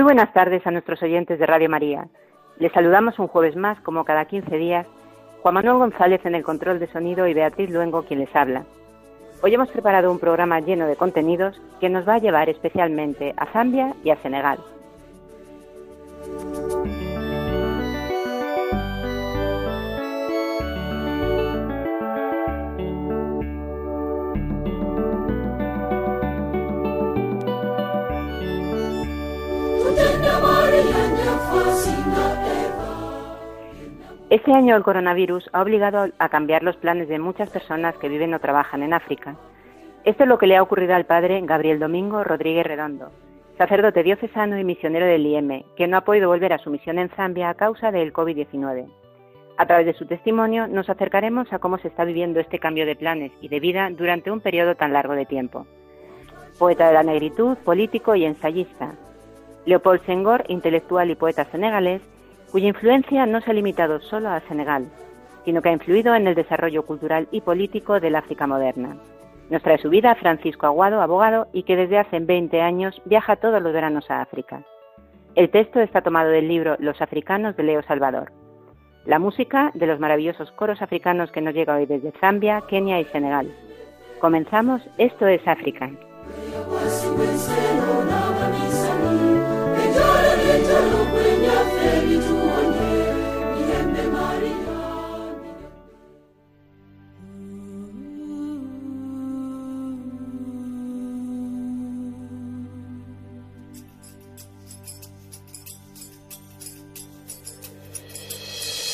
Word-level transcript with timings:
Muy 0.00 0.14
buenas 0.14 0.32
tardes 0.32 0.66
a 0.66 0.70
nuestros 0.70 1.02
oyentes 1.02 1.38
de 1.38 1.44
Radio 1.44 1.68
María. 1.68 2.08
Les 2.58 2.72
saludamos 2.72 3.18
un 3.18 3.28
jueves 3.28 3.54
más, 3.54 3.78
como 3.82 4.06
cada 4.06 4.24
15 4.24 4.56
días, 4.56 4.86
Juan 5.42 5.52
Manuel 5.52 5.76
González 5.76 6.22
en 6.24 6.34
el 6.34 6.42
control 6.42 6.78
de 6.78 6.90
sonido 6.90 7.26
y 7.26 7.34
Beatriz 7.34 7.68
Luengo 7.68 8.04
quien 8.04 8.20
les 8.20 8.34
habla. 8.34 8.64
Hoy 9.42 9.52
hemos 9.52 9.68
preparado 9.68 10.10
un 10.10 10.18
programa 10.18 10.58
lleno 10.60 10.86
de 10.86 10.96
contenidos 10.96 11.60
que 11.80 11.90
nos 11.90 12.08
va 12.08 12.14
a 12.14 12.18
llevar 12.18 12.48
especialmente 12.48 13.34
a 13.36 13.44
Zambia 13.52 13.94
y 14.02 14.08
a 14.08 14.16
Senegal. 14.22 14.60
Este 34.30 34.52
año 34.52 34.76
el 34.76 34.84
coronavirus 34.84 35.50
ha 35.52 35.60
obligado 35.60 36.06
a 36.20 36.28
cambiar 36.28 36.62
los 36.62 36.76
planes 36.76 37.08
de 37.08 37.18
muchas 37.18 37.50
personas 37.50 37.96
que 37.96 38.08
viven 38.08 38.32
o 38.32 38.38
trabajan 38.38 38.84
en 38.84 38.92
África. 38.92 39.34
Esto 40.04 40.22
es 40.22 40.28
lo 40.28 40.38
que 40.38 40.46
le 40.46 40.56
ha 40.56 40.62
ocurrido 40.62 40.94
al 40.94 41.04
padre 41.04 41.40
Gabriel 41.42 41.80
Domingo 41.80 42.22
Rodríguez 42.22 42.64
Redondo, 42.64 43.10
sacerdote 43.58 44.04
diocesano 44.04 44.56
y 44.56 44.62
misionero 44.62 45.04
del 45.04 45.26
IEM, 45.26 45.64
que 45.74 45.88
no 45.88 45.96
ha 45.96 46.02
podido 46.02 46.28
volver 46.28 46.52
a 46.52 46.58
su 46.58 46.70
misión 46.70 47.00
en 47.00 47.08
Zambia 47.08 47.50
a 47.50 47.54
causa 47.54 47.90
del 47.90 48.12
COVID-19. 48.12 48.86
A 49.56 49.66
través 49.66 49.86
de 49.86 49.94
su 49.94 50.06
testimonio 50.06 50.68
nos 50.68 50.88
acercaremos 50.88 51.52
a 51.52 51.58
cómo 51.58 51.78
se 51.78 51.88
está 51.88 52.04
viviendo 52.04 52.38
este 52.38 52.60
cambio 52.60 52.86
de 52.86 52.94
planes 52.94 53.32
y 53.40 53.48
de 53.48 53.58
vida 53.58 53.90
durante 53.90 54.30
un 54.30 54.40
periodo 54.40 54.76
tan 54.76 54.92
largo 54.92 55.14
de 55.14 55.26
tiempo. 55.26 55.66
Poeta 56.56 56.86
de 56.86 56.94
la 56.94 57.02
negritud, 57.02 57.56
político 57.64 58.14
y 58.14 58.26
ensayista. 58.26 58.94
Leopold 59.66 60.06
Senghor, 60.06 60.44
intelectual 60.46 61.10
y 61.10 61.16
poeta 61.16 61.46
senegalés, 61.46 62.00
cuya 62.50 62.68
influencia 62.68 63.26
no 63.26 63.40
se 63.40 63.50
ha 63.50 63.54
limitado 63.54 64.00
solo 64.00 64.28
a 64.28 64.40
Senegal, 64.40 64.86
sino 65.44 65.62
que 65.62 65.68
ha 65.68 65.72
influido 65.72 66.14
en 66.14 66.26
el 66.26 66.34
desarrollo 66.34 66.84
cultural 66.84 67.28
y 67.30 67.40
político 67.40 68.00
del 68.00 68.16
África 68.16 68.46
moderna. 68.46 68.96
Nos 69.50 69.62
trae 69.62 69.78
su 69.78 69.90
vida 69.90 70.14
Francisco 70.14 70.66
Aguado, 70.66 71.02
abogado, 71.02 71.48
y 71.52 71.64
que 71.64 71.76
desde 71.76 71.98
hace 71.98 72.20
20 72.20 72.60
años 72.60 73.00
viaja 73.04 73.36
todos 73.36 73.60
los 73.60 73.72
veranos 73.72 74.10
a 74.10 74.22
África. 74.22 74.62
El 75.34 75.50
texto 75.50 75.80
está 75.80 76.02
tomado 76.02 76.30
del 76.30 76.48
libro 76.48 76.76
Los 76.78 77.00
africanos 77.00 77.56
de 77.56 77.62
Leo 77.64 77.82
Salvador. 77.82 78.32
La 79.06 79.18
música 79.18 79.70
de 79.74 79.86
los 79.86 79.98
maravillosos 79.98 80.52
coros 80.52 80.82
africanos 80.82 81.32
que 81.32 81.40
nos 81.40 81.54
llega 81.54 81.74
hoy 81.74 81.86
desde 81.86 82.12
Zambia, 82.20 82.62
Kenia 82.68 83.00
y 83.00 83.04
Senegal. 83.06 83.50
Comenzamos, 84.20 84.82
esto 84.98 85.26
es 85.26 85.46
África. 85.48 85.90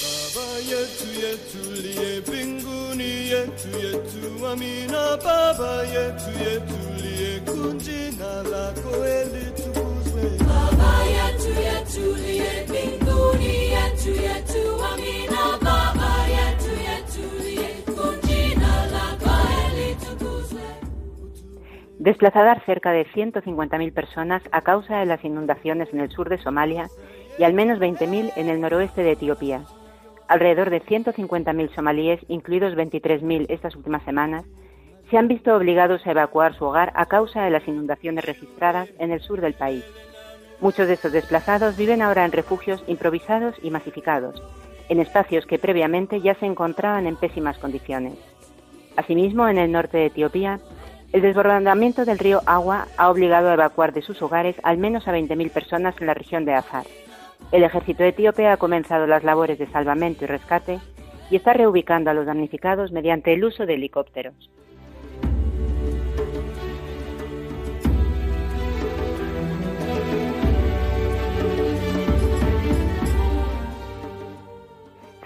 Baba 0.03 0.47
yetu 0.70 1.06
yetu 6.42 6.78
liye 7.03 7.41
kunjina 7.41 8.31
lako 8.53 8.92
elitukuzwe 9.19 10.22
Desplazadas 22.06 22.62
cerca 22.65 22.93
de 22.93 23.05
150.000 23.05 23.93
personas 23.93 24.41
a 24.53 24.61
causa 24.61 24.99
de 24.99 25.06
las 25.06 25.25
inundaciones 25.25 25.93
en 25.93 25.99
el 25.99 26.09
sur 26.09 26.28
de 26.28 26.39
Somalia 26.39 26.89
y 27.37 27.43
al 27.43 27.53
menos 27.53 27.81
20.000 27.81 28.33
en 28.37 28.49
el 28.49 28.61
noroeste 28.61 29.03
de 29.03 29.11
Etiopía. 29.11 29.62
Alrededor 30.28 30.71
de 30.71 30.81
150.000 30.83 31.75
somalíes, 31.75 32.21
incluidos 32.28 32.75
23.000 32.75 33.47
estas 33.49 33.75
últimas 33.75 34.05
semanas, 34.05 34.45
se 35.11 35.19
han 35.19 35.27
visto 35.27 35.56
obligados 35.56 36.06
a 36.06 36.12
evacuar 36.12 36.55
su 36.55 36.65
hogar 36.65 36.93
a 36.95 37.06
causa 37.06 37.43
de 37.43 37.50
las 37.50 37.66
inundaciones 37.66 38.25
registradas 38.25 38.89
en 39.00 39.11
el 39.11 39.21
sur 39.21 39.41
del 39.41 39.55
país. 39.55 39.84
Muchos 40.61 40.89
de 40.89 40.94
estos 40.94 41.12
desplazados 41.12 41.77
viven 41.77 42.00
ahora 42.00 42.25
en 42.25 42.33
refugios 42.33 42.83
improvisados 42.87 43.55
y 43.62 43.71
masificados, 43.71 44.43
en 44.89 45.00
espacios 45.00 45.47
que 45.47 45.59
previamente 45.59 46.21
ya 46.21 46.34
se 46.34 46.47
encontraban 46.47 47.06
en 47.06 47.17
pésimas 47.17 47.59
condiciones. 47.59 48.15
Asimismo, 48.97 49.49
en 49.49 49.59
el 49.59 49.71
norte 49.71 49.99
de 49.99 50.06
Etiopía, 50.06 50.61
el 51.12 51.22
desbordamiento 51.22 52.05
del 52.05 52.19
río 52.19 52.41
Agua 52.47 52.89
ha 52.97 53.11
obligado 53.11 53.49
a 53.49 53.55
evacuar 53.55 53.93
de 53.93 54.03
sus 54.03 54.21
hogares 54.22 54.56
al 54.62 54.78
menos 54.78 55.06
a 55.06 55.12
20.000 55.12 55.50
personas 55.50 55.95
en 56.00 56.06
la 56.06 56.15
región 56.15 56.45
de 56.45 56.55
Afar. 56.55 56.87
El 57.53 57.62
ejército 57.62 58.03
etíope 58.03 58.49
ha 58.49 58.56
comenzado 58.56 59.06
las 59.06 59.25
labores 59.25 59.59
de 59.59 59.71
salvamento 59.71 60.25
y 60.25 60.27
rescate 60.27 60.81
y 61.31 61.37
está 61.37 61.53
reubicando 61.53 62.11
a 62.11 62.15
los 62.15 62.27
damnificados 62.27 62.93
mediante 62.93 63.33
el 63.34 63.45
uso 63.45 63.66
de 63.66 63.75
helicópteros. 63.75 64.50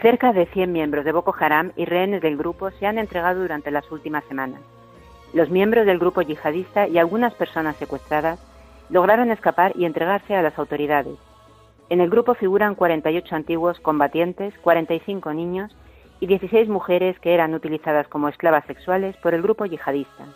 Cerca 0.00 0.32
de 0.32 0.46
100 0.46 0.72
miembros 0.72 1.04
de 1.04 1.12
Boko 1.12 1.34
Haram 1.38 1.72
y 1.76 1.84
rehenes 1.84 2.22
del 2.22 2.36
grupo 2.36 2.70
se 2.72 2.86
han 2.86 2.98
entregado 2.98 3.42
durante 3.42 3.70
las 3.70 3.90
últimas 3.90 4.24
semanas. 4.24 4.60
Los 5.32 5.50
miembros 5.50 5.86
del 5.86 5.98
grupo 5.98 6.22
yihadista 6.22 6.88
y 6.88 6.98
algunas 6.98 7.34
personas 7.34 7.76
secuestradas 7.76 8.40
lograron 8.88 9.30
escapar 9.30 9.72
y 9.76 9.84
entregarse 9.84 10.34
a 10.34 10.42
las 10.42 10.58
autoridades, 10.58 11.18
en 11.90 12.00
el 12.00 12.08
grupo 12.08 12.34
figuran 12.34 12.76
48 12.76 13.34
antiguos 13.34 13.80
combatientes, 13.80 14.54
45 14.62 15.34
niños 15.34 15.76
y 16.20 16.28
16 16.28 16.68
mujeres 16.68 17.18
que 17.18 17.34
eran 17.34 17.52
utilizadas 17.52 18.06
como 18.06 18.28
esclavas 18.28 18.64
sexuales 18.66 19.16
por 19.16 19.34
el 19.34 19.42
grupo 19.42 19.66
yihadista. 19.66 20.26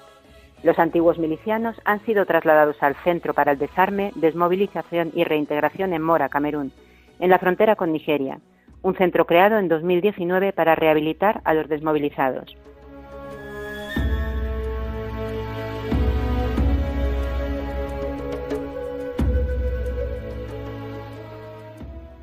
Los 0.64 0.80
antiguos 0.80 1.16
milicianos 1.16 1.80
han 1.84 2.04
sido 2.04 2.26
trasladados 2.26 2.82
al 2.82 2.97
Centro 3.04 3.34
para 3.34 3.53
el 3.53 3.58
Desarme, 3.58 4.10
Desmovilización 4.16 5.12
y 5.14 5.22
Reintegración 5.22 5.92
en 5.92 6.03
Mora, 6.03 6.28
Camerún, 6.28 6.72
en 7.20 7.30
la 7.30 7.38
frontera 7.38 7.76
con 7.76 7.92
Nigeria, 7.92 8.41
un 8.84 8.95
centro 8.95 9.27
creado 9.27 9.59
en 9.59 9.67
2019 9.67 10.53
para 10.53 10.75
rehabilitar 10.75 11.41
a 11.45 11.55
los 11.55 11.69
desmovilizados. 11.69 12.54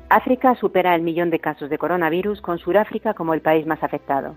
África 0.08 0.54
supera 0.54 0.94
el 0.94 1.02
millón 1.02 1.30
de 1.30 1.40
casos 1.40 1.68
de 1.68 1.78
coronavirus, 1.78 2.40
con 2.40 2.58
Sudáfrica 2.58 3.14
como 3.14 3.34
el 3.34 3.40
país 3.40 3.66
más 3.66 3.82
afectado. 3.82 4.36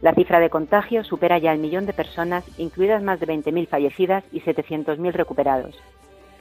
La 0.00 0.14
cifra 0.14 0.40
de 0.40 0.50
contagios 0.50 1.06
supera 1.06 1.38
ya 1.38 1.52
el 1.52 1.60
millón 1.60 1.86
de 1.86 1.92
personas, 1.92 2.42
incluidas 2.58 3.02
más 3.02 3.20
de 3.20 3.26
20.000 3.26 3.68
fallecidas 3.68 4.24
y 4.32 4.40
700.000 4.40 5.12
recuperados. 5.12 5.78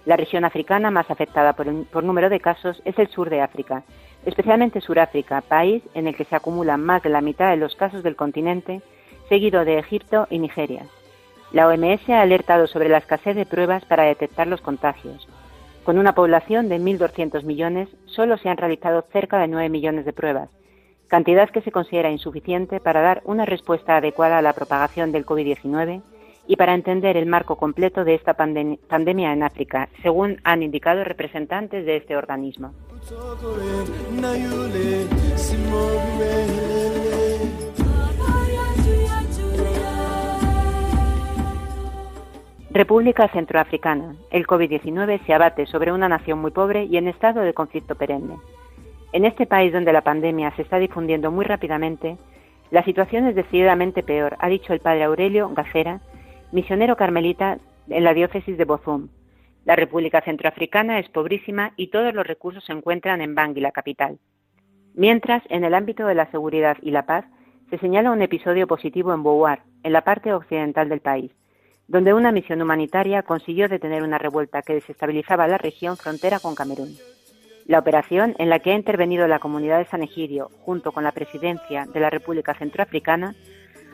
La 0.05 0.15
región 0.15 0.45
africana 0.45 0.91
más 0.91 1.11
afectada 1.11 1.53
por, 1.53 1.85
por, 1.87 2.03
número 2.03 2.29
de 2.29 2.39
casos 2.39 2.81
es 2.85 2.97
el 2.97 3.09
sur 3.09 3.29
de 3.29 3.41
África, 3.41 3.83
especialmente 4.25 4.81
Sudáfrica, 4.81 5.41
país 5.41 5.83
en 5.93 6.07
el 6.07 6.15
que 6.15 6.25
se 6.25 6.35
acumulan 6.35 6.83
más 6.83 7.03
de 7.03 7.09
la 7.09 7.21
mitad 7.21 7.49
de 7.49 7.57
los 7.57 7.75
casos 7.75 8.03
del 8.03 8.15
continente, 8.15 8.81
seguido 9.27 9.65
de 9.65 9.79
Egipto 9.79 10.27
y 10.29 10.39
Nigeria. 10.39 10.85
La 11.51 11.67
OMS 11.67 12.09
ha 12.09 12.21
alertado 12.21 12.67
sobre 12.67 12.89
la 12.89 12.99
escasez 12.99 13.35
de 13.35 13.45
pruebas 13.45 13.83
para 13.85 14.03
detectar 14.03 14.47
los 14.47 14.61
contagios. 14.61 15.27
Con 15.83 15.97
una 15.97 16.13
población 16.13 16.69
de 16.69 16.79
1.200 16.79 17.43
millones, 17.43 17.89
solo 18.05 18.37
se 18.37 18.49
han 18.49 18.57
realizado 18.57 19.03
cerca 19.11 19.39
de 19.39 19.47
9 19.47 19.69
millones 19.69 20.05
de 20.05 20.13
pruebas, 20.13 20.49
cantidad 21.07 21.49
que 21.49 21.61
se 21.61 21.71
considera 21.71 22.11
insuficiente 22.11 22.79
para 22.79 23.01
dar 23.01 23.21
una 23.25 23.45
respuesta 23.45 23.97
adecuada 23.97 24.37
a 24.37 24.41
la 24.43 24.53
propagación 24.53 25.11
del 25.11 25.25
COVID-19 25.25 26.01
y 26.49 26.55
para 26.55 26.73
entender 26.73 27.15
el 27.15 27.27
marco 27.27 27.57
completo 27.57 28.03
de 28.03 28.15
esta 28.15 28.33
pandemia 28.33 29.33
en 29.33 29.43
África, 29.43 29.87
según 30.01 30.41
han 30.43 30.63
indicado 30.63 31.03
representantes 31.03 31.85
de 31.85 31.97
este 31.97 32.17
organismo. 32.17 32.73
República 42.71 43.27
Centroafricana. 43.27 44.15
El 44.31 44.47
COVID-19 44.47 45.23
se 45.27 45.33
abate 45.35 45.67
sobre 45.67 45.91
una 45.91 46.09
nación 46.09 46.39
muy 46.39 46.49
pobre 46.49 46.85
y 46.85 46.97
en 46.97 47.07
estado 47.07 47.41
de 47.41 47.53
conflicto 47.53 47.93
perenne. 47.93 48.37
En 49.11 49.25
este 49.25 49.45
país 49.45 49.71
donde 49.71 49.93
la 49.93 50.01
pandemia 50.01 50.51
se 50.55 50.63
está 50.63 50.79
difundiendo 50.79 51.29
muy 51.29 51.45
rápidamente, 51.45 52.17
la 52.71 52.83
situación 52.83 53.27
es 53.27 53.35
decididamente 53.35 54.01
peor, 54.01 54.35
ha 54.39 54.49
dicho 54.49 54.73
el 54.73 54.79
padre 54.79 55.03
Aurelio 55.03 55.49
Gacera, 55.49 56.01
misionero 56.51 56.95
carmelita 56.95 57.57
en 57.89 58.03
la 58.03 58.13
diócesis 58.13 58.57
de 58.57 58.65
Bozum. 58.65 59.09
La 59.65 59.75
República 59.75 60.21
Centroafricana 60.21 60.99
es 60.99 61.09
pobrísima 61.09 61.73
y 61.75 61.87
todos 61.87 62.13
los 62.13 62.25
recursos 62.25 62.63
se 62.65 62.73
encuentran 62.73 63.21
en 63.21 63.35
Bangui, 63.35 63.61
la 63.61 63.71
capital. 63.71 64.17
Mientras, 64.95 65.43
en 65.49 65.63
el 65.63 65.75
ámbito 65.75 66.07
de 66.07 66.15
la 66.15 66.29
seguridad 66.31 66.77
y 66.81 66.91
la 66.91 67.05
paz, 67.05 67.25
se 67.69 67.77
señala 67.77 68.11
un 68.11 68.21
episodio 68.21 68.65
positivo 68.65 69.13
en 69.13 69.21
Bouar, 69.21 69.61
en 69.83 69.93
la 69.93 70.01
parte 70.01 70.33
occidental 70.33 70.89
del 70.89 71.01
país, 71.01 71.31
donde 71.87 72.13
una 72.13 72.31
misión 72.31 72.61
humanitaria 72.61 73.21
consiguió 73.21 73.69
detener 73.69 74.01
una 74.01 74.17
revuelta 74.17 74.63
que 74.63 74.73
desestabilizaba 74.73 75.47
la 75.47 75.59
región 75.59 75.97
frontera 75.97 76.39
con 76.39 76.55
Camerún. 76.55 76.95
La 77.67 77.77
operación, 77.77 78.35
en 78.39 78.49
la 78.49 78.59
que 78.59 78.71
ha 78.71 78.75
intervenido 78.75 79.27
la 79.27 79.37
comunidad 79.37 79.77
de 79.77 79.85
San 79.85 80.01
Egidio 80.01 80.49
junto 80.61 80.91
con 80.91 81.03
la 81.03 81.11
presidencia 81.11 81.85
de 81.85 81.99
la 81.99 82.09
República 82.09 82.55
Centroafricana, 82.55 83.35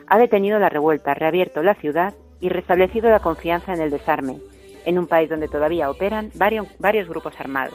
ha 0.06 0.18
detenido 0.18 0.58
la 0.58 0.70
revuelta, 0.70 1.12
reabierto 1.12 1.62
la 1.62 1.74
ciudad 1.74 2.14
y 2.40 2.48
restablecido 2.48 3.10
la 3.10 3.20
confianza 3.20 3.74
en 3.74 3.80
el 3.80 3.90
desarme, 3.90 4.38
en 4.84 4.98
un 4.98 5.06
país 5.06 5.28
donde 5.28 5.48
todavía 5.48 5.90
operan 5.90 6.30
varios, 6.34 6.66
varios 6.78 7.08
grupos 7.08 7.34
armados. 7.38 7.74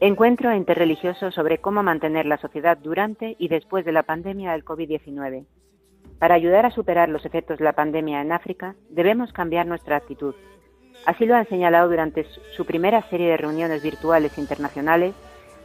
Encuentro 0.00 0.54
interreligioso 0.54 1.32
sobre 1.32 1.58
cómo 1.58 1.82
mantener 1.82 2.24
la 2.26 2.38
sociedad 2.38 2.78
durante 2.78 3.34
y 3.38 3.48
después 3.48 3.84
de 3.84 3.92
la 3.92 4.04
pandemia 4.04 4.52
del 4.52 4.64
COVID-19. 4.64 5.44
Para 6.18 6.34
ayudar 6.34 6.66
a 6.66 6.70
superar 6.70 7.08
los 7.08 7.24
efectos 7.24 7.58
de 7.58 7.64
la 7.64 7.72
pandemia 7.72 8.20
en 8.20 8.32
África, 8.32 8.76
debemos 8.90 9.32
cambiar 9.32 9.66
nuestra 9.66 9.96
actitud. 9.96 10.34
Así 11.08 11.24
lo 11.24 11.36
han 11.36 11.48
señalado 11.48 11.88
durante 11.88 12.26
su 12.54 12.66
primera 12.66 13.00
serie 13.08 13.30
de 13.30 13.38
reuniones 13.38 13.82
virtuales 13.82 14.36
internacionales 14.36 15.14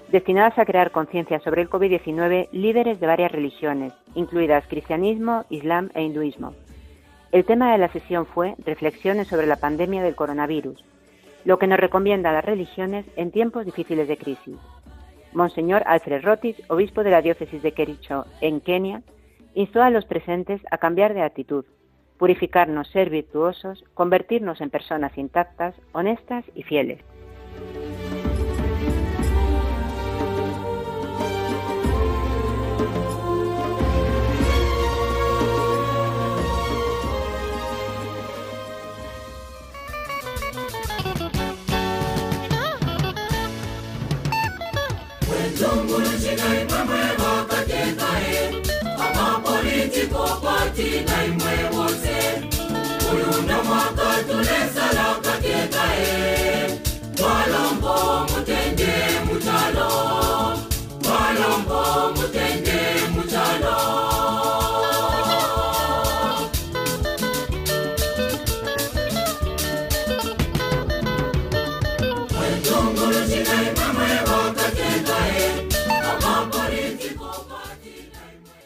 destinadas 0.08 0.58
a 0.58 0.64
crear 0.64 0.92
conciencia 0.92 1.42
sobre 1.42 1.62
el 1.62 1.70
COVID-19 1.70 2.48
líderes 2.54 3.02
de 3.02 3.08
varias 3.08 3.30
religiones, 3.30 3.92
incluidas 4.16 4.66
cristianismo, 4.70 5.44
islam 5.50 5.90
e 5.96 6.02
hinduismo. 6.02 6.54
El 7.34 7.44
tema 7.44 7.74
de 7.74 7.78
la 7.78 7.92
sesión 7.92 8.26
fue 8.26 8.56
Reflexiones 8.60 9.28
sobre 9.28 9.46
la 9.46 9.58
pandemia 9.58 10.02
del 10.02 10.16
coronavirus, 10.16 10.82
lo 11.44 11.60
que 11.60 11.68
nos 11.68 11.78
recomienda 11.78 12.30
a 12.30 12.34
las 12.34 12.46
religiones 12.46 13.06
en 13.18 13.32
tiempos 13.32 13.66
difíciles 13.66 14.08
de 14.08 14.16
crisis. 14.16 14.56
Monseñor 15.34 15.84
Alfred 15.88 16.24
Rotis, 16.24 16.56
obispo 16.70 17.04
de 17.04 17.12
la 17.12 17.22
diócesis 17.22 17.62
de 17.62 17.74
Kericho, 17.74 18.28
en 18.40 18.62
Kenia, 18.62 19.02
instó 19.56 19.84
a 19.84 19.90
los 19.90 20.06
presentes 20.06 20.62
a 20.72 20.78
cambiar 20.78 21.14
de 21.14 21.24
actitud, 21.24 21.66
purificarnos, 22.18 22.88
ser 22.90 23.10
virtuosos, 23.10 23.84
convertirnos 23.94 24.62
en 24.62 24.70
personas 24.70 25.18
intactas, 25.18 25.76
honestas 25.92 26.46
y 26.56 26.64
fieles. 26.64 27.00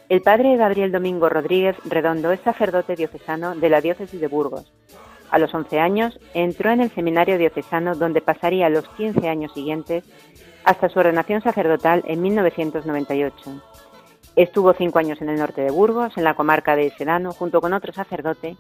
El 0.10 0.22
padre 0.22 0.56
Gabriel 0.56 0.94
Domingo 0.94 1.28
Rodríguez 1.28 1.76
Redondo 1.84 2.32
es 2.32 2.40
sacerdote 2.40 2.96
diocesano 2.96 3.56
de 3.56 3.70
la 3.70 3.82
diócesis 3.82 4.22
de 4.22 4.28
Burgos. 4.28 4.72
A 5.30 5.38
los 5.38 5.54
11 5.54 5.82
años 5.82 6.18
entró 6.34 6.72
en 6.72 6.80
el 6.80 6.92
seminario 6.92 7.38
diocesano 7.38 7.94
donde 7.94 8.22
pasaría 8.22 8.70
los 8.70 8.88
15 8.90 9.28
años 9.28 9.52
siguientes 9.54 10.06
hasta 10.64 10.88
su 10.88 11.00
ordenación 11.00 11.42
sacerdotal 11.42 12.04
en 12.08 12.22
1998. 12.22 13.62
Estuvo 14.38 14.72
cinco 14.74 15.00
años 15.00 15.22
en 15.22 15.28
el 15.28 15.40
norte 15.40 15.62
de 15.62 15.72
Burgos, 15.72 16.16
en 16.16 16.24
la 16.24 16.36
comarca 16.36 16.78
de 16.78 16.90
Sedano, 16.92 17.34
junto 17.34 17.60
con 17.60 17.74
otro 17.74 17.92
sacerdote, 17.92 18.56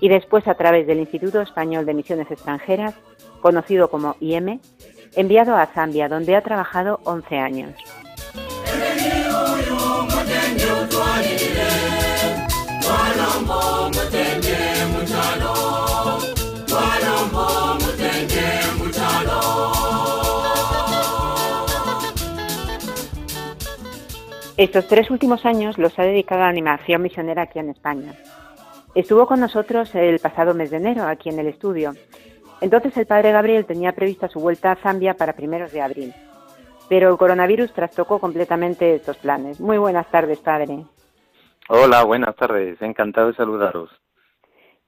y 0.00 0.08
después 0.08 0.48
a 0.48 0.54
través 0.54 0.86
del 0.86 1.00
Instituto 1.00 1.42
Español 1.42 1.84
de 1.84 1.92
Misiones 1.92 2.30
Extranjeras, 2.30 2.94
conocido 3.42 3.90
como 3.90 4.16
IEM, 4.20 4.60
enviado 5.14 5.56
a 5.56 5.66
Zambia, 5.66 6.08
donde 6.08 6.36
ha 6.36 6.42
trabajado 6.42 7.00
11 7.04 7.36
años. 7.36 7.74
Estos 24.56 24.88
tres 24.88 25.10
últimos 25.10 25.44
años 25.44 25.76
los 25.76 25.98
ha 25.98 26.02
dedicado 26.02 26.40
a 26.40 26.44
la 26.44 26.50
animación 26.50 27.02
misionera 27.02 27.42
aquí 27.42 27.58
en 27.58 27.68
España. 27.68 28.14
Estuvo 28.94 29.26
con 29.26 29.38
nosotros 29.38 29.94
el 29.94 30.18
pasado 30.18 30.54
mes 30.54 30.70
de 30.70 30.78
enero 30.78 31.06
aquí 31.06 31.28
en 31.28 31.38
el 31.38 31.48
estudio. 31.48 31.94
Entonces 32.62 32.96
el 32.96 33.04
padre 33.04 33.32
Gabriel 33.32 33.66
tenía 33.66 33.92
prevista 33.92 34.28
su 34.28 34.40
vuelta 34.40 34.72
a 34.72 34.76
Zambia 34.76 35.14
para 35.14 35.34
primeros 35.34 35.72
de 35.72 35.82
abril. 35.82 36.14
Pero 36.88 37.10
el 37.10 37.16
coronavirus 37.16 37.72
trastocó 37.72 38.20
completamente 38.20 38.94
estos 38.94 39.16
planes. 39.18 39.60
Muy 39.60 39.78
buenas 39.78 40.08
tardes, 40.10 40.38
padre. 40.38 40.84
Hola, 41.68 42.04
buenas 42.04 42.36
tardes. 42.36 42.80
Encantado 42.80 43.28
de 43.28 43.34
saludaros. 43.34 43.90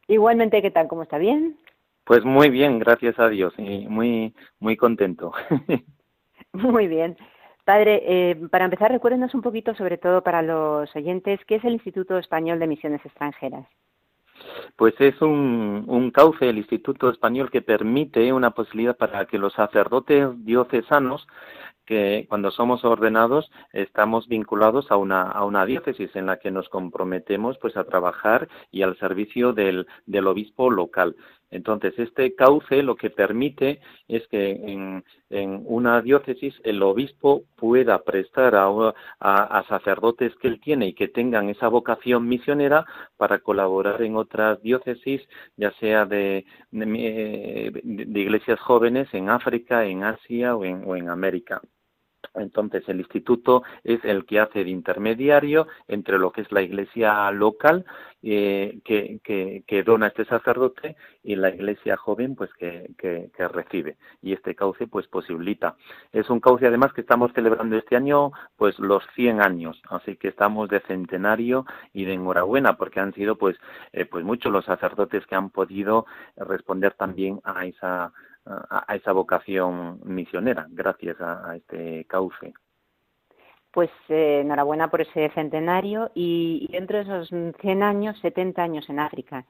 Igualmente, 0.07 0.63
¿qué 0.63 0.71
tal? 0.71 0.87
¿Cómo 0.87 1.03
está? 1.03 1.19
¿Bien? 1.19 1.59
Pues 2.05 2.25
muy 2.25 2.51
bien, 2.51 2.79
gracias 2.79 3.19
a 3.19 3.29
Dios. 3.29 3.53
Y 3.59 3.89
muy, 3.89 4.33
muy 4.61 4.77
contento. 4.77 5.33
muy 6.53 6.87
bien. 6.87 7.17
Padre, 7.65 8.03
eh, 8.07 8.37
para 8.51 8.65
empezar, 8.65 8.91
recuérdenos 8.91 9.35
un 9.35 9.43
poquito, 9.43 9.75
sobre 9.75 9.99
todo 9.99 10.23
para 10.23 10.41
los 10.41 10.95
oyentes, 10.97 11.41
¿qué 11.47 11.57
es 11.57 11.65
el 11.65 11.75
Instituto 11.75 12.17
Español 12.17 12.59
de 12.61 12.67
Misiones 12.67 13.05
Extranjeras? 13.05 13.67
Pues 14.77 14.95
es 15.01 15.21
un, 15.21 15.85
un 15.87 16.11
cauce, 16.11 16.49
el 16.49 16.59
Instituto 16.59 17.11
Español, 17.11 17.51
que 17.51 17.61
permite 17.61 18.33
una 18.33 18.53
posibilidad 18.53 18.97
para 18.97 19.27
que 19.27 19.37
los 19.37 19.53
sacerdotes 19.53 20.29
diocesanos 20.45 21.27
que 21.89 22.27
cuando 22.29 22.51
somos 22.51 22.85
ordenados 22.85 23.51
estamos 23.73 24.29
vinculados 24.29 24.91
a 24.91 24.97
una, 24.97 25.23
a 25.23 25.47
una 25.47 25.65
diócesis 25.65 26.15
en 26.17 26.27
la 26.27 26.39
que 26.39 26.51
nos 26.51 26.69
comprometemos 26.69 27.57
pues 27.57 27.79
a 27.79 27.85
trabajar 27.85 28.47
y 28.71 28.83
al 28.83 28.99
servicio 28.99 29.55
del, 29.55 29.87
del 30.05 30.27
obispo 30.27 30.71
local. 30.71 31.17
Entonces, 31.51 31.99
este 31.99 32.35
cauce 32.35 32.83
lo 32.83 32.97
que 32.97 33.09
permite 33.09 33.81
es 34.07 34.27
que 34.29 34.51
en, 34.51 35.03
en 35.31 35.63
una 35.65 36.03
diócesis 36.03 36.55
el 36.63 36.83
obispo 36.83 37.45
pueda 37.57 38.03
prestar 38.03 38.55
a, 38.55 38.95
a, 39.19 39.65
sacerdotes 39.67 40.35
que 40.37 40.49
él 40.49 40.61
tiene 40.61 40.89
y 40.89 40.93
que 40.93 41.09
tengan 41.09 41.49
esa 41.49 41.69
vocación 41.69 42.29
misionera 42.29 42.85
para 43.17 43.39
colaborar 43.39 44.03
en 44.03 44.17
otras 44.17 44.61
diócesis, 44.61 45.23
ya 45.57 45.73
sea 45.81 46.05
de, 46.05 46.45
de, 46.71 48.21
iglesias 48.21 48.61
jóvenes 48.61 49.09
en 49.15 49.31
África, 49.31 49.87
en 49.87 50.05
Asia 50.05 50.55
o 50.55 50.67
en, 50.67 50.85
o 50.87 50.97
en 50.97 51.09
América. 51.09 51.63
Entonces, 52.35 52.89
el 52.89 53.01
instituto 53.01 53.63
es 53.85 54.05
el 54.05 54.25
que 54.27 54.41
hace 54.41 54.65
de 54.65 54.71
intermediario 54.71 55.67
entre 55.87 56.19
lo 56.19 56.33
que 56.33 56.43
es 56.43 56.53
la 56.53 56.63
iglesia 56.63 57.31
local 57.31 57.85
eh, 58.21 58.81
que, 58.85 59.21
que, 59.65 59.83
dona 59.85 60.09
este 60.09 60.25
sacerdote 60.25 60.97
y 61.23 61.37
la 61.37 61.51
iglesia 61.51 61.97
joven 61.97 62.35
pues 62.35 62.53
que, 62.55 62.91
que, 62.99 63.31
recibe. 63.49 63.97
Y 64.23 64.33
este 64.33 64.57
cauce 64.57 64.89
pues 64.89 65.07
posibilita. 65.07 65.77
Es 66.13 66.29
un 66.29 66.41
cauce 66.41 66.67
además 66.67 66.93
que 66.93 67.03
estamos 67.03 67.33
celebrando 67.33 67.77
este 67.77 67.95
año 67.95 68.33
pues 68.57 68.77
los 68.81 69.05
100 69.15 69.41
años, 69.41 69.81
así 69.89 70.17
que 70.17 70.29
estamos 70.29 70.69
de 70.69 70.81
centenario 70.81 71.65
y 71.93 72.07
de 72.07 72.15
enhorabuena 72.15 72.77
porque 72.77 72.99
han 72.99 73.15
sido 73.15 73.37
pues, 73.37 73.57
eh, 73.93 74.05
pues 74.05 74.25
muchos 74.25 74.53
los 74.53 74.65
sacerdotes 74.65 75.25
que 75.27 75.37
han 75.37 75.51
podido 75.51 76.05
responder 76.37 76.95
también 76.95 77.41
a 77.45 77.67
esa 77.67 78.13
a, 78.47 78.95
esa 78.95 79.13
vocación 79.13 80.01
misionera 80.05 80.67
gracias 80.71 81.21
a, 81.21 81.57
este 81.57 82.05
cauce. 82.07 82.55
Pues 83.71 83.91
eh, 84.09 84.41
enhorabuena 84.41 84.89
por 84.89 85.03
ese 85.03 85.31
centenario 85.35 86.11
y, 86.15 86.69
dentro 86.73 86.97
de 86.97 87.03
esos 87.05 87.29
100 87.61 87.83
años, 87.83 88.19
70 88.21 88.63
años 88.63 88.89
en 88.89 89.01
África. 89.01 89.45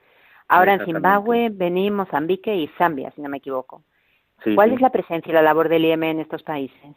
Ahora 0.49 0.75
en 0.75 0.85
Zimbabue, 0.85 1.51
Benín, 1.53 1.95
Mozambique 1.95 2.55
y 2.55 2.69
Zambia, 2.79 3.11
si 3.13 3.21
no 3.21 3.29
me 3.29 3.37
equivoco. 3.37 3.83
¿Cuál 4.55 4.73
es 4.73 4.81
la 4.81 4.91
presencia 4.91 5.31
y 5.31 5.35
la 5.35 5.43
labor 5.43 5.69
del 5.69 5.85
IEM 5.85 6.03
en 6.05 6.21
estos 6.21 6.43
países? 6.43 6.97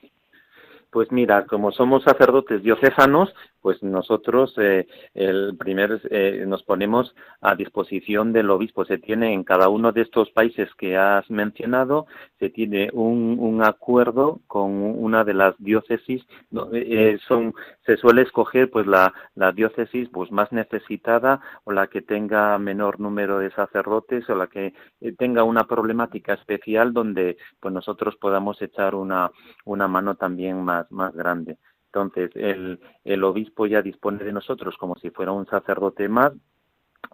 Pues 0.90 1.12
mira, 1.12 1.46
como 1.46 1.72
somos 1.72 2.04
sacerdotes 2.04 2.62
diocesanos, 2.64 3.34
pues 3.62 3.82
nosotros 3.84 4.53
eh, 4.58 4.88
el 5.13 5.56
primer 5.58 6.01
eh, 6.10 6.44
nos 6.48 6.63
ponemos 6.63 7.15
a 7.41 7.56
disposición 7.56 8.34
del 8.34 8.50
obispo. 8.50 8.86
Se 8.86 8.98
tiene 8.98 9.34
en 9.34 9.44
cada 9.44 9.70
uno 9.70 9.91
de 9.91 10.01
estos 10.01 10.30
países 10.32 10.70
que 10.75 10.98
has 10.98 11.30
mencionado, 11.30 12.08
se 12.39 12.50
tiene 12.50 12.89
un, 12.94 13.38
un 13.39 13.63
acuerdo 13.63 14.41
con 14.48 14.72
una 14.72 15.24
de 15.24 15.34
las 15.34 15.56
diócesis. 15.60 16.25
Eh, 16.74 17.18
son 17.27 17.53
se 17.86 17.98
suele 17.98 18.24
escoger 18.24 18.70
pues 18.70 18.88
la, 18.88 19.13
la 19.36 19.51
diócesis 19.51 20.10
pues 20.10 20.32
más 20.32 20.51
necesitada 20.51 21.41
o 21.63 21.72
la 21.72 21.88
que 21.88 22.01
tenga 22.01 22.58
menor 22.58 23.00
número 23.00 23.39
de 23.39 23.51
sacerdotes 23.51 24.30
o 24.30 24.36
la 24.36 24.48
que 24.48 24.74
tenga 25.18 25.44
una 25.44 25.65
problemática 25.65 26.34
especial 26.34 26.94
donde 26.94 27.38
pues 27.60 27.74
nosotros 27.74 28.15
podamos 28.18 28.62
echar 28.62 28.96
una 28.96 29.32
una 29.65 29.88
mano 29.88 30.15
también 30.15 30.63
más 30.63 30.82
más, 30.91 31.13
grande. 31.13 31.58
Entonces, 31.94 32.32
el, 32.36 32.80
el 33.04 33.24
obispo 33.26 33.68
ya 33.68 33.82
dispone 33.82 34.24
de 34.24 34.32
nosotros 34.32 34.78
como 34.78 34.96
si 34.96 35.10
fuera 35.10 35.34
un 35.34 35.46
sacerdote 35.46 36.08
más, 36.08 36.32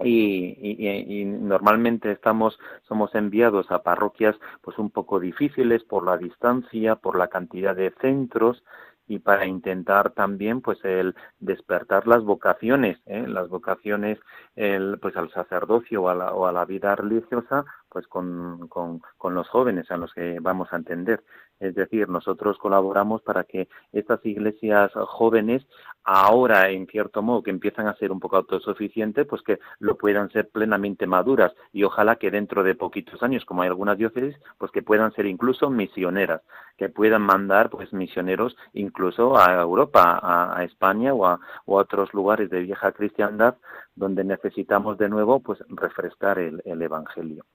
y, 0.04 0.56
y, 0.62 1.26
normalmente 1.26 2.12
estamos 2.12 2.60
somos 2.88 3.16
enviados 3.16 3.72
a 3.72 3.82
parroquias 3.82 4.36
pues 4.62 4.78
un 4.78 4.92
poco 4.92 5.20
difíciles 5.20 5.84
por 5.84 6.06
la 6.06 6.18
distancia 6.18 6.98
por 6.98 7.18
la 7.18 7.30
cantidad 7.30 7.76
de 7.76 7.92
centros 8.02 8.64
y 9.08 9.20
para 9.20 9.48
intentar 9.48 10.12
también 10.12 10.62
pues 10.62 10.84
el 10.84 11.16
despertar 11.40 12.06
las 12.06 12.24
vocaciones 12.24 13.00
¿eh? 13.08 13.26
las 13.28 13.48
vocaciones 13.50 14.20
el, 14.56 15.00
pues 15.00 15.16
al 15.16 15.32
sacerdocio 15.32 16.04
o 16.04 16.10
a 16.10 16.16
la, 16.16 16.34
o 16.34 16.46
a 16.46 16.52
la 16.52 16.66
vida 16.66 16.96
religiosa 16.96 17.66
pues 17.90 18.06
con, 18.08 18.68
con, 18.68 19.02
con 19.18 19.34
los 19.34 19.48
jóvenes 19.48 19.90
a 19.90 19.98
los 19.98 20.14
que 20.14 20.40
vamos 20.42 20.68
a 20.72 20.76
entender 20.76 21.24
es 21.60 21.76
decir, 21.76 22.08
nosotros 22.10 22.58
colaboramos 22.58 23.22
para 23.22 23.44
que 23.44 23.68
estas 23.92 24.24
iglesias 24.26 24.92
jóvenes, 24.94 25.66
ahora 26.04 26.70
en 26.70 26.88
cierto 26.88 27.22
modo 27.22 27.44
que 27.44 27.52
empiezan 27.52 27.88
a 27.88 27.96
ser 27.96 28.12
un 28.12 28.20
poco 28.20 28.38
autosuficientes, 28.38 29.26
pues 29.26 29.42
que 29.42 29.60
lo 29.80 29.98
puedan 29.98 30.30
ser 30.32 30.50
plenamente 30.50 31.08
maduras. 31.08 31.54
Y 31.74 31.84
ojalá 31.84 32.18
que 32.18 32.32
dentro 32.32 32.64
de 32.64 32.76
poquitos 32.76 33.22
años, 33.24 33.44
como 33.46 33.64
hay 33.64 33.70
algunas 33.70 33.98
diócesis, 33.98 34.36
pues 34.58 34.72
que 34.72 34.84
puedan 34.84 35.12
ser 35.14 35.26
incluso 35.26 35.70
misioneras, 35.70 36.42
que 36.78 36.90
puedan 36.90 37.24
mandar 37.24 37.70
pues 37.70 37.92
misioneros 37.92 38.56
incluso 38.74 39.38
a 39.38 39.62
Europa, 39.62 40.20
a, 40.22 40.64
España 40.64 41.14
o 41.14 41.26
a, 41.26 41.40
otros 41.66 42.14
lugares 42.14 42.50
de 42.50 42.62
vieja 42.62 42.92
cristiandad 42.92 43.56
donde 43.96 44.24
necesitamos 44.24 44.98
de 44.98 45.10
nuevo 45.10 45.40
pues 45.40 45.60
refrescar 45.70 46.40
el 46.40 46.82
Evangelio 46.82 47.46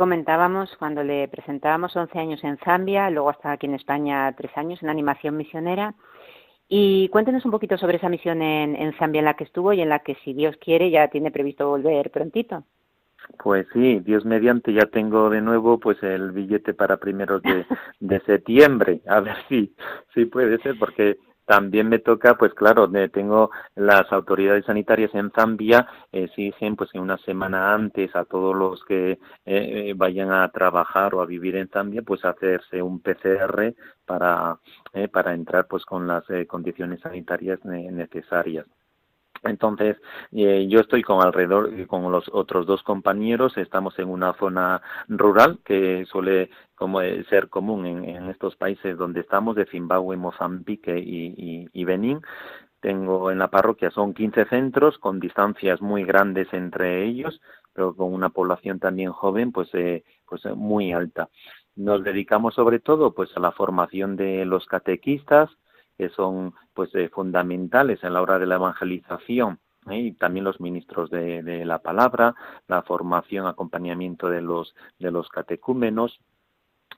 comentábamos 0.00 0.74
cuando 0.78 1.04
le 1.04 1.28
presentábamos 1.28 1.94
11 1.94 2.18
años 2.18 2.42
en 2.42 2.56
Zambia, 2.64 3.10
luego 3.10 3.28
hasta 3.28 3.52
aquí 3.52 3.66
en 3.66 3.74
España 3.74 4.34
tres 4.34 4.50
años 4.56 4.82
en 4.82 4.88
animación 4.88 5.36
misionera. 5.36 5.92
Y 6.70 7.10
cuéntenos 7.10 7.44
un 7.44 7.50
poquito 7.50 7.76
sobre 7.76 7.98
esa 7.98 8.08
misión 8.08 8.40
en, 8.40 8.76
en 8.76 8.94
Zambia 8.94 9.18
en 9.18 9.26
la 9.26 9.34
que 9.34 9.44
estuvo 9.44 9.74
y 9.74 9.82
en 9.82 9.90
la 9.90 9.98
que, 9.98 10.14
si 10.24 10.32
Dios 10.32 10.56
quiere, 10.56 10.90
ya 10.90 11.08
tiene 11.08 11.30
previsto 11.30 11.68
volver 11.68 12.10
prontito. 12.10 12.64
Pues 13.44 13.66
sí, 13.74 14.00
Dios 14.00 14.24
mediante 14.24 14.72
ya 14.72 14.86
tengo 14.86 15.28
de 15.28 15.42
nuevo 15.42 15.78
pues 15.78 16.02
el 16.02 16.32
billete 16.32 16.72
para 16.72 16.96
primeros 16.96 17.42
de, 17.42 17.66
de 18.00 18.20
septiembre. 18.20 19.02
A 19.06 19.20
ver 19.20 19.36
si, 19.50 19.74
si 20.14 20.24
puede 20.24 20.56
ser, 20.62 20.78
porque 20.78 21.18
también 21.50 21.88
me 21.88 21.98
toca, 21.98 22.36
pues 22.36 22.54
claro, 22.54 22.88
tengo 23.12 23.50
las 23.74 24.12
autoridades 24.12 24.66
sanitarias 24.66 25.12
en 25.16 25.32
Zambia 25.32 25.84
exigen 26.12 26.76
pues 26.76 26.90
en 26.94 27.00
una 27.00 27.18
semana 27.18 27.74
antes 27.74 28.14
a 28.14 28.24
todos 28.24 28.54
los 28.54 28.84
que 28.84 29.18
eh, 29.44 29.92
vayan 29.96 30.30
a 30.30 30.48
trabajar 30.52 31.12
o 31.12 31.20
a 31.20 31.26
vivir 31.26 31.56
en 31.56 31.68
Zambia 31.68 32.02
pues 32.02 32.24
hacerse 32.24 32.80
un 32.80 33.00
PCR 33.00 33.74
para 34.06 34.60
eh, 34.92 35.08
para 35.08 35.34
entrar 35.34 35.66
pues 35.66 35.84
con 35.84 36.06
las 36.06 36.22
eh, 36.30 36.46
condiciones 36.46 37.00
sanitarias 37.00 37.58
necesarias. 37.64 38.66
Entonces, 39.42 39.96
eh, 40.32 40.66
yo 40.68 40.80
estoy 40.80 41.02
con 41.02 41.24
alrededor, 41.24 41.86
con 41.86 42.12
los 42.12 42.28
otros 42.32 42.66
dos 42.66 42.82
compañeros, 42.82 43.56
estamos 43.56 43.98
en 43.98 44.08
una 44.08 44.34
zona 44.34 44.82
rural 45.08 45.60
que 45.64 46.04
suele 46.06 46.50
como 46.74 47.00
eh, 47.00 47.24
ser 47.30 47.48
común 47.48 47.86
en, 47.86 48.28
estos 48.30 48.56
países 48.56 48.96
donde 48.98 49.20
estamos, 49.20 49.56
de 49.56 49.66
Zimbabue, 49.66 50.16
Mozambique 50.16 50.98
y, 50.98 51.68
y, 51.72 51.84
Benín. 51.84 52.20
Tengo 52.80 53.30
en 53.30 53.38
la 53.38 53.48
parroquia, 53.48 53.90
son 53.90 54.14
15 54.14 54.46
centros 54.46 54.98
con 54.98 55.20
distancias 55.20 55.82
muy 55.82 56.04
grandes 56.04 56.48
entre 56.52 57.04
ellos, 57.04 57.40
pero 57.72 57.94
con 57.94 58.12
una 58.12 58.30
población 58.30 58.78
también 58.78 59.12
joven, 59.12 59.52
pues, 59.52 59.68
eh, 59.74 60.04
pues 60.26 60.44
muy 60.56 60.92
alta. 60.92 61.28
Nos 61.76 62.02
dedicamos 62.04 62.54
sobre 62.54 62.78
todo 62.78 63.14
pues 63.14 63.30
a 63.36 63.40
la 63.40 63.52
formación 63.52 64.16
de 64.16 64.44
los 64.44 64.66
catequistas, 64.66 65.50
que 66.00 66.08
son 66.08 66.54
pues 66.72 66.94
eh, 66.94 67.10
fundamentales 67.10 68.02
en 68.02 68.14
la 68.14 68.22
hora 68.22 68.38
de 68.38 68.46
la 68.46 68.54
evangelización 68.54 69.58
¿eh? 69.90 69.98
y 69.98 70.12
también 70.12 70.44
los 70.44 70.58
ministros 70.58 71.10
de, 71.10 71.42
de, 71.42 71.66
la 71.66 71.80
palabra, 71.80 72.34
la 72.68 72.82
formación, 72.82 73.46
acompañamiento 73.46 74.30
de 74.30 74.40
los 74.40 74.74
de 74.98 75.10
los 75.10 75.28
catecúmenos 75.28 76.18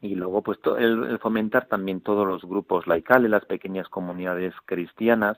y 0.01 0.15
luego 0.15 0.43
pues 0.43 0.59
el, 0.79 1.19
fomentar 1.19 1.67
también 1.67 2.01
todos 2.01 2.27
los 2.27 2.45
grupos 2.45 2.87
laicales, 2.87 3.29
las 3.29 3.45
pequeñas 3.45 3.89
comunidades 3.89 4.55
cristianas 4.67 5.37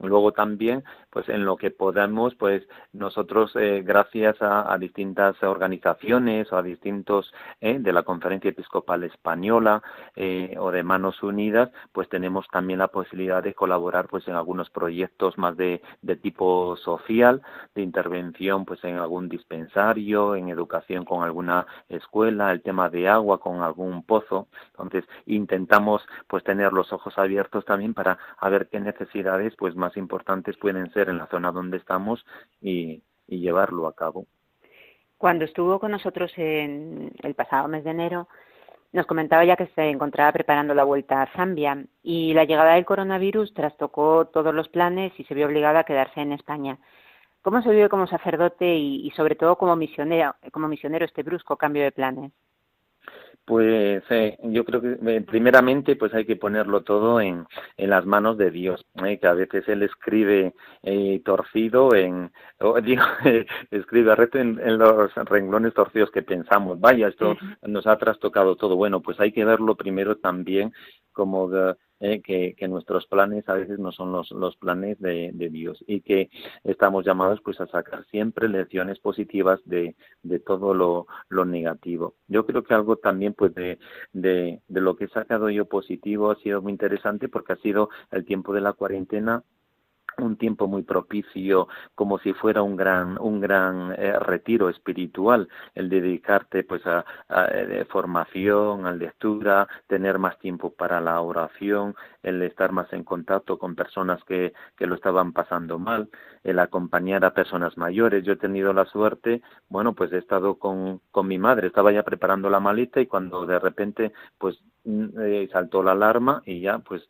Luego 0.00 0.32
también, 0.32 0.84
pues 1.10 1.28
en 1.28 1.44
lo 1.44 1.56
que 1.56 1.70
podamos, 1.70 2.34
pues 2.34 2.66
nosotros, 2.92 3.54
eh, 3.56 3.82
gracias 3.84 4.36
a, 4.40 4.76
distintas 4.78 5.40
organizaciones 5.42 6.52
o 6.52 6.56
a 6.56 6.62
distintos 6.62 7.32
eh, 7.60 7.78
de 7.78 7.92
la 7.92 8.02
Conferencia 8.02 8.50
Episcopal 8.50 9.04
Española 9.04 9.82
eh, 10.16 10.56
o 10.58 10.70
de 10.70 10.82
Manos 10.82 11.22
Unidas, 11.22 11.70
pues 11.92 12.08
tenemos 12.08 12.46
también 12.48 12.80
la 12.80 12.88
posibilidad 12.88 13.42
de 13.42 13.54
colaborar, 13.54 14.08
pues 14.08 14.26
en 14.26 14.34
algunos 14.34 14.68
proyectos 14.70 15.38
más 15.38 15.56
de, 15.56 15.80
de 16.02 16.16
tipo 16.16 16.76
social, 16.76 17.40
de 17.74 17.82
intervención, 17.82 18.64
pues 18.64 18.82
en 18.84 18.96
algún 18.96 19.28
dispensario, 19.28 20.34
en 20.34 20.48
educación 20.48 21.04
con 21.04 21.22
alguna 21.22 21.66
escuela, 21.88 22.52
el 22.52 22.62
tema 22.62 22.90
de 22.90 23.08
agua 23.08 23.38
con 23.38 23.62
algún 23.62 24.02
pozo. 24.04 24.48
Entonces 24.72 25.04
intentamos, 25.26 26.02
pues 26.26 26.42
tener 26.44 26.72
los 26.72 26.92
ojos 26.92 27.16
abiertos 27.16 27.64
también 27.64 27.94
para 27.94 28.18
a 28.38 28.48
ver 28.48 28.68
qué 28.68 28.80
necesidades, 28.80 29.54
pues 29.56 29.74
más 29.84 29.96
importantes 29.96 30.56
pueden 30.56 30.90
ser 30.92 31.08
en 31.08 31.18
la 31.18 31.26
zona 31.26 31.52
donde 31.52 31.76
estamos 31.76 32.24
y, 32.60 33.02
llevarlo 33.26 33.86
a 33.86 33.94
cabo. 33.94 34.26
Cuando 35.18 35.44
estuvo 35.44 35.80
con 35.80 35.90
nosotros 35.90 36.30
en 36.36 37.10
el 37.22 37.34
pasado 37.34 37.68
mes 37.68 37.82
de 37.82 37.90
enero, 37.90 38.28
nos 38.92 39.06
comentaba 39.06 39.44
ya 39.44 39.56
que 39.56 39.66
se 39.74 39.88
encontraba 39.88 40.30
preparando 40.30 40.74
la 40.74 40.84
vuelta 40.84 41.22
a 41.22 41.32
Zambia 41.32 41.84
y 42.02 42.32
la 42.34 42.44
llegada 42.44 42.74
del 42.74 42.84
coronavirus 42.84 43.52
trastocó 43.54 44.26
todos 44.26 44.54
los 44.54 44.68
planes 44.68 45.12
y 45.18 45.24
se 45.24 45.34
vio 45.34 45.46
obligada 45.46 45.80
a 45.80 45.84
quedarse 45.84 46.20
en 46.20 46.32
España. 46.32 46.78
¿Cómo 47.42 47.60
se 47.62 47.70
vive 47.70 47.88
como 47.88 48.06
sacerdote 48.06 48.76
y, 48.76 49.10
sobre 49.16 49.34
todo 49.34 49.56
como 49.56 49.74
misionero, 49.74 50.34
como 50.52 50.68
misionero 50.68 51.04
este 51.04 51.22
brusco 51.22 51.56
cambio 51.56 51.82
de 51.82 51.92
planes? 51.92 52.32
Pues 53.44 54.02
eh, 54.08 54.38
yo 54.42 54.64
creo 54.64 54.80
que 54.80 54.96
eh, 55.06 55.20
primeramente 55.20 55.96
pues 55.96 56.14
hay 56.14 56.24
que 56.24 56.36
ponerlo 56.36 56.82
todo 56.82 57.20
en, 57.20 57.46
en 57.76 57.90
las 57.90 58.06
manos 58.06 58.38
de 58.38 58.50
Dios, 58.50 58.86
¿eh? 59.04 59.18
que 59.18 59.26
a 59.26 59.34
veces 59.34 59.68
Él 59.68 59.82
escribe 59.82 60.54
eh, 60.82 61.20
torcido 61.22 61.94
en, 61.94 62.32
o, 62.60 62.80
digo, 62.80 63.02
escribe 63.70 64.14
recto 64.14 64.38
en, 64.38 64.58
en, 64.60 64.78
los 64.78 65.14
renglones 65.14 65.74
torcidos 65.74 66.10
que 66.10 66.22
pensamos, 66.22 66.80
vaya, 66.80 67.08
esto 67.08 67.36
nos 67.62 67.86
ha 67.86 67.98
trastocado 67.98 68.56
todo. 68.56 68.76
Bueno, 68.76 69.02
pues 69.02 69.20
hay 69.20 69.30
que 69.30 69.44
verlo 69.44 69.74
primero 69.76 70.16
también 70.16 70.72
como 71.14 71.50
eh, 72.00 72.20
que, 72.20 72.54
que, 72.54 72.68
nuestros 72.68 73.06
planes 73.06 73.48
a 73.48 73.54
veces 73.54 73.78
no 73.78 73.92
son 73.92 74.12
los, 74.12 74.30
los 74.32 74.56
planes 74.56 75.00
de, 75.00 75.30
de, 75.32 75.48
Dios 75.48 75.82
y 75.86 76.02
que 76.02 76.28
estamos 76.64 77.06
llamados 77.06 77.40
pues 77.42 77.58
a 77.60 77.66
sacar 77.68 78.04
siempre 78.10 78.48
lecciones 78.48 78.98
positivas 78.98 79.60
de, 79.64 79.96
de 80.22 80.38
todo 80.40 80.74
lo, 80.74 81.06
lo, 81.30 81.46
negativo. 81.46 82.16
Yo 82.28 82.44
creo 82.44 82.62
que 82.62 82.74
algo 82.74 82.96
también 82.96 83.32
pues 83.32 83.54
de, 83.54 83.78
de, 84.12 84.60
de 84.68 84.80
lo 84.82 84.96
que 84.96 85.04
he 85.04 85.08
sacado 85.08 85.48
yo 85.48 85.64
positivo 85.66 86.30
ha 86.30 86.36
sido 86.36 86.60
muy 86.60 86.72
interesante 86.72 87.28
porque 87.28 87.54
ha 87.54 87.56
sido 87.56 87.88
el 88.10 88.26
tiempo 88.26 88.52
de 88.52 88.60
la 88.60 88.74
cuarentena 88.74 89.42
un 90.18 90.36
tiempo 90.36 90.66
muy 90.66 90.82
propicio 90.82 91.68
como 91.94 92.18
si 92.18 92.32
fuera 92.32 92.62
un 92.62 92.76
gran 92.76 93.18
un 93.20 93.40
gran 93.40 93.92
eh, 93.92 94.18
retiro 94.18 94.68
espiritual 94.68 95.48
el 95.74 95.88
dedicarte 95.88 96.64
pues 96.64 96.82
a, 96.86 97.04
eh, 97.28 97.84
formación 97.88 98.86
a 98.86 98.92
lectura 98.92 99.68
tener 99.86 100.18
más 100.18 100.38
tiempo 100.38 100.74
para 100.74 101.00
la 101.00 101.20
oración 101.20 101.94
el 102.22 102.42
estar 102.42 102.72
más 102.72 102.92
en 102.92 103.04
contacto 103.04 103.58
con 103.58 103.74
personas 103.74 104.22
que 104.24 104.52
que 104.76 104.86
lo 104.86 104.94
estaban 104.94 105.32
pasando 105.32 105.78
mal 105.78 106.08
el 106.42 106.58
acompañar 106.58 107.24
a 107.24 107.32
personas 107.32 107.78
mayores. 107.78 108.22
Yo 108.24 108.34
he 108.34 108.36
tenido 108.36 108.72
la 108.72 108.84
suerte 108.86 109.42
bueno 109.68 109.94
pues 109.94 110.12
he 110.12 110.18
estado 110.18 110.58
con 110.58 111.00
con 111.10 111.26
mi 111.26 111.38
madre 111.38 111.68
estaba 111.68 111.92
ya 111.92 112.02
preparando 112.02 112.50
la 112.50 112.60
maleta 112.60 113.00
y 113.00 113.06
cuando 113.06 113.46
de 113.46 113.58
repente 113.58 114.12
pues 114.38 114.58
mm, 114.84 115.06
eh, 115.20 115.48
saltó 115.52 115.82
la 115.82 115.92
alarma 115.92 116.42
y 116.46 116.60
ya 116.60 116.78
pues 116.78 117.08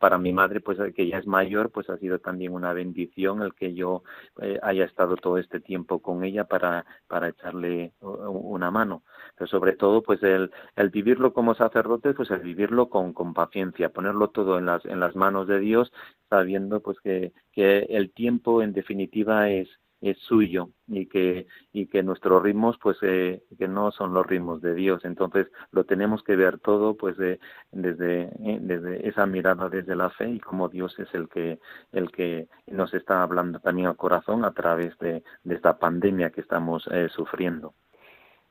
para 0.00 0.18
mi 0.18 0.32
madre, 0.32 0.60
pues 0.60 0.78
que 0.94 1.08
ya 1.08 1.18
es 1.18 1.26
mayor, 1.26 1.70
pues 1.70 1.90
ha 1.90 1.98
sido 1.98 2.18
también 2.18 2.52
una 2.52 2.72
bendición 2.72 3.42
el 3.42 3.54
que 3.54 3.74
yo 3.74 4.02
eh, 4.40 4.58
haya 4.62 4.84
estado 4.84 5.16
todo 5.16 5.38
este 5.38 5.60
tiempo 5.60 6.00
con 6.00 6.24
ella 6.24 6.44
para, 6.44 6.86
para 7.08 7.28
echarle 7.28 7.92
una 8.00 8.70
mano. 8.70 9.02
Pero 9.36 9.48
sobre 9.48 9.72
todo, 9.72 10.02
pues 10.02 10.22
el, 10.22 10.50
el 10.76 10.90
vivirlo 10.90 11.32
como 11.32 11.54
sacerdote, 11.54 12.14
pues 12.14 12.30
el 12.30 12.40
vivirlo 12.40 12.88
con, 12.88 13.12
con 13.12 13.34
paciencia, 13.34 13.90
ponerlo 13.90 14.28
todo 14.30 14.58
en 14.58 14.66
las, 14.66 14.84
en 14.86 15.00
las 15.00 15.16
manos 15.16 15.46
de 15.46 15.58
Dios, 15.58 15.92
sabiendo 16.30 16.80
pues 16.80 16.98
que, 17.00 17.32
que 17.52 17.80
el 17.90 18.12
tiempo 18.12 18.62
en 18.62 18.72
definitiva 18.72 19.50
es, 19.50 19.68
es 20.00 20.18
suyo 20.18 20.70
y 20.86 21.06
que 21.06 21.46
y 21.72 21.86
que 21.86 22.02
nuestros 22.02 22.42
ritmos 22.42 22.76
pues 22.78 22.98
eh, 23.02 23.42
que 23.58 23.68
no 23.68 23.90
son 23.90 24.12
los 24.12 24.26
ritmos 24.26 24.60
de 24.60 24.74
Dios. 24.74 25.04
Entonces 25.04 25.48
lo 25.70 25.84
tenemos 25.84 26.22
que 26.22 26.36
ver 26.36 26.58
todo 26.58 26.96
pues 26.96 27.16
de, 27.16 27.40
desde 27.72 28.24
eh, 28.24 28.58
desde 28.60 29.08
esa 29.08 29.26
mirada 29.26 29.68
desde 29.68 29.96
la 29.96 30.10
fe 30.10 30.30
y 30.30 30.40
como 30.40 30.68
Dios 30.68 30.98
es 30.98 31.12
el 31.14 31.28
que 31.28 31.58
el 31.92 32.10
que 32.10 32.48
nos 32.66 32.92
está 32.94 33.22
hablando 33.22 33.60
también 33.60 33.88
al 33.88 33.96
corazón 33.96 34.44
a 34.44 34.52
través 34.52 34.96
de, 34.98 35.22
de 35.44 35.54
esta 35.54 35.78
pandemia 35.78 36.30
que 36.30 36.40
estamos 36.40 36.86
eh, 36.92 37.08
sufriendo. 37.08 37.74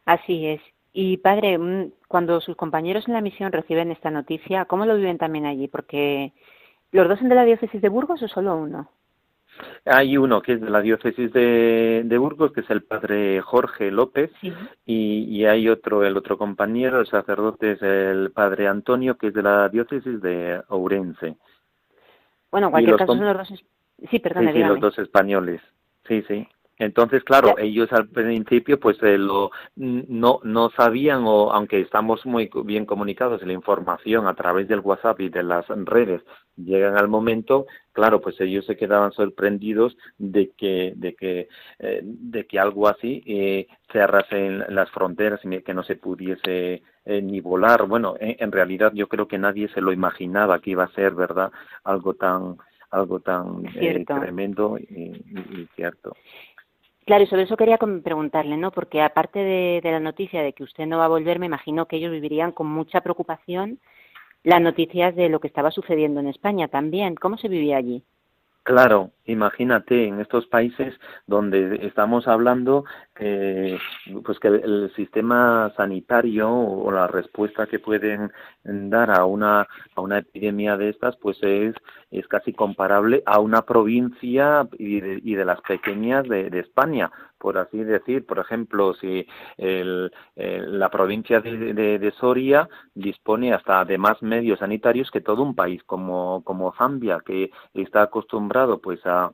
Así 0.05 0.47
es. 0.47 0.61
Y 0.93 1.17
padre 1.17 1.57
mm, 1.57 1.91
cuando 2.07 2.41
sus 2.41 2.55
compañeros 2.55 3.07
en 3.07 3.13
la 3.13 3.21
misión 3.21 3.51
reciben 3.51 3.91
esta 3.91 4.09
noticia 4.09 4.65
cómo 4.65 4.85
lo 4.85 4.95
viven 4.95 5.17
también 5.17 5.45
allí 5.45 5.67
porque 5.67 6.33
los 6.91 7.07
dos 7.07 7.19
son 7.19 7.29
de 7.29 7.35
la 7.35 7.45
diócesis 7.45 7.81
de 7.81 7.89
Burgos 7.89 8.21
o 8.23 8.27
solo 8.27 8.55
uno 8.55 8.89
hay 9.85 10.17
uno 10.17 10.41
que 10.41 10.53
es 10.53 10.61
de 10.61 10.69
la 10.69 10.81
diócesis 10.81 11.31
de, 11.31 12.03
de 12.05 12.17
Burgos, 12.17 12.51
que 12.51 12.61
es 12.61 12.69
el 12.69 12.83
padre 12.83 13.41
Jorge 13.41 13.91
López, 13.91 14.31
y, 14.41 14.53
y, 14.85 15.45
hay 15.45 15.69
otro, 15.69 16.03
el 16.03 16.17
otro 16.17 16.37
compañero, 16.37 16.99
el 16.99 17.07
sacerdote 17.07 17.73
es 17.73 17.81
el 17.81 18.31
padre 18.31 18.67
Antonio, 18.67 19.17
que 19.17 19.27
es 19.27 19.33
de 19.33 19.43
la 19.43 19.69
diócesis 19.69 20.21
de 20.21 20.61
Ourense. 20.69 21.37
Bueno, 22.51 22.67
en 22.67 22.71
cualquier 22.71 22.97
caso 22.97 23.15
son 23.15 23.25
los 23.25 23.49
dos... 23.49 23.63
Sí, 24.09 24.19
perdón, 24.19 24.49
sí, 24.51 24.59
los 24.59 24.79
dos 24.79 24.97
españoles. 24.99 25.61
Sí, 26.07 26.23
sí. 26.27 26.47
Entonces, 26.77 27.23
claro, 27.23 27.57
ellos 27.57 27.91
al 27.93 28.09
principio 28.09 28.79
pues 28.79 29.01
eh, 29.01 29.17
lo 29.17 29.51
no 29.75 30.39
no 30.43 30.69
sabían 30.71 31.23
o 31.25 31.51
aunque 31.53 31.79
estamos 31.79 32.25
muy 32.25 32.49
bien 32.65 32.85
comunicados 32.85 33.41
la 33.43 33.53
información 33.53 34.27
a 34.27 34.33
través 34.33 34.67
del 34.67 34.81
WhatsApp 34.81 35.21
y 35.21 35.29
de 35.29 35.43
las 35.43 35.65
redes 35.69 36.21
llegan 36.57 36.97
al 36.97 37.07
momento, 37.07 37.65
claro, 37.93 38.19
pues 38.21 38.39
ellos 38.41 38.65
se 38.65 38.75
quedaban 38.75 39.13
sorprendidos 39.13 39.97
de 40.17 40.51
que 40.57 40.93
de 40.97 41.15
que 41.15 41.47
eh, 41.79 42.01
de 42.03 42.45
que 42.45 42.59
algo 42.59 42.87
así 42.89 43.23
eh, 43.25 43.67
cerrase 43.91 44.45
en 44.45 44.75
las 44.75 44.89
fronteras 44.91 45.39
y 45.43 45.61
que 45.61 45.73
no 45.73 45.83
se 45.83 45.95
pudiese 45.95 46.83
eh, 47.05 47.21
ni 47.21 47.39
volar. 47.39 47.87
Bueno, 47.87 48.15
en, 48.19 48.35
en 48.39 48.51
realidad 48.51 48.91
yo 48.93 49.07
creo 49.07 49.27
que 49.27 49.37
nadie 49.37 49.69
se 49.69 49.81
lo 49.81 49.93
imaginaba 49.93 50.59
que 50.59 50.71
iba 50.71 50.83
a 50.83 50.91
ser, 50.93 51.13
¿verdad? 51.13 51.51
Algo 51.83 52.15
tan 52.15 52.57
algo 52.95 53.19
tan 53.19 53.65
eh, 53.75 54.05
tremendo 54.05 54.77
y, 54.77 54.83
y, 54.93 55.67
cierto. 55.75 56.15
Claro, 57.05 57.23
y 57.23 57.27
sobre 57.27 57.43
eso 57.43 57.55
quería 57.57 57.77
preguntarle, 57.77 58.57
¿no? 58.57 58.71
Porque 58.71 59.01
aparte 59.01 59.39
de, 59.39 59.79
de, 59.83 59.91
la 59.91 59.99
noticia 59.99 60.41
de 60.41 60.53
que 60.53 60.63
usted 60.63 60.85
no 60.87 60.97
va 60.97 61.05
a 61.05 61.07
volver, 61.07 61.39
me 61.39 61.45
imagino 61.47 61.87
que 61.87 61.97
ellos 61.97 62.11
vivirían 62.11 62.51
con 62.51 62.67
mucha 62.67 63.01
preocupación 63.01 63.79
las 64.43 64.61
noticias 64.61 65.15
de 65.15 65.29
lo 65.29 65.39
que 65.41 65.47
estaba 65.47 65.71
sucediendo 65.71 66.19
en 66.21 66.27
España 66.27 66.67
también. 66.69 67.15
¿Cómo 67.15 67.37
se 67.37 67.49
vivía 67.49 67.77
allí? 67.77 68.03
Claro, 68.65 69.11
imagínate 69.25 70.07
en 70.07 70.19
estos 70.19 70.47
países 70.47 70.95
donde 71.27 71.85
estamos 71.85 72.27
hablando 72.27 72.83
eh, 73.19 73.77
pues 74.23 74.39
que 74.39 74.47
el 74.47 74.91
sistema 74.95 75.71
sanitario 75.77 76.49
o 76.51 76.91
la 76.91 77.05
respuesta 77.05 77.67
que 77.67 77.77
pueden 77.77 78.31
dar 78.63 79.11
a 79.11 79.25
una 79.25 79.67
a 79.95 80.01
una 80.01 80.17
epidemia 80.17 80.77
de 80.77 80.89
estas 80.89 81.15
pues 81.17 81.37
es 81.43 81.75
es 82.09 82.27
casi 82.27 82.53
comparable 82.53 83.21
a 83.27 83.39
una 83.39 83.61
provincia 83.61 84.67
y 84.79 84.99
de, 84.99 85.21
y 85.23 85.35
de 85.35 85.45
las 85.45 85.61
pequeñas 85.61 86.27
de, 86.27 86.49
de 86.49 86.59
España 86.61 87.11
por 87.45 87.59
así 87.59 87.83
decir. 87.83 88.25
Por 88.25 88.39
ejemplo, 88.39 88.95
si 88.95 89.27
el, 89.57 90.11
el, 90.35 90.79
la 90.79 90.89
provincia 90.89 91.41
de, 91.41 91.75
de, 91.75 91.99
de, 91.99 92.11
Soria 92.13 92.67
dispone 92.95 93.53
hasta 93.53 93.85
de 93.85 93.99
más 93.99 94.19
medios 94.23 94.57
sanitarios 94.57 95.11
que 95.11 95.21
todo 95.21 95.43
un 95.43 95.53
país 95.53 95.83
como, 95.83 96.43
como 96.43 96.73
Zambia, 96.73 97.19
que 97.23 97.51
está 97.75 98.01
acostumbrado 98.01 98.81
pues 98.81 98.99
a 99.05 99.31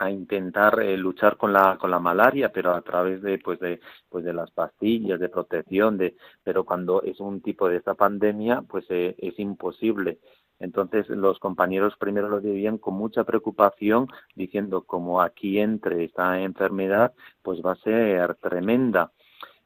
a 0.00 0.10
intentar 0.10 0.80
eh, 0.80 0.96
luchar 0.96 1.36
con 1.36 1.52
la 1.52 1.76
con 1.76 1.90
la 1.90 1.98
malaria 1.98 2.50
pero 2.52 2.72
a 2.72 2.82
través 2.82 3.20
de 3.20 3.38
pues 3.38 3.58
de 3.58 3.80
pues 4.08 4.24
de 4.24 4.32
las 4.32 4.50
pastillas 4.52 5.18
de 5.18 5.28
protección 5.28 5.98
de 5.98 6.14
pero 6.44 6.64
cuando 6.64 7.02
es 7.02 7.18
un 7.18 7.40
tipo 7.40 7.68
de 7.68 7.78
esta 7.78 7.94
pandemia 7.94 8.62
pues 8.62 8.84
eh, 8.90 9.16
es 9.18 9.36
imposible 9.40 10.18
entonces 10.60 11.08
los 11.08 11.38
compañeros 11.38 11.94
primero 11.98 12.28
lo 12.28 12.40
vivían 12.40 12.78
con 12.78 12.94
mucha 12.94 13.24
preocupación, 13.24 14.08
diciendo 14.34 14.82
como 14.82 15.22
aquí 15.22 15.58
entre 15.58 16.04
esta 16.04 16.40
enfermedad, 16.40 17.12
pues 17.42 17.60
va 17.64 17.72
a 17.72 17.76
ser 17.76 18.34
tremenda. 18.36 19.12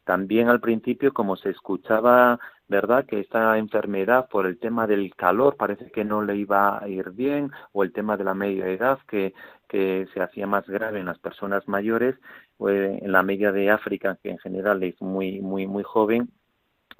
También 0.04 0.48
al 0.48 0.60
principio, 0.60 1.12
como 1.12 1.36
se 1.36 1.50
escuchaba, 1.50 2.40
¿verdad? 2.68 3.06
Que 3.06 3.20
esta 3.20 3.56
enfermedad 3.58 4.28
por 4.28 4.46
el 4.46 4.58
tema 4.58 4.86
del 4.86 5.14
calor 5.14 5.56
parece 5.56 5.90
que 5.92 6.04
no 6.04 6.22
le 6.22 6.36
iba 6.36 6.82
a 6.82 6.88
ir 6.88 7.10
bien, 7.10 7.52
o 7.72 7.84
el 7.84 7.92
tema 7.92 8.16
de 8.16 8.24
la 8.24 8.34
media 8.34 8.66
edad 8.66 8.98
que, 9.06 9.32
que 9.68 10.08
se 10.12 10.20
hacía 10.20 10.46
más 10.46 10.66
grave 10.66 10.98
en 10.98 11.06
las 11.06 11.18
personas 11.20 11.68
mayores, 11.68 12.16
o 12.58 12.68
en 12.68 13.12
la 13.12 13.22
media 13.22 13.52
de 13.52 13.70
África, 13.70 14.18
que 14.22 14.30
en 14.30 14.38
general 14.38 14.82
es 14.82 15.00
muy, 15.00 15.40
muy, 15.40 15.66
muy 15.68 15.84
joven, 15.84 16.32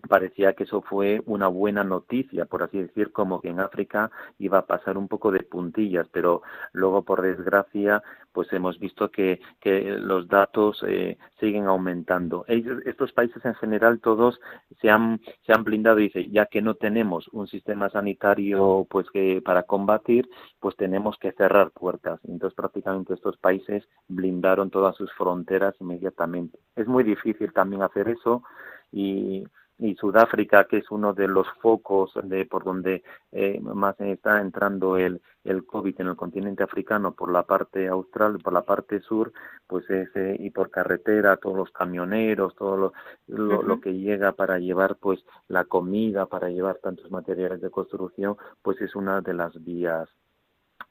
parecía 0.08 0.54
que 0.54 0.64
eso 0.64 0.82
fue 0.82 1.22
una 1.26 1.48
buena 1.48 1.84
noticia, 1.84 2.44
por 2.46 2.62
así 2.62 2.78
decir, 2.78 3.12
como 3.12 3.40
que 3.40 3.48
en 3.48 3.60
África 3.60 4.10
iba 4.38 4.58
a 4.58 4.66
pasar 4.66 4.98
un 4.98 5.08
poco 5.08 5.30
de 5.30 5.42
puntillas, 5.42 6.08
pero 6.12 6.42
luego, 6.72 7.02
por 7.02 7.22
desgracia, 7.22 8.02
pues 8.32 8.52
hemos 8.52 8.78
visto 8.78 9.10
que, 9.10 9.40
que 9.60 9.82
los 9.98 10.26
datos 10.28 10.82
eh, 10.86 11.18
siguen 11.38 11.66
aumentando. 11.66 12.44
Ellos, 12.48 12.80
estos 12.86 13.12
países 13.12 13.44
en 13.44 13.54
general 13.54 14.00
todos 14.00 14.40
se 14.80 14.90
han, 14.90 15.20
se 15.46 15.52
han 15.52 15.64
blindado 15.64 16.00
y 16.00 16.04
dice, 16.04 16.28
ya 16.30 16.46
que 16.46 16.62
no 16.62 16.74
tenemos 16.74 17.28
un 17.28 17.46
sistema 17.46 17.90
sanitario 17.90 18.86
pues 18.88 19.10
que 19.10 19.42
para 19.44 19.64
combatir, 19.64 20.28
pues 20.60 20.76
tenemos 20.76 21.16
que 21.18 21.32
cerrar 21.32 21.70
puertas. 21.70 22.20
Entonces 22.24 22.56
prácticamente 22.56 23.14
estos 23.14 23.36
países 23.36 23.86
blindaron 24.08 24.70
todas 24.70 24.96
sus 24.96 25.12
fronteras 25.12 25.74
inmediatamente. 25.80 26.58
Es 26.74 26.86
muy 26.86 27.04
difícil 27.04 27.52
también 27.52 27.82
hacer 27.82 28.08
eso 28.08 28.42
y 28.90 29.44
y 29.82 29.96
Sudáfrica, 29.96 30.64
que 30.64 30.78
es 30.78 30.90
uno 30.90 31.12
de 31.12 31.28
los 31.28 31.46
focos 31.60 32.12
de 32.22 32.46
por 32.46 32.64
donde 32.64 33.02
eh, 33.32 33.60
más 33.60 34.00
está 34.00 34.40
entrando 34.40 34.96
el, 34.96 35.20
el 35.44 35.66
COVID 35.66 36.00
en 36.00 36.08
el 36.08 36.16
continente 36.16 36.62
africano 36.62 37.12
por 37.12 37.32
la 37.32 37.42
parte 37.42 37.88
austral, 37.88 38.38
por 38.38 38.52
la 38.52 38.62
parte 38.62 39.00
sur, 39.00 39.32
pues 39.66 39.88
es, 39.90 40.08
eh, 40.14 40.36
y 40.38 40.50
por 40.50 40.70
carretera, 40.70 41.36
todos 41.36 41.56
los 41.56 41.70
camioneros, 41.72 42.54
todo 42.54 42.76
lo, 42.76 42.92
lo, 43.26 43.58
uh 43.58 43.62
-huh. 43.62 43.66
lo, 43.66 43.80
que 43.80 43.94
llega 43.94 44.32
para 44.32 44.58
llevar 44.58 44.96
pues 44.96 45.24
la 45.48 45.64
comida, 45.64 46.26
para 46.26 46.48
llevar 46.48 46.76
tantos 46.76 47.10
materiales 47.10 47.60
de 47.60 47.70
construcción, 47.70 48.36
pues 48.62 48.80
es 48.80 48.94
una 48.94 49.20
de 49.20 49.34
las 49.34 49.52
vías 49.64 50.08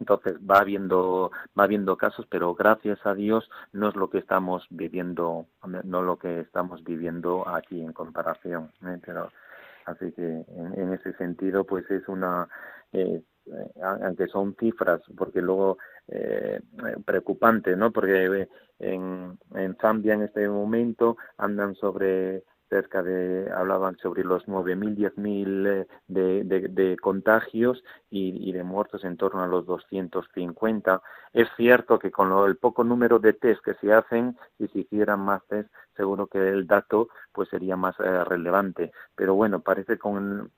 entonces 0.02 0.36
va 0.40 0.60
habiendo 0.60 1.32
va 1.58 1.66
habiendo 1.66 1.96
casos, 1.96 2.26
pero 2.28 2.56
gracias 2.56 3.00
a 3.06 3.14
Dios 3.14 3.50
no 3.72 3.88
es 3.90 3.96
lo 3.96 4.10
que 4.10 4.18
estamos 4.18 4.66
viviendo, 4.72 5.46
no 5.84 6.02
lo 6.02 6.18
que 6.18 6.40
estamos 6.40 6.84
viviendo 6.84 7.48
aquí 7.48 7.80
en 7.82 7.94
comparación. 7.94 8.72
¿eh? 8.84 8.98
Pero 9.06 9.32
así 9.86 10.12
que 10.12 10.24
en, 10.24 10.74
en, 10.76 10.94
ese 10.94 11.14
sentido, 11.14 11.66
pues 11.66 11.90
es 11.92 12.08
una 12.08 12.48
eh, 12.94 13.22
aunque 13.84 14.28
son 14.28 14.56
cifras, 14.60 15.02
porque 15.16 15.42
luego 15.42 15.78
eh, 16.08 16.60
preocupante, 17.06 17.76
¿no? 17.76 17.92
Porque 17.92 18.48
en, 18.80 19.38
en 19.56 19.78
Zambia 19.78 20.16
en 20.16 20.24
este 20.24 20.48
momento 20.50 21.18
andan 21.38 21.76
sobre 21.76 22.44
cerca 22.72 23.04
de, 23.04 23.52
hablaban 23.52 23.98
sobre 23.98 24.24
los 24.24 24.48
9.000, 24.48 24.96
10.000 24.96 25.68
eh, 25.68 25.88
de, 26.08 26.44
de, 26.46 26.68
de 26.70 26.98
contagios 26.98 27.84
y, 28.10 28.52
de 28.54 28.64
muertos 28.64 29.04
en 29.04 29.18
torno 29.18 29.44
a 29.44 29.48
los 29.48 29.66
250. 29.66 31.02
Es 31.34 31.50
cierto 31.58 32.00
que 32.00 32.12
con 32.12 32.30
lo, 32.30 32.46
el 32.46 32.56
poco 32.56 32.86
número 32.86 33.20
de 33.20 33.34
test 33.34 33.62
que 33.64 33.74
se 33.76 33.92
hacen, 33.92 34.38
si 34.58 34.68
se 34.70 34.80
hicieran 34.80 35.20
más 35.20 35.46
test, 35.48 35.70
seguro 35.98 36.28
que 36.28 36.40
el 36.40 36.66
dato 36.66 37.10
pues 37.34 37.50
sería 37.50 37.76
más 37.76 37.96
eh, 38.00 38.24
relevante. 38.24 38.92
Pero 39.16 39.36
bueno, 39.36 39.60
parece 39.60 39.98
con 39.98 40.50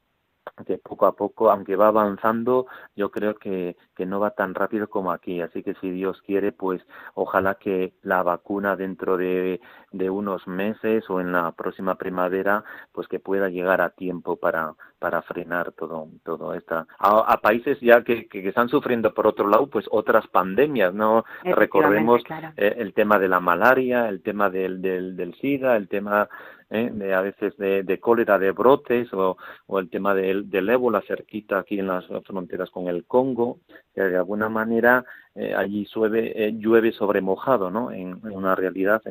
que 0.65 0.77
poco 0.77 1.05
a 1.05 1.15
poco, 1.15 1.49
aunque 1.49 1.75
va 1.75 1.87
avanzando, 1.87 2.67
yo 2.95 3.11
creo 3.11 3.35
que, 3.35 3.75
que 3.95 4.05
no 4.05 4.19
va 4.19 4.31
tan 4.31 4.53
rápido 4.53 4.87
como 4.89 5.11
aquí. 5.11 5.41
Así 5.41 5.63
que 5.63 5.73
si 5.75 5.89
Dios 5.89 6.21
quiere, 6.25 6.51
pues 6.51 6.81
ojalá 7.15 7.55
que 7.55 7.93
la 8.01 8.23
vacuna 8.23 8.75
dentro 8.75 9.17
de, 9.17 9.61
de 9.91 10.09
unos 10.09 10.47
meses 10.47 11.09
o 11.09 11.19
en 11.19 11.31
la 11.31 11.51
próxima 11.53 11.95
primavera, 11.95 12.63
pues 12.91 13.07
que 13.07 13.19
pueda 13.19 13.49
llegar 13.49 13.81
a 13.81 13.89
tiempo 13.89 14.35
para, 14.35 14.73
para 14.99 15.21
frenar 15.21 15.71
todo, 15.73 16.07
todo 16.23 16.53
esta. 16.53 16.87
A, 16.99 17.37
países 17.41 17.79
ya 17.81 18.03
que, 18.03 18.27
que, 18.27 18.47
están 18.47 18.69
sufriendo 18.69 19.13
por 19.13 19.27
otro 19.27 19.47
lado, 19.47 19.67
pues 19.67 19.85
otras 19.91 20.27
pandemias, 20.27 20.93
¿no? 20.93 21.25
Recordemos 21.43 22.21
eh, 22.57 22.75
el 22.77 22.93
tema 22.93 23.19
de 23.19 23.27
la 23.27 23.39
malaria, 23.39 24.07
el 24.07 24.21
tema 24.21 24.49
del, 24.49 24.81
del, 24.81 25.15
del 25.17 25.33
SIDA, 25.35 25.75
el 25.75 25.87
tema 25.87 26.29
¿eh? 26.73 26.89
de 26.91 27.13
a 27.13 27.21
veces 27.21 27.55
de, 27.57 27.99
cólera, 27.99 28.39
de 28.39 28.51
brotes 28.51 29.07
o, 29.13 29.37
el 29.79 29.89
tema 29.89 30.13
del, 30.15 30.49
del 30.49 30.69
ébola 30.69 31.01
cerquita 31.01 31.59
aquí 31.59 31.79
en 31.79 31.87
las 31.87 32.05
fronteras 32.25 32.69
con 32.71 32.87
el 32.87 33.05
Congo, 33.05 33.59
que 33.93 34.01
de 34.01 34.17
alguna 34.17 34.49
manera 34.49 35.05
eh, 35.35 35.53
allí 35.55 35.87
llueve, 35.93 36.33
eh, 36.35 36.53
llueve 36.53 36.91
sobre 36.91 37.21
mojado, 37.21 37.69
¿no? 37.69 37.91
En, 37.91 38.19
una 38.23 38.55
realidad, 38.55 39.01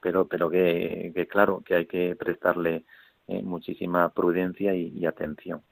pero, 0.00 0.26
pero 0.26 0.50
que, 0.50 1.12
que, 1.14 1.26
claro, 1.26 1.62
que 1.64 1.74
hay 1.74 1.86
que 1.86 2.14
prestarle 2.16 2.84
eh, 3.26 3.42
muchísima 3.42 4.10
prudencia 4.10 4.74
y, 4.74 4.88
y 4.88 5.06
atención 5.06 5.62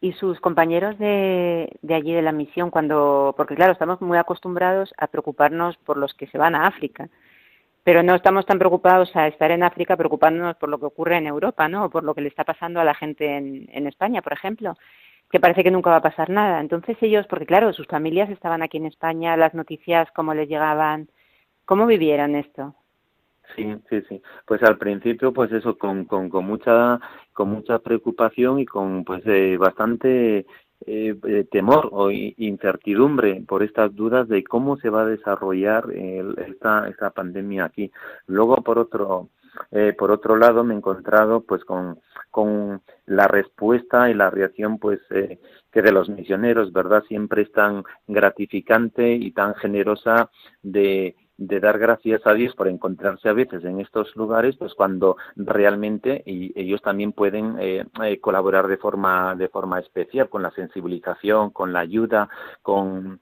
y 0.00 0.12
sus 0.14 0.40
compañeros 0.40 0.98
de, 0.98 1.78
de 1.80 1.94
allí 1.94 2.12
de 2.12 2.22
la 2.22 2.32
misión 2.32 2.70
cuando 2.70 3.34
porque 3.36 3.54
claro 3.54 3.72
estamos 3.72 4.00
muy 4.00 4.18
acostumbrados 4.18 4.92
a 4.98 5.06
preocuparnos 5.06 5.76
por 5.76 5.96
los 5.96 6.12
que 6.14 6.26
se 6.26 6.38
van 6.38 6.56
a 6.56 6.66
África 6.66 7.08
pero 7.84 8.02
no 8.02 8.14
estamos 8.14 8.46
tan 8.46 8.58
preocupados 8.58 9.14
a 9.16 9.26
estar 9.26 9.50
en 9.50 9.62
África 9.62 9.96
preocupándonos 9.96 10.56
por 10.56 10.68
lo 10.68 10.78
que 10.78 10.86
ocurre 10.86 11.16
en 11.16 11.26
Europa, 11.26 11.68
¿no? 11.68 11.86
O 11.86 11.90
por 11.90 12.04
lo 12.04 12.14
que 12.14 12.20
le 12.20 12.28
está 12.28 12.44
pasando 12.44 12.80
a 12.80 12.84
la 12.84 12.94
gente 12.94 13.36
en, 13.36 13.86
España, 13.86 14.22
por 14.22 14.32
ejemplo, 14.32 14.76
que 15.30 15.40
parece 15.40 15.64
que 15.64 15.70
nunca 15.70 15.90
va 15.90 15.96
a 15.96 16.02
pasar 16.02 16.30
nada. 16.30 16.60
Entonces 16.60 16.96
ellos, 17.00 17.26
porque 17.28 17.46
claro, 17.46 17.72
sus 17.72 17.86
familias 17.86 18.30
estaban 18.30 18.62
aquí 18.62 18.76
en 18.76 18.86
España, 18.86 19.36
las 19.36 19.54
noticias, 19.54 20.08
cómo 20.14 20.34
les 20.34 20.48
llegaban, 20.48 21.08
¿cómo 21.64 21.86
vivieron 21.86 22.36
esto? 22.36 22.74
Sí, 23.56 23.74
sí, 23.90 24.00
sí. 24.08 24.22
Pues 24.46 24.62
al 24.62 24.78
principio, 24.78 25.32
pues 25.32 25.52
eso, 25.52 25.76
con, 25.76 26.04
con, 26.04 26.30
con 26.30 26.44
mucha, 26.46 27.00
con 27.32 27.50
mucha 27.50 27.80
preocupación 27.80 28.60
y 28.60 28.64
con, 28.64 29.04
pues, 29.04 29.22
eh, 29.26 29.56
bastante 29.58 30.46
eh, 30.86 31.16
eh, 31.26 31.46
temor 31.50 31.88
o 31.92 32.10
incertidumbre 32.10 33.42
por 33.46 33.62
estas 33.62 33.94
dudas 33.94 34.28
de 34.28 34.44
cómo 34.44 34.76
se 34.76 34.90
va 34.90 35.02
a 35.02 35.06
desarrollar 35.06 35.90
el, 35.92 36.34
esta, 36.46 36.88
esta 36.88 37.10
pandemia 37.10 37.64
aquí. 37.64 37.90
Luego, 38.26 38.56
por 38.56 38.78
otro, 38.78 39.28
eh, 39.70 39.94
por 39.96 40.10
otro 40.10 40.36
lado, 40.36 40.64
me 40.64 40.74
he 40.74 40.76
encontrado 40.76 41.42
pues 41.42 41.64
con, 41.64 42.00
con 42.30 42.82
la 43.06 43.28
respuesta 43.28 44.10
y 44.10 44.14
la 44.14 44.30
reacción 44.30 44.78
pues 44.78 45.00
eh, 45.10 45.38
que 45.70 45.82
de 45.82 45.92
los 45.92 46.08
misioneros, 46.08 46.72
¿verdad? 46.72 47.02
Siempre 47.08 47.42
es 47.42 47.52
tan 47.52 47.84
gratificante 48.06 49.12
y 49.12 49.32
tan 49.32 49.54
generosa 49.54 50.30
de 50.62 51.16
de 51.46 51.60
dar 51.60 51.78
gracias 51.78 52.26
a 52.26 52.34
Dios 52.34 52.54
por 52.54 52.68
encontrarse 52.68 53.28
a 53.28 53.32
veces 53.32 53.64
en 53.64 53.80
estos 53.80 54.14
lugares, 54.16 54.56
pues 54.56 54.74
cuando 54.74 55.16
realmente 55.36 56.22
y 56.26 56.52
ellos 56.60 56.82
también 56.82 57.12
pueden 57.12 57.56
eh, 57.58 57.86
eh, 58.02 58.20
colaborar 58.20 58.68
de 58.68 58.76
forma 58.76 59.34
de 59.34 59.48
forma 59.48 59.80
especial 59.80 60.28
con 60.28 60.42
la 60.42 60.50
sensibilización, 60.52 61.50
con 61.50 61.72
la 61.72 61.80
ayuda, 61.80 62.28
con 62.62 63.20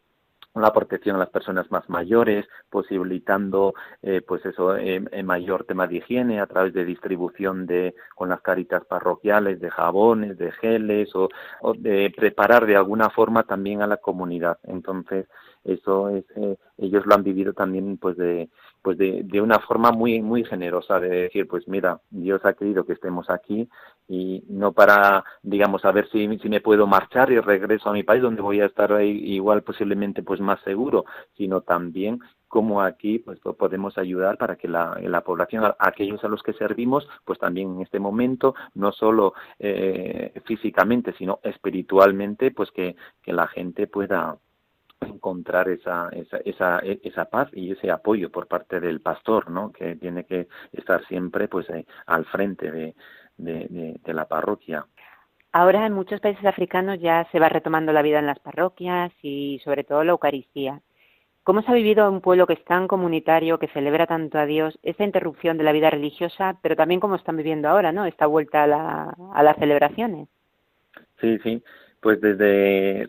la 0.55 0.73
protección 0.73 1.17
a 1.17 1.21
las 1.21 1.31
personas 1.31 1.71
más 1.71 1.89
mayores, 1.89 2.47
posibilitando 2.71 3.75
eh, 4.03 4.21
pues 4.27 4.45
eso 4.45 4.77
eh, 4.77 5.01
mayor 5.23 5.65
tema 5.65 5.87
de 5.87 5.99
higiene 5.99 6.41
a 6.41 6.47
través 6.47 6.75
de 6.75 6.85
distribución 6.85 7.67
de 7.67 7.95
con 8.17 8.29
las 8.29 8.41
caritas 8.41 8.85
parroquiales 8.85 9.61
de 9.61 9.71
jabones, 9.71 10.39
de 10.39 10.51
geles 10.53 11.15
o, 11.15 11.29
o 11.61 11.75
de 11.75 12.13
preparar 12.17 12.67
de 12.67 12.77
alguna 12.77 13.11
forma 13.11 13.45
también 13.45 13.83
a 13.83 13.87
la 13.87 13.99
comunidad. 13.99 14.59
Entonces 14.65 15.27
eso 15.65 16.09
es 16.09 16.25
eh, 16.37 16.57
ellos 16.79 17.05
lo 17.07 17.15
han 17.15 17.23
vivido 17.23 17.53
también 17.53 17.99
pues 17.99 18.17
de 18.17 18.49
pues 18.83 18.97
de, 18.97 19.23
de 19.25 19.41
una 19.41 19.59
forma 19.59 19.93
muy 19.93 20.23
muy 20.23 20.45
generosa 20.45 20.99
de 21.01 21.09
decir 21.09 21.47
pues 21.47 21.69
mira 21.69 22.01
Dios 22.11 22.41
ha 22.45 22.55
querido 22.55 22.85
que 22.87 22.95
estemos 22.95 23.29
aquí 23.29 23.69
y 24.09 24.43
no 24.49 24.73
para 24.73 25.23
digamos 25.43 25.85
a 25.85 25.93
ver 25.93 26.09
si, 26.11 26.39
si 26.39 26.49
me 26.49 26.61
puedo 26.63 26.87
marchar 26.87 27.31
y 27.31 27.41
regreso 27.41 27.91
a 27.91 27.93
mi 27.93 28.03
país 28.03 28.23
donde 28.23 28.43
voy 28.43 28.61
a 28.61 28.67
estar 28.67 28.93
ahí, 28.93 29.11
igual 29.11 29.63
posiblemente 29.63 30.23
pues 30.23 30.41
más 30.41 30.61
seguro 30.63 31.05
sino 31.37 31.61
también 31.61 32.21
cómo 32.49 32.81
aquí 32.81 33.19
pues 33.19 33.39
podemos 33.41 33.99
ayudar 33.99 34.39
para 34.39 34.57
que 34.57 34.67
la, 34.67 34.99
la 35.03 35.21
población 35.21 35.73
aquellos 35.79 36.25
a 36.25 36.29
los 36.29 36.43
que 36.43 36.55
servimos 36.55 37.07
pues 37.27 37.39
también 37.39 37.75
en 37.75 37.83
este 37.83 38.01
momento 38.01 38.55
no 38.75 38.93
solo 38.93 39.35
eh, 39.59 40.33
físicamente 40.47 41.13
sino 41.19 41.39
espiritualmente 41.43 42.51
pues 42.51 42.71
que, 42.71 42.97
que 43.23 43.35
la 43.35 43.47
gente 43.47 43.87
pueda 43.87 44.39
encontrar 45.01 45.69
esa, 45.69 46.09
esa, 46.13 46.39
esa, 46.39 46.79
esa 46.81 47.25
paz 47.27 47.49
y 47.53 47.73
ese 47.73 47.91
apoyo 47.91 48.31
por 48.31 48.47
parte 48.47 48.81
del 48.81 49.01
pastor, 49.01 49.51
¿no? 49.51 49.73
Que 49.73 49.97
tiene 49.97 50.25
que 50.25 50.49
estar 50.73 51.05
siempre, 51.07 51.49
pues, 51.49 51.69
eh, 51.71 51.87
al 52.07 52.25
frente 52.27 52.71
de, 52.71 52.95
de, 53.37 53.67
de, 53.69 54.01
de 54.05 54.15
la 54.15 54.27
parroquia. 54.27 54.87
Ahora 55.53 55.85
en 55.85 55.93
muchos 55.93 56.21
países 56.21 56.45
africanos 56.45 57.01
ya 57.01 57.27
se 57.33 57.41
va 57.41 57.49
retomando 57.49 57.93
la 57.93 58.03
vida 58.03 58.21
en 58.21 58.27
las 58.27 58.39
parroquias 58.39 59.13
y 59.23 59.61
sobre 59.65 59.83
todo 59.83 60.05
la 60.05 60.13
Eucaristía. 60.13 60.81
¿Cómo 61.43 61.63
se 61.63 61.71
ha 61.71 61.75
vivido 61.75 62.09
un 62.09 62.21
pueblo 62.21 62.47
que 62.47 62.53
es 62.53 62.65
tan 62.65 62.87
comunitario, 62.87 63.59
que 63.59 63.67
celebra 63.69 64.07
tanto 64.07 64.39
a 64.39 64.47
Dios, 64.47 64.79
esta 64.83 65.05
interrupción 65.05 65.57
de 65.57 65.65
la 65.65 65.73
vida 65.73 65.91
religiosa, 65.91 66.59
pero 66.63 66.77
también 66.77 67.01
cómo 67.01 67.17
están 67.17 67.37
viviendo 67.37 67.69
ahora, 67.69 67.91
¿no? 67.91 68.05
Esta 68.05 68.27
vuelta 68.27 68.65
a, 68.65 68.67
la, 68.67 69.17
a 69.35 69.43
las 69.43 69.57
celebraciones. 69.57 70.29
Sí, 71.21 71.39
sí. 71.43 71.63
Pues 72.01 72.21
desde 72.21 73.03
eh, 73.03 73.09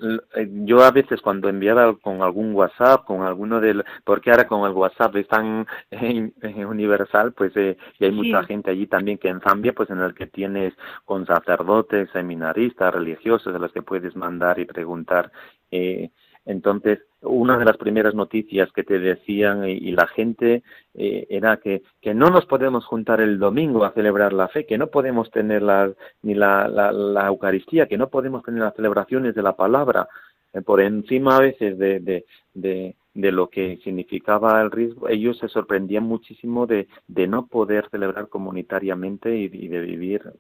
yo 0.66 0.84
a 0.84 0.92
veces 0.92 1.22
cuando 1.22 1.48
enviaba 1.48 1.96
con 1.98 2.22
algún 2.22 2.54
WhatsApp, 2.54 3.06
con 3.06 3.22
alguno 3.22 3.62
del, 3.62 3.84
porque 4.04 4.32
ahora 4.32 4.48
con 4.48 4.70
el 4.70 4.76
WhatsApp 4.76 5.16
es 5.16 5.28
tan 5.28 5.66
eh, 5.92 6.66
universal, 6.66 7.32
pues 7.34 7.56
eh, 7.56 7.78
y 8.00 8.06
hay 8.06 8.12
mucha 8.12 8.44
gente 8.44 8.72
allí 8.72 8.88
también 8.88 9.18
que 9.18 9.30
en 9.30 9.42
Zambia, 9.42 9.74
pues 9.74 9.90
en 9.90 10.00
el 10.00 10.14
que 10.14 10.28
tienes 10.28 10.74
con 11.06 11.26
sacerdotes, 11.26 12.10
seminaristas, 12.12 12.94
religiosos, 12.94 13.54
de 13.54 13.60
los 13.60 13.72
que 13.72 13.82
puedes 13.82 14.16
mandar 14.16 14.60
y 14.60 14.66
preguntar. 14.66 15.32
Eh, 15.72 16.10
entonces, 16.46 17.00
una 17.22 17.58
de 17.58 17.66
las 17.66 17.78
primeras 17.78 18.16
noticias 18.16 18.72
que 18.72 18.84
te 18.84 19.00
decían 19.00 19.68
y, 19.68 19.92
la 19.92 20.08
gente 20.08 20.64
eh, 20.96 21.28
era 21.30 21.58
que, 21.58 21.84
que 22.02 22.14
no 22.14 22.30
nos 22.30 22.46
podemos 22.46 22.86
juntar 22.86 23.22
el 23.22 23.40
domingo 23.40 23.84
a 23.86 23.92
celebrar 23.92 24.34
la 24.34 24.48
fe, 24.48 24.66
que 24.66 24.78
no 24.78 24.88
podemos 24.88 25.30
tener 25.32 25.62
la, 25.62 25.92
ni 26.24 26.34
la, 26.34 26.68
la, 26.68 26.92
la 26.92 27.28
Eucaristía, 27.28 27.88
que 27.88 27.98
no 27.98 28.10
podemos 28.10 28.44
tener 28.44 28.62
las 28.62 28.76
celebraciones 28.76 29.36
de 29.36 29.44
la 29.44 29.56
palabra, 29.56 30.08
eh, 30.54 30.62
por 30.62 30.82
encima 30.82 31.38
a 31.38 31.42
veces 31.42 31.78
de, 31.78 32.00
de, 32.00 32.96
de, 33.14 33.32
lo 33.32 33.50
que 33.50 33.78
significaba 33.84 34.62
el 34.62 34.72
riesgo, 34.72 35.08
ellos 35.08 35.38
se 35.38 35.48
sorprendían 35.48 36.04
muchísimo 36.04 36.66
de, 36.66 36.88
de 37.08 37.28
no 37.28 37.48
poder 37.48 37.88
celebrar 37.90 38.30
comunitariamente 38.30 39.36
y, 39.38 39.46
y 39.46 39.68
de 39.68 39.80
vivir 39.82 40.34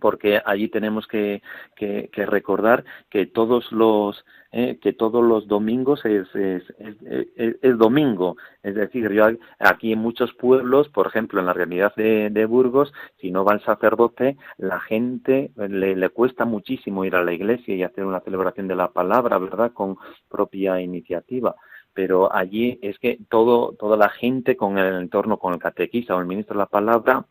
porque 0.00 0.40
allí 0.44 0.68
tenemos 0.68 1.06
que, 1.06 1.42
que, 1.76 2.10
que 2.12 2.26
recordar 2.26 2.84
que 3.10 3.26
todos 3.26 3.70
los 3.72 4.24
eh, 4.52 4.78
que 4.80 4.92
todos 4.92 5.24
los 5.24 5.48
domingos 5.48 6.04
es, 6.04 6.32
es, 6.34 6.62
es, 6.78 7.56
es, 7.60 7.78
domingo. 7.78 8.36
Es 8.62 8.74
decir 8.76 9.10
yo 9.10 9.26
aquí 9.58 9.92
en 9.92 9.98
muchos 9.98 10.32
pueblos 10.34 10.88
por 10.88 11.06
ejemplo 11.06 11.40
en 11.40 11.46
la 11.46 11.52
realidad 11.52 11.92
de, 11.96 12.30
de 12.30 12.46
Burgos 12.46 12.92
si 13.20 13.30
no 13.30 13.44
va 13.44 13.54
el 13.54 13.62
sacerdote 13.62 14.36
la 14.58 14.78
gente 14.80 15.50
le, 15.56 15.96
le 15.96 16.08
cuesta 16.10 16.44
muchísimo 16.44 17.04
ir 17.04 17.16
a 17.16 17.24
la 17.24 17.32
iglesia 17.32 17.74
y 17.74 17.82
hacer 17.82 18.04
una 18.04 18.20
celebración 18.20 18.68
de 18.68 18.76
la 18.76 18.92
palabra 18.92 19.38
verdad 19.38 19.72
con 19.72 19.96
propia 20.28 20.80
iniciativa. 20.80 21.56
Pero 21.92 22.32
allí 22.34 22.78
es 22.82 22.98
que 22.98 23.18
todo 23.28 23.74
toda 23.78 23.96
la 23.96 24.08
gente 24.08 24.56
con 24.56 24.78
el 24.78 24.94
entorno 25.02 25.38
con 25.38 25.54
el 25.54 25.60
catequista 25.60 26.14
o 26.14 26.20
el 26.20 26.26
ministro 26.26 26.54
de 26.54 26.58
la 26.60 26.66
palabra 26.66 27.26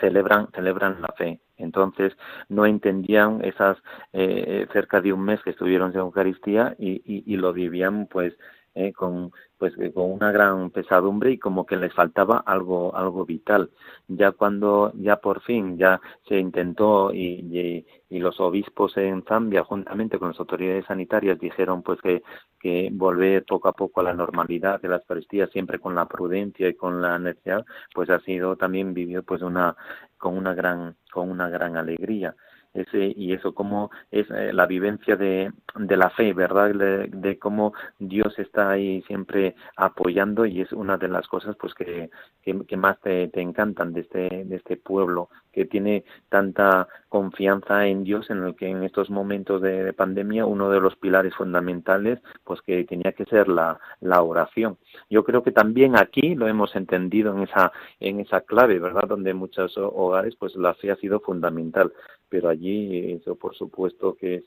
celebran 0.00 0.48
celebran 0.54 1.00
la 1.00 1.12
fe. 1.16 1.40
Entonces 1.56 2.16
no 2.48 2.66
entendían 2.66 3.44
esas 3.44 3.76
eh, 4.12 4.66
cerca 4.72 5.00
de 5.00 5.12
un 5.12 5.24
mes 5.24 5.42
que 5.42 5.50
estuvieron 5.50 5.90
en 5.92 5.98
Eucaristía 5.98 6.76
y 6.78 7.36
lo 7.36 7.52
vivían 7.52 8.06
pues 8.06 8.34
eh, 8.74 8.92
con 8.92 9.32
pues 9.58 9.74
con 9.92 10.12
una 10.12 10.30
gran 10.30 10.70
pesadumbre 10.70 11.32
y 11.32 11.38
como 11.38 11.66
que 11.66 11.76
les 11.76 11.92
faltaba 11.92 12.38
algo 12.46 12.94
algo 12.96 13.24
vital. 13.26 13.70
Ya 14.06 14.32
cuando 14.32 14.92
ya 14.94 15.16
por 15.16 15.40
fin 15.42 15.76
ya 15.76 16.00
se 16.28 16.38
intentó 16.38 17.12
y, 17.12 17.84
y, 18.10 18.18
los 18.20 18.40
obispos 18.40 18.96
en 18.96 19.22
Zambia 19.24 19.64
juntamente 19.64 20.18
con 20.18 20.28
las 20.28 20.40
autoridades 20.40 20.86
sanitarias 20.86 21.38
dijeron 21.38 21.82
pues 21.82 22.00
que 22.00 22.22
que 22.60 22.88
volver 22.92 23.44
poco 23.44 23.68
a 23.68 23.72
poco 23.72 24.00
a 24.00 24.04
la 24.04 24.14
normalidad 24.14 24.80
de 24.80 24.88
las 24.88 25.02
Eucaristía 25.02 25.46
siempre 25.48 25.78
con 25.78 25.94
la 25.94 26.06
prudencia 26.06 26.68
y 26.68 26.74
con 26.74 27.00
la 27.02 27.18
necesidad 27.18 27.64
pues 27.94 28.10
ha 28.10 28.20
sido 28.20 28.56
también 28.56 28.94
vivido 28.94 29.22
pues 29.22 29.42
una 29.42 29.76
con 30.16 30.36
una 30.36 30.54
gran 30.54 30.96
con 31.12 31.30
una 31.30 31.48
gran 31.48 31.76
alegría 31.76 32.34
ese 32.74 33.12
y 33.16 33.32
eso 33.32 33.54
como 33.54 33.90
es 34.10 34.30
eh, 34.30 34.52
la 34.52 34.66
vivencia 34.66 35.16
de, 35.16 35.52
de 35.76 35.96
la 35.96 36.10
fe 36.10 36.32
verdad 36.32 36.74
de, 36.74 37.38
cómo 37.38 37.72
Dios 37.98 38.38
está 38.38 38.70
ahí 38.70 39.02
siempre 39.02 39.54
apoyando 39.76 40.46
y 40.46 40.60
es 40.60 40.72
una 40.72 40.96
de 40.98 41.08
las 41.08 41.26
cosas 41.28 41.56
pues 41.56 41.74
que, 41.74 42.10
que, 42.42 42.76
más 42.76 43.00
te, 43.00 43.28
te, 43.28 43.40
encantan 43.40 43.92
de 43.92 44.00
este 44.00 44.44
de 44.44 44.56
este 44.56 44.76
pueblo 44.76 45.28
que 45.52 45.64
tiene 45.64 46.04
tanta 46.28 46.88
confianza 47.08 47.86
en 47.86 48.04
Dios 48.04 48.30
en 48.30 48.44
el 48.44 48.54
que 48.54 48.68
en 48.68 48.84
estos 48.84 49.10
momentos 49.10 49.62
de, 49.62 49.92
pandemia 49.92 50.46
uno 50.46 50.70
de 50.70 50.80
los 50.80 50.96
pilares 50.96 51.34
fundamentales 51.34 52.20
pues 52.44 52.60
que 52.62 52.84
tenía 52.84 53.12
que 53.12 53.24
ser 53.24 53.48
la, 53.48 53.78
la 54.00 54.22
oración. 54.22 54.78
Yo 55.10 55.24
creo 55.24 55.42
que 55.42 55.52
también 55.52 55.96
aquí 55.96 56.34
lo 56.34 56.48
hemos 56.48 56.76
entendido 56.76 57.34
en 57.34 57.42
esa 57.42 57.72
en 58.00 58.20
esa 58.20 58.42
clave 58.42 58.78
verdad 58.78 59.08
donde 59.08 59.34
muchos 59.34 59.76
hogares 59.76 60.36
pues 60.36 60.54
la 60.56 60.74
fe 60.74 60.90
ha 60.90 60.96
sido 60.96 61.20
fundamental 61.20 61.92
pero 62.28 62.48
allí 62.48 63.12
eso 63.12 63.36
por 63.36 63.54
supuesto 63.54 64.16
que 64.16 64.36
es 64.36 64.44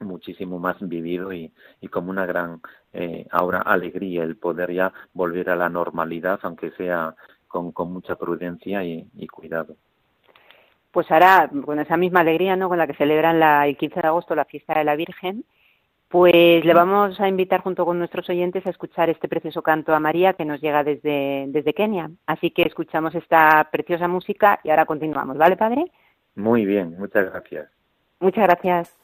muchísimo 0.00 0.58
más 0.58 0.76
vivido 0.80 1.32
y, 1.32 1.52
y 1.80 1.88
como 1.88 2.10
una 2.10 2.26
gran 2.26 2.60
eh, 2.92 3.26
ahora 3.30 3.60
alegría 3.60 4.24
el 4.24 4.36
poder 4.36 4.72
ya 4.72 4.92
volver 5.12 5.50
a 5.50 5.56
la 5.56 5.68
normalidad 5.68 6.40
aunque 6.42 6.70
sea 6.72 7.14
con, 7.46 7.72
con 7.72 7.92
mucha 7.92 8.16
prudencia 8.16 8.82
y, 8.84 9.06
y 9.16 9.26
cuidado 9.28 9.76
pues 10.90 11.10
ahora 11.10 11.50
con 11.64 11.78
esa 11.78 11.96
misma 11.96 12.20
alegría 12.20 12.56
no 12.56 12.68
con 12.68 12.78
la 12.78 12.86
que 12.86 12.94
celebran 12.94 13.38
la, 13.38 13.66
el 13.66 13.76
15 13.76 14.00
de 14.00 14.08
agosto 14.08 14.34
la 14.34 14.44
fiesta 14.44 14.78
de 14.78 14.84
la 14.84 14.96
Virgen 14.96 15.44
pues 16.12 16.62
le 16.62 16.74
vamos 16.74 17.18
a 17.20 17.26
invitar 17.26 17.62
junto 17.62 17.86
con 17.86 17.98
nuestros 17.98 18.28
oyentes 18.28 18.66
a 18.66 18.70
escuchar 18.70 19.08
este 19.08 19.28
precioso 19.28 19.62
canto 19.62 19.94
a 19.94 19.98
María 19.98 20.34
que 20.34 20.44
nos 20.44 20.60
llega 20.60 20.84
desde, 20.84 21.46
desde 21.48 21.72
Kenia. 21.72 22.10
Así 22.26 22.50
que 22.50 22.64
escuchamos 22.64 23.14
esta 23.14 23.70
preciosa 23.72 24.08
música 24.08 24.60
y 24.62 24.68
ahora 24.68 24.84
continuamos, 24.84 25.38
¿vale, 25.38 25.56
padre? 25.56 25.90
Muy 26.34 26.64
bien, 26.64 26.96
muchas 26.98 27.30
gracias. 27.30 27.70
Muchas 28.20 28.44
gracias. 28.44 29.01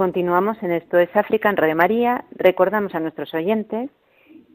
Continuamos 0.00 0.56
en 0.62 0.72
esto 0.72 0.98
es 0.98 1.14
África 1.14 1.50
en 1.50 1.58
Radio 1.58 1.76
María. 1.76 2.24
Recordamos 2.30 2.94
a 2.94 3.00
nuestros 3.00 3.34
oyentes 3.34 3.90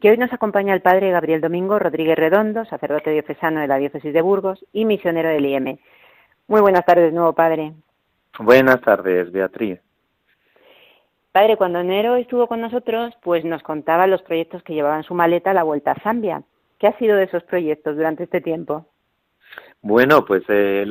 que 0.00 0.10
hoy 0.10 0.18
nos 0.18 0.32
acompaña 0.32 0.74
el 0.74 0.82
padre 0.82 1.12
Gabriel 1.12 1.40
Domingo 1.40 1.78
Rodríguez 1.78 2.18
Redondo, 2.18 2.64
sacerdote 2.64 3.12
diocesano 3.12 3.60
de 3.60 3.68
la 3.68 3.76
diócesis 3.76 4.12
de 4.12 4.22
Burgos 4.22 4.66
y 4.72 4.84
misionero 4.84 5.28
del 5.28 5.46
IEM. 5.46 5.78
Muy 6.48 6.60
buenas 6.60 6.84
tardes, 6.84 7.12
nuevo 7.12 7.32
padre. 7.32 7.74
Buenas 8.40 8.80
tardes, 8.80 9.30
Beatriz. 9.30 9.78
Padre, 11.30 11.56
cuando 11.56 11.78
enero 11.78 12.16
estuvo 12.16 12.48
con 12.48 12.60
nosotros, 12.60 13.14
pues 13.22 13.44
nos 13.44 13.62
contaba 13.62 14.08
los 14.08 14.22
proyectos 14.22 14.64
que 14.64 14.74
llevaban 14.74 15.04
su 15.04 15.14
maleta 15.14 15.52
a 15.52 15.54
la 15.54 15.62
vuelta 15.62 15.92
a 15.92 16.02
Zambia. 16.02 16.42
¿Qué 16.80 16.88
ha 16.88 16.98
sido 16.98 17.16
de 17.16 17.22
esos 17.22 17.44
proyectos 17.44 17.94
durante 17.94 18.24
este 18.24 18.40
tiempo? 18.40 18.88
Bueno, 19.82 20.24
pues 20.24 20.42
eh, 20.48 20.84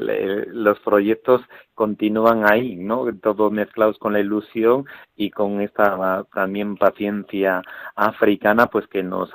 los 0.48 0.80
proyectos 0.80 1.41
continúan 1.74 2.50
ahí, 2.50 2.78
¿no? 2.78 3.06
Todos 3.21 3.52
mezclados 3.52 3.98
con 4.00 4.13
la 4.13 4.21
ilusión 4.21 4.86
y 5.15 5.32
con 5.32 5.60
esta 5.60 6.26
también 6.34 6.78
paciencia 6.78 7.62
africana, 7.95 8.67
pues 8.67 8.88
que 8.88 9.04
nos 9.04 9.32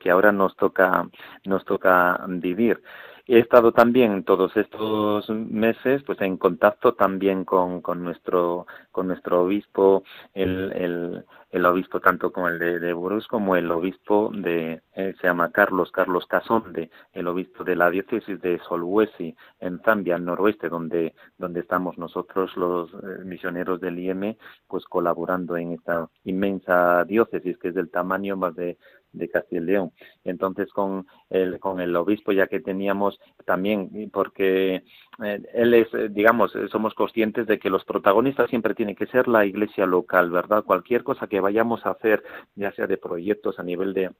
que 0.00 0.10
ahora 0.10 0.32
nos 0.32 0.56
toca 0.56 1.06
nos 1.44 1.64
toca 1.66 2.24
vivir. 2.28 2.80
He 3.26 3.38
estado 3.38 3.72
también 3.72 4.22
todos 4.24 4.54
estos 4.54 5.30
meses 5.30 6.02
pues 6.02 6.20
en 6.20 6.36
contacto 6.36 6.92
también 6.92 7.46
con, 7.46 7.80
con 7.80 8.04
nuestro 8.04 8.66
con 8.92 9.06
nuestro 9.06 9.44
obispo 9.44 10.04
el, 10.34 10.70
el, 10.72 11.24
el 11.50 11.64
obispo 11.64 12.00
tanto 12.00 12.30
como 12.32 12.48
el 12.48 12.58
de, 12.58 12.80
de 12.80 12.94
como 13.26 13.56
el 13.56 13.70
obispo 13.70 14.30
de 14.34 14.82
eh, 14.94 15.14
se 15.18 15.26
llama 15.26 15.50
Carlos 15.52 15.90
Carlos 15.90 16.26
Casonde 16.26 16.90
el 17.14 17.26
obispo 17.26 17.64
de 17.64 17.76
la 17.76 17.88
diócesis 17.88 18.38
de 18.42 18.58
Solhuesi 18.68 19.34
en 19.58 19.80
Zambia 19.80 20.16
al 20.16 20.24
noroeste 20.26 20.68
donde 20.68 21.14
donde 21.38 21.60
estamos 21.60 21.96
nosotros 21.96 22.54
los 22.58 22.92
eh, 22.92 23.24
misioneros 23.24 23.80
del 23.80 24.00
IM 24.00 24.36
pues 24.66 24.84
colaborando 24.84 25.56
en 25.56 25.72
esta 25.72 26.10
inmensa 26.24 27.04
diócesis 27.06 27.56
que 27.56 27.68
es 27.68 27.74
del 27.74 27.90
tamaño 27.90 28.36
más 28.36 28.54
de 28.54 28.76
de 29.14 29.28
Castilla 29.28 29.62
y 29.62 29.64
León. 29.64 29.92
Entonces, 30.24 30.70
con 30.70 31.06
el, 31.30 31.58
con 31.58 31.80
el 31.80 31.94
obispo, 31.96 32.32
ya 32.32 32.46
que 32.46 32.60
teníamos 32.60 33.18
también, 33.44 34.10
porque 34.12 34.84
eh, 35.24 35.42
él 35.54 35.74
es, 35.74 35.92
eh, 35.94 36.08
digamos, 36.10 36.54
eh, 36.56 36.68
somos 36.68 36.94
conscientes 36.94 37.46
de 37.46 37.58
que 37.58 37.70
los 37.70 37.84
protagonistas 37.84 38.50
siempre 38.50 38.74
tienen 38.74 38.96
que 38.96 39.06
ser 39.06 39.28
la 39.28 39.46
iglesia 39.46 39.86
local, 39.86 40.30
¿verdad? 40.30 40.64
Cualquier 40.64 41.04
cosa 41.04 41.26
que 41.26 41.40
vayamos 41.40 41.84
a 41.86 41.90
hacer, 41.90 42.22
ya 42.54 42.72
sea 42.72 42.86
de 42.86 42.98
proyectos 42.98 43.58
a 43.58 43.62
nivel 43.62 43.94
de 43.94 44.10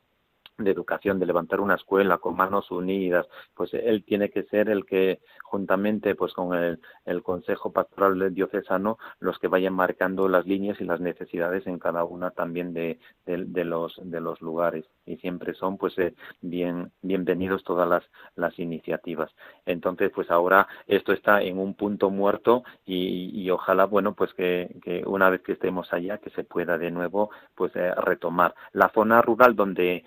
de 0.58 0.70
educación, 0.70 1.18
de 1.18 1.26
levantar 1.26 1.60
una 1.60 1.74
escuela 1.74 2.18
con 2.18 2.36
manos 2.36 2.70
unidas, 2.70 3.26
pues 3.54 3.74
él 3.74 4.04
tiene 4.04 4.30
que 4.30 4.44
ser 4.44 4.68
el 4.68 4.86
que 4.86 5.20
juntamente 5.42 6.14
pues 6.14 6.32
con 6.32 6.54
el, 6.54 6.80
el 7.04 7.22
Consejo 7.22 7.72
Pastoral 7.72 8.32
Diocesano 8.32 8.98
los 9.18 9.38
que 9.38 9.48
vayan 9.48 9.74
marcando 9.74 10.28
las 10.28 10.46
líneas 10.46 10.80
y 10.80 10.84
las 10.84 11.00
necesidades 11.00 11.66
en 11.66 11.78
cada 11.78 12.04
una 12.04 12.30
también 12.30 12.72
de, 12.72 12.98
de, 13.26 13.64
los 13.64 14.00
de 14.02 14.20
los 14.20 14.40
lugares. 14.40 14.84
Y 15.06 15.16
siempre 15.16 15.54
son 15.54 15.76
pues 15.76 15.98
eh, 15.98 16.14
bien 16.40 16.92
bienvenidos 17.02 17.64
todas 17.64 17.88
las 17.88 18.04
las 18.36 18.56
iniciativas. 18.58 19.30
Entonces 19.66 20.12
pues 20.14 20.30
ahora 20.30 20.68
esto 20.86 21.12
está 21.12 21.42
en 21.42 21.58
un 21.58 21.74
punto 21.74 22.10
muerto 22.10 22.62
y, 22.86 23.30
y 23.34 23.50
ojalá 23.50 23.86
bueno 23.86 24.14
pues 24.14 24.32
que, 24.34 24.76
que, 24.82 25.02
una 25.04 25.30
vez 25.30 25.42
que 25.42 25.52
estemos 25.52 25.92
allá 25.92 26.18
que 26.18 26.30
se 26.30 26.44
pueda 26.44 26.78
de 26.78 26.92
nuevo 26.92 27.30
pues 27.56 27.74
eh, 27.74 27.92
retomar. 27.96 28.54
La 28.72 28.88
zona 28.90 29.20
rural 29.20 29.56
donde 29.56 30.04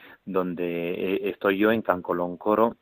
eh, 0.58 1.30
estoy 1.30 1.58
yo 1.58 1.71
en 1.71 1.82
Cancoloncoro 1.82 2.78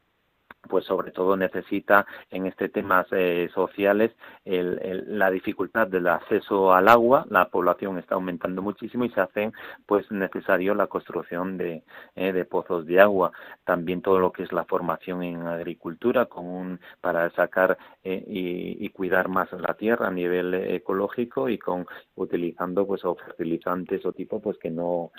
pues 0.68 0.86
sobre 0.86 1.12
todo 1.12 1.36
necesita 1.38 2.06
en 2.30 2.46
este 2.46 2.70
temas 2.70 3.08
eh, 3.12 3.50
sociales 3.54 4.12
la 4.46 5.32
dificultad 5.32 5.88
del 5.88 6.08
acceso 6.08 6.74
al 6.74 6.88
agua. 6.88 7.26
La 7.30 7.50
población 7.50 7.98
está 7.98 8.16
aumentando 8.16 8.62
muchísimo 8.62 9.06
y 9.06 9.10
se 9.10 9.22
hace 9.22 9.52
pues 9.86 10.10
necesario 10.12 10.76
la 10.76 10.88
construcción 10.88 11.58
de, 11.58 11.84
eh, 12.16 12.32
de 12.32 12.46
pozos 12.46 12.86
de 12.86 13.00
agua. 13.00 13.32
También 13.64 14.02
todo 14.02 14.20
lo 14.20 14.32
que 14.32 14.44
es 14.44 14.52
la 14.52 14.66
formación 14.66 15.24
en 15.24 15.48
agricultura 15.48 16.26
con 16.26 16.46
un, 16.46 16.80
para 17.02 17.30
sacar 17.32 17.78
eh, 18.04 18.24
y, 18.28 18.90
cuidar 18.96 19.28
más 19.28 19.52
la 19.52 19.74
tierra 19.74 20.08
a 20.08 20.12
nivel 20.12 20.54
ecológico 20.54 21.50
y 21.50 21.58
con 21.58 21.86
utilizando 22.16 22.88
pues 22.88 23.02
fertilizantes 23.02 24.06
o 24.06 24.14
tipo 24.14 24.40
pues 24.40 24.58
que 24.58 24.70
no 24.70 25.12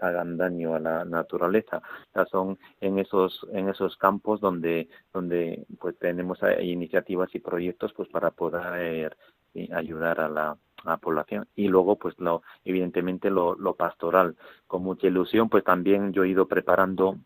hagan 0.00 0.36
daño 0.36 0.74
a 0.74 0.80
la 0.80 1.04
naturaleza. 1.04 1.82
Son 2.30 2.56
en 2.80 3.00
esos 3.00 3.44
en 3.52 3.68
esos 3.68 3.96
campos 3.96 4.40
donde 4.40 4.69
donde 5.12 5.66
pues 5.78 5.98
tenemos 5.98 6.38
iniciativas 6.60 7.34
y 7.34 7.40
proyectos 7.40 7.92
pues 7.94 8.08
para 8.08 8.30
poder 8.30 9.16
eh, 9.54 9.68
ayudar 9.72 10.20
a 10.20 10.28
la, 10.28 10.56
población. 11.02 11.46
Y 11.54 11.68
luego 11.68 11.96
pues 11.96 12.14
lo 12.18 12.42
evidentemente 12.64 13.28
lo, 13.28 13.54
lo 13.54 13.74
pastoral. 13.74 14.36
Con 14.66 14.82
mucha 14.82 15.06
ilusión 15.08 15.50
pues 15.50 15.62
también 15.62 16.12
yo 16.12 16.24
he 16.24 16.30
ido 16.30 16.48
preparando 16.48 17.18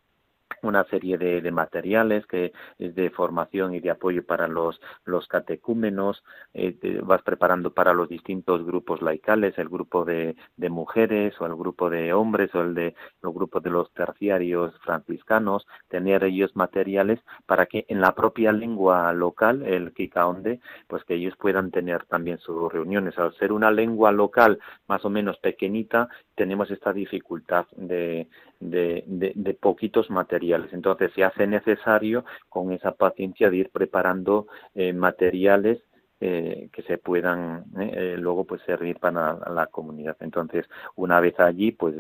una 0.65 0.85
serie 0.85 1.19
de, 1.19 1.41
de, 1.41 1.51
materiales 1.51 2.27
que 2.27 2.53
es 2.79 2.95
de 2.95 3.11
formación 3.11 3.75
y 3.75 3.81
de 3.81 3.91
apoyo 3.91 4.25
para 4.25 4.49
los, 4.49 4.81
los 5.05 5.27
catecúmenos, 5.29 6.25
eh, 6.53 6.77
vas 7.03 7.23
preparando 7.23 7.73
para 7.73 7.93
los 7.95 8.09
distintos 8.09 8.65
grupos 8.65 9.03
laicales, 9.03 9.57
el 9.59 9.69
grupo 9.69 10.05
de, 10.05 10.37
de, 10.57 10.71
mujeres 10.71 11.35
o 11.41 11.47
el 11.47 11.55
grupo 11.55 11.91
de 11.91 12.13
hombres 12.13 12.55
o 12.55 12.63
el 12.63 12.75
de 12.75 12.95
los 13.23 13.35
grupos 13.35 13.63
de 13.63 13.71
los 13.71 13.93
terciarios 13.93 14.75
franciscanos, 14.81 15.67
tener 15.89 16.25
ellos 16.25 16.55
materiales 16.57 17.21
para 17.47 17.67
que 17.67 17.85
en 17.89 18.01
la 18.01 18.15
propia 18.15 18.53
lengua 18.53 19.13
local, 19.13 19.63
el 19.63 19.93
Kikaonde, 19.93 20.61
pues 20.87 21.05
que 21.05 21.15
ellos 21.15 21.35
puedan 21.37 21.71
tener 21.71 22.05
también 22.07 22.39
sus 22.39 22.73
reuniones. 22.73 23.19
Al 23.19 23.35
ser 23.35 23.53
una 23.53 23.71
lengua 23.71 24.13
local 24.13 24.59
más 24.89 25.05
o 25.05 25.11
menos 25.11 25.39
pequeñita, 25.39 26.09
tenemos 26.35 26.71
esta 26.71 26.93
dificultad 26.93 27.67
de, 27.77 28.29
de, 28.61 29.05
de, 29.35 29.55
poquitos 29.55 30.11
materiales. 30.11 30.54
Entonces 30.73 31.13
se 31.15 31.25
hace 31.25 31.47
necesario 31.47 32.25
con 32.49 32.73
esa 32.73 32.93
paciencia 32.93 33.51
de 33.51 33.59
ir 33.59 33.71
preparando 33.71 34.47
eh, 34.75 34.93
materiales 34.93 35.83
eh, 36.21 36.69
que 36.73 36.83
se 36.83 36.99
puedan 36.99 37.65
eh, 37.81 38.17
luego 38.19 38.45
pues 38.45 38.63
servir 38.63 38.99
para 38.99 39.39
la, 39.51 39.67
comunidad. 39.67 40.17
Entonces 40.21 40.67
una 40.97 41.21
vez 41.21 41.39
allí 41.41 41.73
pues 41.73 41.95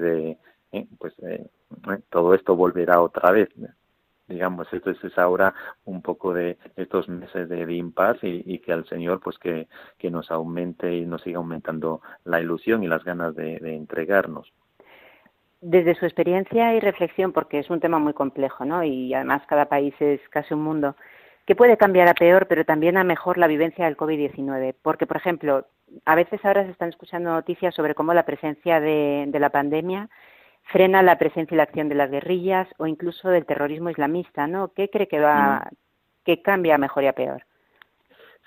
pues 0.98 1.14
todo 2.10 2.34
esto 2.34 2.56
volverá 2.56 3.00
otra 3.00 3.30
vez 3.30 3.48
digamos 4.26 4.66
esto 4.72 4.90
es 4.90 5.18
ahora 5.18 5.54
un 5.84 6.02
poco 6.02 6.32
de 6.32 6.58
estos 6.76 7.08
meses 7.08 7.48
de, 7.48 7.72
impasse 7.74 8.28
y, 8.28 8.58
que 8.60 8.72
al 8.72 8.86
señor 8.86 9.20
pues 9.20 9.38
que, 9.38 9.68
que 9.98 10.10
nos 10.10 10.30
aumente 10.30 10.94
y 10.94 11.04
nos 11.04 11.22
siga 11.22 11.38
aumentando 11.38 12.00
la 12.24 12.40
ilusión 12.40 12.82
y 12.82 12.88
las 12.88 13.04
ganas 13.04 13.34
de, 13.34 13.56
entregarnos 13.56 14.52
desde 15.64 15.94
su 15.94 16.04
experiencia 16.04 16.74
y 16.74 16.80
reflexión 16.80 17.32
porque 17.32 17.58
es 17.58 17.70
un 17.70 17.80
tema 17.80 17.98
muy 17.98 18.12
complejo 18.12 18.64
no 18.64 18.84
y 18.84 19.14
además 19.14 19.42
cada 19.46 19.66
país 19.66 19.94
es 20.00 20.20
casi 20.28 20.54
un 20.54 20.62
mundo 20.62 20.94
que 21.46 21.56
puede 21.56 21.76
cambiar 21.76 22.08
a 22.08 22.14
peor 22.14 22.46
pero 22.46 22.64
también 22.64 22.96
a 22.96 23.04
mejor 23.04 23.38
la 23.38 23.46
vivencia 23.46 23.86
del 23.86 23.96
COVID-19 23.96 24.74
porque 24.82 25.06
por 25.06 25.16
ejemplo 25.16 25.66
a 26.04 26.14
veces 26.14 26.44
ahora 26.44 26.64
se 26.64 26.70
están 26.70 26.90
escuchando 26.90 27.30
noticias 27.30 27.74
sobre 27.74 27.94
cómo 27.94 28.12
la 28.12 28.26
presencia 28.26 28.78
de, 28.80 29.24
de 29.28 29.40
la 29.40 29.50
pandemia 29.50 30.10
frena 30.64 31.02
la 31.02 31.18
presencia 31.18 31.54
y 31.54 31.58
la 31.58 31.64
acción 31.64 31.88
de 31.88 31.94
las 31.94 32.10
guerrillas 32.10 32.68
o 32.78 32.86
incluso 32.86 33.28
del 33.28 33.46
terrorismo 33.46 33.90
islamista, 33.90 34.46
¿no? 34.46 34.72
¿Qué 34.74 34.88
cree 34.88 35.08
que 35.08 35.20
va, 35.20 35.68
mm. 35.70 35.74
que 36.24 36.42
cambia 36.42 36.78
mejor 36.78 37.04
y 37.04 37.06
a 37.06 37.12
peor? 37.12 37.44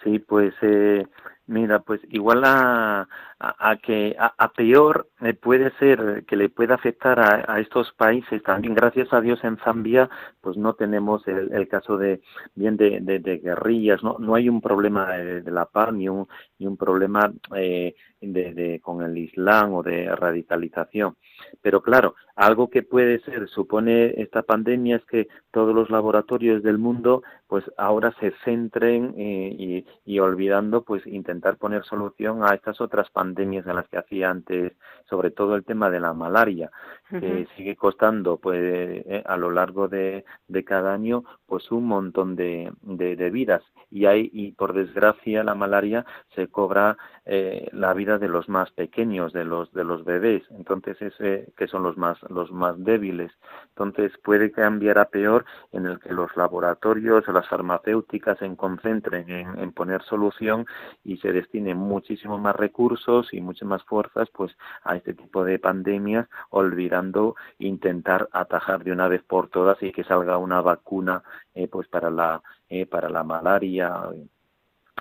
Sí, 0.03 0.19
pues 0.19 0.53
eh, 0.61 1.05
mira, 1.47 1.79
pues 1.79 2.01
igual 2.09 2.43
a, 2.45 3.07
a, 3.39 3.77
que 3.77 4.15
a, 4.19 4.51
peor 4.53 5.09
eh, 5.21 5.33
puede 5.33 5.71
ser 5.77 6.25
que 6.25 6.35
le 6.35 6.49
pueda 6.49 6.75
afectar 6.75 7.19
a, 7.19 7.59
estos 7.59 7.91
países 7.93 8.43
también. 8.43 8.75
Gracias 8.75 9.11
a 9.13 9.21
Dios 9.21 9.43
en 9.43 9.57
Zambia, 9.57 10.09
pues 10.41 10.57
no 10.57 10.73
tenemos 10.73 11.27
el, 11.27 11.67
caso 11.67 11.97
de 11.97 12.21
bien 12.55 12.77
de, 12.77 12.99
de, 13.01 13.37
guerrillas, 13.37 14.03
no 14.03 14.17
no 14.19 14.35
hay 14.35 14.49
un 14.49 14.61
problema 14.61 15.09
de, 15.17 15.51
la 15.51 15.65
paz 15.65 15.93
ni 15.93 16.09
un 16.09 16.27
ni 16.59 16.67
un 16.67 16.77
problema 16.77 17.31
eh, 17.55 17.95
de, 18.21 18.79
con 18.83 19.03
el 19.03 19.17
Islam 19.17 19.73
o 19.73 19.83
de 19.83 20.13
radicalización. 20.15 21.15
Pero 21.61 21.81
claro, 21.81 22.15
algo 22.35 22.69
que 22.69 22.83
puede 22.83 23.19
ser, 23.21 23.47
supone 23.47 24.13
esta 24.21 24.43
pandemia, 24.43 24.97
es 24.97 25.05
que 25.05 25.27
todos 25.51 25.73
los 25.73 25.89
laboratorios 25.89 26.63
del 26.63 26.77
mundo, 26.77 27.23
pues 27.47 27.63
ahora 27.77 28.13
se 28.19 28.31
centren 28.43 29.13
eh, 29.17 29.83
y, 30.05 30.19
olvidando, 30.19 30.83
pues 30.83 31.05
intentar 31.05 31.57
poner 31.57 31.83
solución 31.83 32.43
a 32.43 32.53
estas 32.53 32.81
otras 32.81 33.09
pandemias 33.11 33.67
a 33.67 33.73
las 33.73 33.87
que 33.87 33.97
hacía 33.97 34.29
antes, 34.29 34.73
sobre 35.09 35.31
todo 35.31 35.55
el 35.55 35.63
tema 35.63 35.89
de 35.89 35.99
la 35.99 36.13
malaria, 36.13 36.71
que 37.09 37.47
sigue 37.55 37.75
costando, 37.75 38.37
pues, 38.37 38.59
eh, 38.61 39.23
a 39.25 39.37
lo 39.37 39.51
largo 39.51 39.87
de, 39.87 40.25
de, 40.47 40.63
cada 40.63 40.93
año, 40.93 41.23
pues 41.45 41.71
un 41.71 41.85
montón 41.85 42.35
de, 42.35 42.71
de, 42.81 43.15
de 43.15 43.29
vidas. 43.29 43.63
Y 43.89 44.05
hay, 44.05 44.29
y 44.33 44.51
por 44.51 44.73
desgracia, 44.73 45.43
la 45.43 45.55
malaria 45.55 46.05
se 46.35 46.46
cobra 46.49 46.97
eh, 47.25 47.69
la 47.73 47.93
vida 47.93 48.17
de 48.17 48.27
los 48.27 48.47
más 48.49 48.71
pequeños, 48.71 49.33
de 49.33 49.45
los 49.45 49.71
de 49.73 49.83
los 49.83 50.05
bebés, 50.05 50.43
entonces 50.51 51.01
ese 51.01 51.51
que 51.57 51.67
son 51.67 51.83
los 51.83 51.97
más 51.97 52.17
los 52.29 52.51
más 52.51 52.81
débiles. 52.83 53.31
Entonces 53.69 54.11
puede 54.23 54.51
cambiar 54.51 54.97
a 54.99 55.09
peor 55.09 55.45
en 55.71 55.85
el 55.85 55.99
que 55.99 56.13
los 56.13 56.35
laboratorios 56.35 57.27
o 57.27 57.31
las 57.31 57.47
farmacéuticas 57.47 58.37
se 58.39 58.55
concentren 58.55 59.29
en, 59.29 59.71
poner 59.73 60.01
solución 60.03 60.65
y 61.03 61.17
se 61.17 61.31
destinen 61.31 61.77
muchísimo 61.77 62.37
más 62.37 62.55
recursos 62.55 63.33
y 63.33 63.41
muchas 63.41 63.67
más 63.67 63.83
fuerzas 63.83 64.29
pues 64.33 64.55
a 64.83 64.95
este 64.95 65.13
tipo 65.13 65.43
de 65.43 65.59
pandemias, 65.59 66.27
olvidando 66.49 67.35
intentar 67.59 68.29
atajar 68.31 68.83
de 68.83 68.91
una 68.91 69.07
vez 69.07 69.23
por 69.23 69.49
todas 69.49 69.81
y 69.83 69.91
que 69.91 70.03
salga 70.03 70.37
una 70.37 70.61
vacuna 70.61 71.23
eh, 71.53 71.67
pues 71.67 71.87
para 71.87 72.09
la 72.09 72.41
eh, 72.69 72.85
para 72.85 73.09
la 73.09 73.23
malaria 73.23 73.93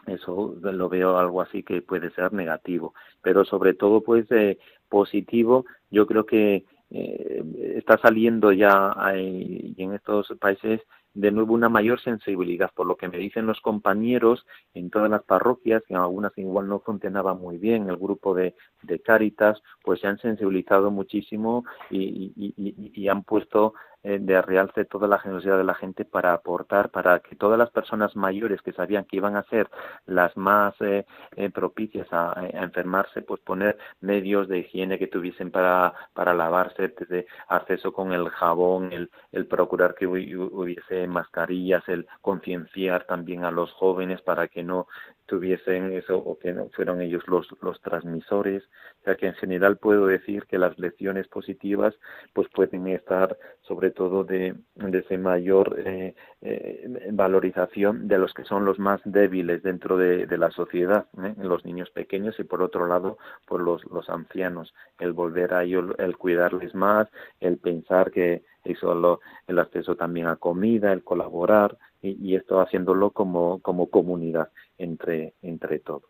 eso 0.06 0.56
lo 0.60 0.88
veo 0.88 1.18
algo 1.18 1.42
así 1.42 1.62
que 1.62 1.82
puede 1.82 2.10
ser 2.10 2.32
negativo 2.32 2.94
pero 3.22 3.44
sobre 3.44 3.74
todo 3.74 4.02
pues 4.02 4.30
eh, 4.30 4.58
positivo 4.88 5.66
yo 5.90 6.06
creo 6.06 6.24
que 6.26 6.64
eh, 6.90 7.74
está 7.76 7.98
saliendo 7.98 8.52
ya 8.52 8.94
en 9.14 9.92
estos 9.92 10.32
países 10.38 10.80
de 11.14 11.32
nuevo 11.32 11.54
una 11.54 11.68
mayor 11.68 12.00
sensibilidad 12.00 12.70
por 12.74 12.86
lo 12.86 12.96
que 12.96 13.08
me 13.08 13.18
dicen 13.18 13.46
los 13.46 13.60
compañeros 13.60 14.46
en 14.74 14.90
todas 14.90 15.10
las 15.10 15.24
parroquias 15.24 15.82
que 15.88 15.94
en 15.94 16.00
algunas 16.00 16.36
igual 16.36 16.68
no 16.68 16.80
funcionaba 16.80 17.34
muy 17.34 17.58
bien 17.58 17.88
el 17.88 17.96
grupo 17.96 18.34
de, 18.34 18.54
de 18.82 19.00
Cáritas 19.00 19.60
pues 19.82 20.00
se 20.00 20.06
han 20.06 20.18
sensibilizado 20.18 20.90
muchísimo 20.90 21.64
y, 21.90 22.32
y, 22.36 22.92
y 22.94 23.08
han 23.08 23.24
puesto 23.24 23.74
eh, 23.74 23.95
de 24.06 24.40
realce 24.42 24.84
toda 24.84 25.08
la 25.08 25.18
generosidad 25.18 25.58
de 25.58 25.64
la 25.64 25.74
gente 25.74 26.04
para 26.04 26.32
aportar, 26.32 26.90
para 26.90 27.18
que 27.20 27.34
todas 27.34 27.58
las 27.58 27.70
personas 27.70 28.14
mayores 28.14 28.62
que 28.62 28.72
sabían 28.72 29.04
que 29.04 29.16
iban 29.16 29.36
a 29.36 29.42
ser 29.44 29.68
las 30.06 30.36
más 30.36 30.74
eh, 30.80 31.04
eh, 31.34 31.50
propicias 31.50 32.06
a, 32.12 32.34
enfermarse, 32.52 33.22
pues 33.22 33.40
poner 33.40 33.76
medios 34.00 34.48
de 34.48 34.58
higiene 34.58 34.98
que 34.98 35.08
tuviesen 35.08 35.50
para, 35.50 35.92
para 36.14 36.34
lavarse, 36.34 36.94
desde 36.96 37.26
acceso 37.48 37.92
con 37.92 38.12
el 38.12 38.28
jabón, 38.30 38.92
el, 38.92 39.10
el 39.32 39.46
procurar 39.46 39.94
que 39.94 40.06
hubiese 40.06 41.06
mascarillas, 41.08 41.82
el 41.88 42.06
concienciar 42.20 43.04
también 43.04 43.44
a 43.44 43.50
los 43.50 43.72
jóvenes 43.72 44.22
para 44.22 44.48
que 44.48 44.62
no 44.62 44.86
tuviesen 45.26 45.92
eso 45.92 46.16
o 46.18 46.38
que 46.38 46.54
fueron 46.72 47.00
ellos 47.00 47.22
los, 47.26 47.48
los 47.60 47.80
transmisores. 47.80 48.64
O 49.00 49.04
sea 49.04 49.16
que 49.16 49.26
en 49.26 49.34
general 49.34 49.76
puedo 49.76 50.06
decir 50.06 50.44
que 50.46 50.58
las 50.58 50.78
lecciones 50.78 51.28
positivas 51.28 51.94
pues 52.32 52.48
pueden 52.54 52.86
estar 52.88 53.36
sobre 53.62 53.90
todo 53.90 54.24
de, 54.24 54.54
de 54.74 54.98
esa 54.98 55.16
mayor 55.18 55.76
eh, 55.84 56.14
eh, 56.42 57.08
valorización 57.12 58.08
de 58.08 58.18
los 58.18 58.32
que 58.34 58.44
son 58.44 58.64
los 58.64 58.78
más 58.78 59.00
débiles 59.04 59.62
dentro 59.62 59.96
de, 59.96 60.26
de 60.26 60.38
la 60.38 60.50
sociedad, 60.50 61.06
¿eh? 61.22 61.34
los 61.38 61.64
niños 61.64 61.90
pequeños 61.90 62.38
y 62.38 62.44
por 62.44 62.62
otro 62.62 62.86
lado 62.86 63.18
por 63.46 63.60
los, 63.60 63.84
los 63.86 64.08
ancianos, 64.08 64.74
el 64.98 65.12
volver 65.12 65.54
a 65.54 65.64
ellos, 65.64 65.94
el 65.98 66.16
cuidarles 66.16 66.74
más, 66.74 67.08
el 67.40 67.58
pensar 67.58 68.10
que 68.10 68.42
eso 68.64 69.20
el 69.46 69.58
acceso 69.58 69.96
también 69.96 70.26
a 70.26 70.36
comida, 70.36 70.92
el 70.92 71.04
colaborar 71.04 71.78
y, 72.06 72.16
y 72.20 72.36
esto 72.36 72.60
haciéndolo 72.60 73.10
como, 73.10 73.60
como 73.60 73.88
comunidad 73.88 74.48
entre, 74.78 75.34
entre 75.42 75.78
todos. 75.80 76.04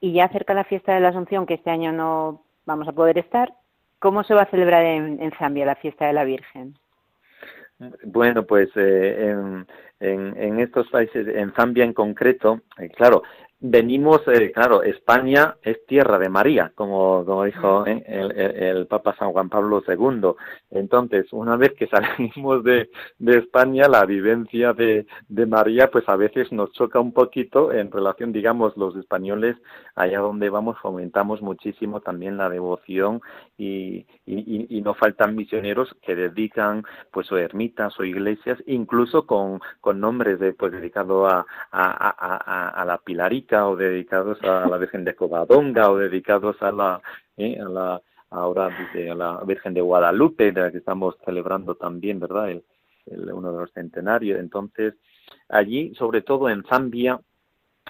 Y 0.00 0.12
ya 0.12 0.28
cerca 0.28 0.54
la 0.54 0.64
fiesta 0.64 0.94
de 0.94 1.00
la 1.00 1.08
Asunción, 1.08 1.46
que 1.46 1.54
este 1.54 1.70
año 1.70 1.92
no 1.92 2.42
vamos 2.66 2.86
a 2.88 2.92
poder 2.92 3.18
estar, 3.18 3.52
¿cómo 3.98 4.22
se 4.22 4.34
va 4.34 4.42
a 4.42 4.50
celebrar 4.50 4.84
en, 4.84 5.20
en 5.20 5.32
Zambia 5.38 5.66
la 5.66 5.74
fiesta 5.74 6.06
de 6.06 6.12
la 6.12 6.24
Virgen? 6.24 6.74
Bueno, 8.04 8.44
pues 8.44 8.68
eh, 8.74 9.34
en, 10.00 10.36
en 10.36 10.60
estos 10.60 10.88
países, 10.88 11.28
en 11.28 11.52
Zambia 11.52 11.84
en 11.84 11.92
concreto, 11.92 12.60
eh, 12.78 12.88
claro, 12.88 13.22
venimos, 13.60 14.22
eh, 14.28 14.52
claro, 14.52 14.82
España 14.82 15.56
es 15.62 15.84
tierra 15.86 16.18
de 16.18 16.28
María, 16.28 16.72
como, 16.76 17.24
como 17.24 17.44
dijo 17.44 17.84
eh, 17.86 18.02
el, 18.06 18.86
Papa 18.86 19.16
San 19.18 19.32
Juan 19.32 19.48
Pablo 19.48 19.82
II. 19.86 20.32
Entonces, 20.70 21.26
una 21.32 21.56
vez 21.56 21.72
que 21.74 21.86
salimos 21.88 22.62
de, 22.62 22.90
de 23.18 23.38
España, 23.38 23.88
la 23.88 24.04
vivencia 24.04 24.72
de, 24.74 25.06
de, 25.28 25.46
María, 25.46 25.90
pues 25.90 26.08
a 26.08 26.16
veces 26.16 26.52
nos 26.52 26.70
choca 26.72 27.00
un 27.00 27.12
poquito 27.12 27.72
en 27.72 27.90
relación, 27.90 28.32
digamos, 28.32 28.76
los 28.76 28.94
españoles, 28.96 29.56
allá 29.96 30.20
donde 30.20 30.50
vamos, 30.50 30.78
fomentamos 30.80 31.42
muchísimo 31.42 32.00
también 32.00 32.36
la 32.36 32.48
devoción 32.48 33.20
y, 33.56 34.06
y, 34.24 34.66
y 34.76 34.80
no 34.82 34.94
faltan 34.94 35.34
misioneros 35.34 35.94
que 36.02 36.14
dedican, 36.14 36.84
pues, 37.10 37.30
o 37.32 37.36
ermitas 37.36 37.98
o 37.98 38.04
iglesias, 38.04 38.58
incluso 38.66 39.26
con, 39.26 39.60
con 39.80 39.98
nombres 39.98 40.38
de, 40.38 40.52
pues, 40.52 40.70
dedicado 40.70 41.26
a, 41.26 41.44
a, 41.72 42.14
a, 42.18 42.68
a 42.68 42.84
la 42.84 42.98
Pilarita 42.98 43.47
o 43.52 43.76
dedicados 43.76 44.42
a 44.42 44.66
la 44.68 44.78
Virgen 44.78 45.04
de 45.04 45.14
Covadonga 45.14 45.90
o 45.90 45.96
dedicados 45.96 46.56
a 46.62 46.70
la, 46.72 47.00
eh, 47.36 47.58
a 47.60 47.68
la 47.68 48.02
ahora 48.30 48.66
a 48.66 49.14
la 49.14 49.40
Virgen 49.46 49.74
de 49.74 49.80
Guadalupe, 49.80 50.52
de 50.52 50.60
la 50.60 50.70
que 50.70 50.78
estamos 50.78 51.16
celebrando 51.24 51.74
también, 51.76 52.20
¿verdad? 52.20 52.50
El, 52.50 52.64
el, 53.06 53.32
uno 53.32 53.52
de 53.52 53.60
los 53.60 53.72
centenarios. 53.72 54.38
Entonces, 54.38 54.94
allí, 55.48 55.94
sobre 55.94 56.22
todo 56.22 56.50
en 56.50 56.62
Zambia, 56.64 57.20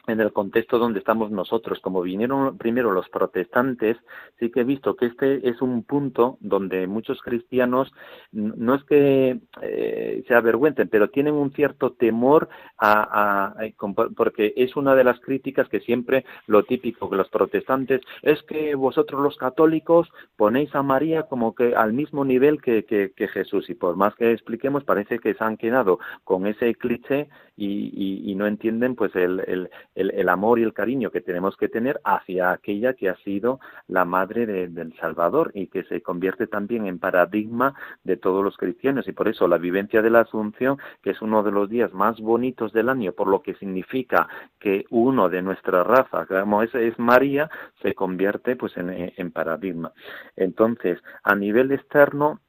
en 0.07 0.21
el 0.21 0.33
contexto 0.33 0.79
donde 0.79 0.99
estamos 0.99 1.31
nosotros. 1.31 1.81
Como 1.81 2.03
vinieron 2.03 2.57
primero 2.59 2.93
los 2.93 3.09
protestantes, 3.09 3.97
sí 4.39 4.51
que 4.51 4.61
he 4.61 4.65
visto 4.65 4.97
que 4.97 5.07
este 5.07 5.49
es 5.49 5.61
un 5.61 5.83
punto 5.83 6.39
donde 6.41 6.87
muchos 6.87 7.21
cristianos 7.23 7.93
no 8.33 8.75
es 8.75 8.85
que 8.85 9.41
eh, 9.63 10.25
se 10.27 10.35
avergüenten, 10.35 10.89
pero 10.89 11.11
tienen 11.11 11.35
un 11.35 11.53
cierto 11.53 11.93
temor 11.93 12.49
a, 12.79 13.55
porque 14.17 14.53
es 14.57 14.77
una 14.77 14.95
de 14.95 15.05
las 15.05 15.21
críticas 15.21 15.69
que 15.69 15.81
siempre 15.81 16.25
lo 16.47 16.65
típico 16.65 17.11
que 17.11 17.17
los 17.17 17.29
protestantes 17.29 18.01
es 18.23 18.43
que 18.43 18.75
vosotros 18.75 19.21
los 19.21 19.37
católicos 19.37 20.09
ponéis 20.37 20.75
a 20.75 20.83
María 20.83 21.25
como 21.25 21.55
que 21.55 21.75
al 21.75 21.93
mismo 21.93 22.25
nivel 22.25 22.61
que, 22.63 22.85
que, 22.85 23.29
Jesús 23.29 23.69
y 23.69 23.75
por 23.75 23.97
más 23.97 24.15
que 24.15 24.33
expliquemos 24.33 24.85
parece 24.85 25.19
que 25.19 25.35
se 25.35 25.45
han 25.45 25.57
quedado 25.57 25.99
con 26.25 26.47
ese 26.47 26.75
cliché 26.75 27.29
y, 27.57 28.31
y, 28.31 28.35
no 28.37 28.47
entienden 28.47 28.95
pues 28.95 29.15
el, 29.17 29.41
el 29.41 29.71
el, 29.95 30.29
amor 30.29 30.59
y 30.59 30.63
el 30.63 30.73
cariño 30.73 31.11
que 31.11 31.21
tenemos 31.21 31.57
que 31.57 31.69
tener 31.69 32.01
hacia 32.05 32.53
aquella 32.53 32.95
que 32.95 33.09
ha 33.09 33.17
sido 33.17 33.59
la 33.89 34.05
madre 34.05 34.47
del 34.47 34.95
Salvador 35.01 35.51
y 35.55 35.67
que 35.67 35.85
se 35.85 36.03
convierte 36.03 36.47
también 36.47 36.87
en 36.87 36.99
paradigma 36.99 37.75
de 38.05 38.17
todos 38.17 38.45
los 38.45 38.57
cristianos. 38.57 39.09
Y 39.09 39.13
por 39.13 39.29
eso 39.29 39.49
la 39.49 39.59
vivencia 39.59 40.01
de 40.01 40.11
la 40.11 40.21
Asunción, 40.21 40.79
que 41.03 41.11
es 41.11 41.21
uno 41.21 41.43
de 41.43 41.51
los 41.51 41.69
días 41.69 41.93
más 41.93 42.21
bonitos 42.21 42.73
del 42.73 42.89
año, 42.89 43.13
por 43.13 43.29
lo 43.29 43.43
que 43.43 43.55
significa 43.55 44.29
que 44.61 44.85
uno 44.91 45.29
de 45.29 45.43
nuestra 45.43 45.83
raza, 45.83 46.27
como 46.27 46.63
es, 46.63 46.75
es 46.75 46.99
María, 46.99 47.51
se 47.83 47.95
convierte 47.95 48.57
pues 48.57 48.77
en, 48.77 49.31
paradigma. 49.33 49.93
Entonces, 50.37 50.99
a 51.23 51.35
nivel 51.35 51.73
externo, 51.73 52.41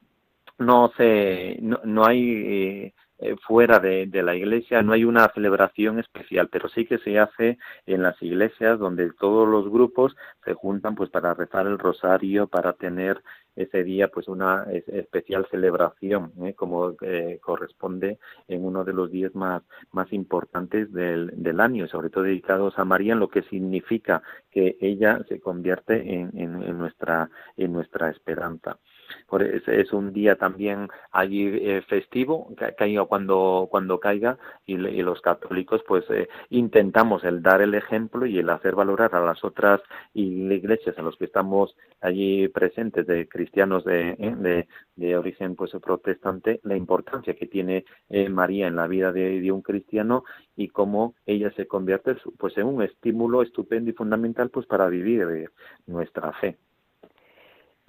no 0.58 0.92
se 0.98 1.58
no, 1.62 1.80
no 1.86 2.06
hay 2.06 2.32
eh, 2.32 2.94
eh, 3.22 3.36
fuera 3.46 3.80
de, 3.80 4.08
la 4.24 4.36
iglesia 4.36 4.82
no 4.82 4.94
hay 4.94 5.04
una 5.04 5.28
celebración 5.34 6.00
especial, 6.00 6.48
pero 6.50 6.70
sí 6.70 6.86
que 6.86 7.00
se 7.00 7.20
hace 7.20 7.58
en 7.86 8.02
las 8.02 8.22
iglesias 8.22 8.80
donde 8.80 9.12
todos 9.12 9.48
los 9.48 9.70
grupos 9.70 10.16
se 10.46 10.54
juntan 10.54 10.96
pues 10.96 11.10
para 11.10 11.34
rezar 11.34 11.68
el 11.68 11.78
rosario, 11.78 12.48
para 12.48 12.74
tener 12.74 13.22
ese 13.58 13.84
día 13.84 14.08
pues 14.08 14.30
una 14.30 14.66
especial 14.88 15.46
celebración, 15.52 16.32
¿eh? 16.44 16.54
como 16.54 16.96
eh, 17.02 17.40
corresponde 17.42 18.20
en 18.48 18.64
uno 18.64 18.86
de 18.86 18.94
los 18.94 19.12
días 19.12 19.36
más, 19.36 19.64
más 19.92 20.14
importantes 20.14 20.92
del, 20.94 21.32
del 21.36 21.60
año, 21.60 21.88
sobre 21.88 22.10
todo 22.10 22.24
dedicados 22.24 22.80
a 22.80 22.86
María, 22.86 23.14
en 23.14 23.20
lo 23.20 23.28
que 23.28 23.42
significa 23.44 24.24
que 24.50 24.78
ella 24.80 25.20
se 25.28 25.42
convierte 25.42 26.14
en, 26.14 26.32
en, 26.38 26.78
nuestra, 26.78 27.30
en 27.58 27.74
nuestra 27.74 28.10
esperanza. 28.12 28.80
Por 29.28 29.44
es, 29.44 29.94
un 29.94 30.14
día 30.14 30.36
también 30.36 30.88
allí 31.12 31.48
eh, 31.48 31.82
festivo, 31.88 32.54
caiga 32.78 33.06
cuando, 33.06 33.68
cuando 33.70 34.00
caiga, 34.00 34.38
y, 34.66 34.78
los 34.78 35.22
católicos 35.22 35.82
pues 35.88 36.04
eh, 36.10 36.28
intentamos 36.50 37.24
el 37.24 37.42
dar 37.42 37.62
el 37.62 37.74
ejemplo 37.74 38.26
y 38.26 38.38
el 38.40 38.50
hacer 38.50 38.76
valorar 38.76 39.16
a 39.16 39.22
las 39.22 39.44
otras 39.44 39.82
iglesias 40.14 40.98
en 40.98 41.06
los 41.06 41.16
que 41.18 41.26
estamos 41.26 41.76
allí 42.02 42.48
presentes 42.48 43.06
de 43.08 43.28
cristianos 43.28 43.84
de, 43.86 44.12
eh, 44.12 44.36
de, 44.38 44.68
de 44.96 45.18
origen 45.18 45.56
pues 45.56 45.72
protestante 45.82 46.60
la 46.64 46.76
importancia 46.76 47.36
que 47.36 47.48
tiene 47.48 47.86
eh, 48.10 48.30
María 48.30 48.68
en 48.68 48.76
la 48.76 48.88
vida 48.88 49.12
de, 49.12 49.42
de, 49.42 49.52
un 49.52 49.62
cristiano 49.62 50.24
y 50.56 50.70
cómo 50.70 51.16
ella 51.26 51.52
se 51.56 51.68
convierte 51.68 52.16
pues 52.38 52.58
en 52.58 52.68
un 52.68 52.84
estímulo 52.84 53.42
estupendo 53.42 53.90
y 53.90 53.94
fundamental 53.94 54.50
pues 54.50 54.66
para 54.66 54.88
vivir 54.88 55.22
eh, 55.22 55.50
nuestra 55.88 56.32
fe. 56.34 56.58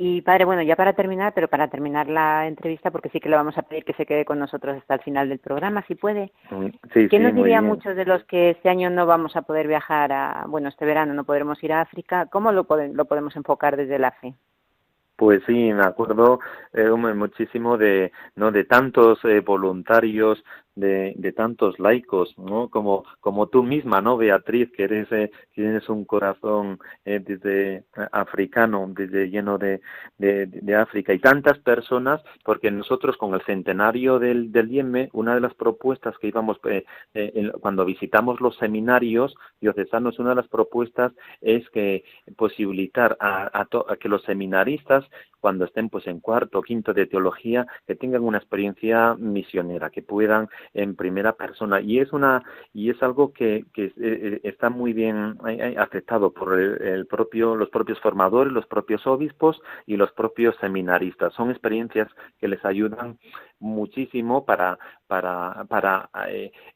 Y 0.03 0.23
padre, 0.23 0.47
bueno, 0.47 0.63
ya 0.63 0.77
para 0.77 0.95
terminar, 0.95 1.35
pero 1.35 1.47
para 1.47 1.69
terminar 1.69 2.09
la 2.09 2.47
entrevista, 2.47 2.91
porque 2.91 3.11
sí 3.11 3.21
que 3.21 3.29
le 3.29 3.37
vamos 3.37 3.59
a 3.59 3.63
pedir 3.65 3.85
que 3.85 3.93
se 3.93 4.07
quede 4.07 4.25
con 4.25 4.39
nosotros 4.39 4.79
hasta 4.79 4.95
el 4.95 5.03
final 5.03 5.29
del 5.29 5.41
programa, 5.41 5.85
si 5.87 5.95
puede. 5.95 6.33
Mm, 6.51 6.69
sí, 6.95 7.09
¿Qué 7.11 7.19
sí, 7.19 7.23
nos 7.23 7.35
diría 7.35 7.59
a 7.59 7.61
muchos 7.61 7.95
de 7.95 8.07
los 8.07 8.25
que 8.25 8.49
este 8.49 8.71
año 8.71 8.89
no 8.89 9.05
vamos 9.05 9.37
a 9.37 9.43
poder 9.43 9.69
viajar 9.69 10.11
a, 10.11 10.47
bueno, 10.49 10.71
este 10.71 10.87
verano 10.87 11.13
no 11.13 11.25
podremos 11.25 11.63
ir 11.63 11.75
a 11.75 11.83
África? 11.83 12.25
¿Cómo 12.33 12.51
lo, 12.51 12.67
lo 12.95 13.05
podemos 13.05 13.37
enfocar 13.37 13.77
desde 13.77 13.99
la 13.99 14.13
fe? 14.13 14.33
Pues 15.17 15.43
sí, 15.47 15.71
me 15.75 15.85
acuerdo 15.85 16.41
eh, 16.73 16.89
muchísimo 16.89 17.77
de 17.77 18.11
no 18.37 18.53
de 18.53 18.65
tantos 18.65 19.23
eh, 19.27 19.41
voluntarios 19.41 20.43
de, 20.81 21.15
de 21.17 21.33
tantos 21.33 21.79
laicos, 21.79 22.37
¿no? 22.39 22.69
Como, 22.69 23.05
como 23.21 23.47
tú 23.49 23.63
misma, 23.63 24.01
¿no? 24.01 24.17
Beatriz, 24.17 24.71
que 24.73 24.85
eres, 24.85 25.11
eh, 25.13 25.31
tienes 25.55 25.89
un 25.89 26.05
corazón 26.05 26.79
eh, 27.05 27.21
desde 27.25 27.77
eh, 27.77 27.85
africano, 28.13 28.91
desde 28.95 29.31
lleno 29.31 29.59
de, 29.59 29.81
de, 30.19 30.75
África 30.75 31.13
y 31.13 31.19
tantas 31.19 31.59
personas, 31.59 32.23
porque 32.45 32.71
nosotros 32.71 33.17
con 33.17 33.35
el 33.35 33.43
centenario 33.43 34.19
del, 34.19 34.53
del 34.53 34.71
IEME, 34.71 35.11
una 35.13 35.35
de 35.35 35.41
las 35.41 35.55
propuestas 35.55 36.17
que 36.19 36.29
íbamos, 36.29 36.59
eh, 36.65 36.85
eh, 37.15 37.53
cuando 37.61 37.85
visitamos 37.85 38.41
los 38.41 38.57
seminarios 38.57 39.35
diocesanos, 39.61 40.19
una 40.19 40.31
de 40.31 40.37
las 40.37 40.49
propuestas 40.49 41.13
es 41.41 41.69
que 41.71 42.05
posibilitar 42.37 43.17
a, 43.21 43.51
a, 43.59 43.65
to, 43.67 43.85
a 43.89 43.97
que 43.97 44.09
los 44.09 44.23
seminaristas 44.23 45.05
cuando 45.41 45.65
estén 45.65 45.89
pues 45.89 46.07
en 46.07 46.21
cuarto 46.21 46.59
o 46.59 46.63
quinto 46.63 46.93
de 46.93 47.07
teología 47.07 47.67
que 47.87 47.97
tengan 47.97 48.23
una 48.23 48.39
experiencia 48.39 49.15
misionera 49.19 49.91
que 49.91 50.03
puedan 50.03 50.49
en 50.75 50.95
primera 50.95 51.33
persona. 51.33 51.81
Y 51.81 51.99
es 51.99 52.13
una 52.13 52.43
y 52.73 52.91
es 52.91 53.03
algo 53.03 53.33
que, 53.33 53.65
que 53.73 53.87
eh, 53.87 53.93
eh, 53.99 54.41
está 54.45 54.71
muy 54.71 54.93
bien 54.93 55.39
eh, 55.49 55.75
aceptado 55.79 56.33
por 56.33 56.59
el, 56.59 56.81
el, 56.83 57.07
propio 57.07 57.57
los 57.57 57.71
propios 57.71 58.01
formadores 58.01 58.53
los 58.53 58.67
propios 58.67 59.07
obispos 59.07 59.61
y 59.87 59.97
los 59.97 60.13
propios 60.13 60.55
seminaristas. 60.61 61.33
Son 61.35 61.51
experiencias 61.51 62.09
que 62.39 62.49
les 62.49 62.65
ayudan 62.65 63.19
muchísimo 63.59 64.45
para 64.45 64.79
para 65.07 65.65
para 65.69 66.09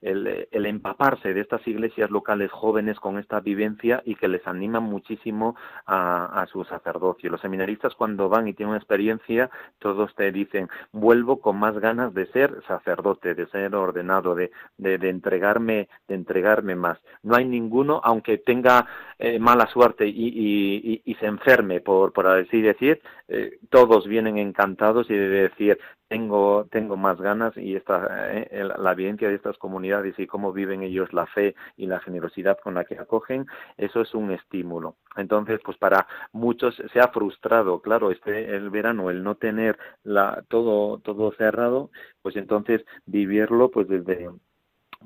el, 0.00 0.48
el 0.50 0.66
empaparse 0.66 1.32
de 1.32 1.40
estas 1.40 1.66
iglesias 1.66 2.10
locales 2.10 2.50
jóvenes 2.50 2.98
con 3.00 3.18
esta 3.18 3.40
vivencia 3.40 4.02
y 4.04 4.16
que 4.16 4.28
les 4.28 4.46
animan 4.46 4.82
muchísimo 4.82 5.56
a, 5.86 6.42
a 6.42 6.46
su 6.46 6.64
sacerdocio. 6.64 7.30
Los 7.30 7.40
seminaristas 7.40 7.94
cuando 7.94 8.28
van 8.28 8.48
y 8.48 8.53
tienen 8.54 8.70
una 8.70 8.78
experiencia 8.78 9.50
todos 9.78 10.14
te 10.14 10.32
dicen 10.32 10.68
vuelvo 10.92 11.40
con 11.40 11.56
más 11.58 11.78
ganas 11.78 12.14
de 12.14 12.26
ser 12.26 12.62
sacerdote 12.66 13.34
de 13.34 13.46
ser 13.48 13.74
ordenado, 13.74 14.34
de, 14.34 14.50
de, 14.76 15.08
entregarme, 15.08 15.88
de 16.08 16.14
entregarme 16.14 16.74
más. 16.74 16.98
No 17.22 17.36
hay 17.36 17.44
ninguno, 17.44 18.00
aunque 18.04 18.38
tenga 18.38 18.86
eh, 19.18 19.38
mala 19.38 19.66
suerte 19.66 20.06
y, 20.06 20.12
y, 20.12 21.02
y, 21.04 21.14
se 21.16 21.26
enferme, 21.26 21.80
por, 21.80 22.12
por 22.12 22.26
así 22.26 22.60
decir, 22.60 23.00
eh, 23.28 23.58
todos 23.70 24.06
vienen 24.06 24.38
encantados 24.38 25.10
y 25.10 25.14
de 25.14 25.28
decir, 25.28 25.78
tengo, 26.14 26.68
tengo 26.70 26.96
más 26.96 27.20
ganas 27.20 27.56
y 27.56 27.74
esta, 27.74 28.32
eh, 28.32 28.68
la 28.78 28.92
evidencia 28.92 29.28
de 29.28 29.34
estas 29.34 29.58
comunidades 29.58 30.16
y 30.16 30.28
cómo 30.28 30.52
viven 30.52 30.84
ellos 30.84 31.12
la 31.12 31.26
fe 31.26 31.56
y 31.76 31.86
la 31.86 31.98
generosidad 31.98 32.56
con 32.62 32.74
la 32.74 32.84
que 32.84 32.96
acogen, 32.96 33.46
eso 33.76 34.00
es 34.00 34.14
un 34.14 34.30
estímulo. 34.30 34.94
Entonces, 35.16 35.58
pues 35.64 35.76
para 35.76 36.06
muchos 36.30 36.80
se 36.92 37.00
ha 37.00 37.08
frustrado, 37.08 37.80
claro, 37.80 38.12
este 38.12 38.54
el 38.54 38.70
verano, 38.70 39.10
el 39.10 39.24
no 39.24 39.34
tener 39.34 39.76
la, 40.04 40.44
todo, 40.46 40.98
todo 40.98 41.32
cerrado, 41.32 41.90
pues 42.22 42.36
entonces 42.36 42.84
vivirlo 43.06 43.72
pues 43.72 43.88
desde 43.88 44.30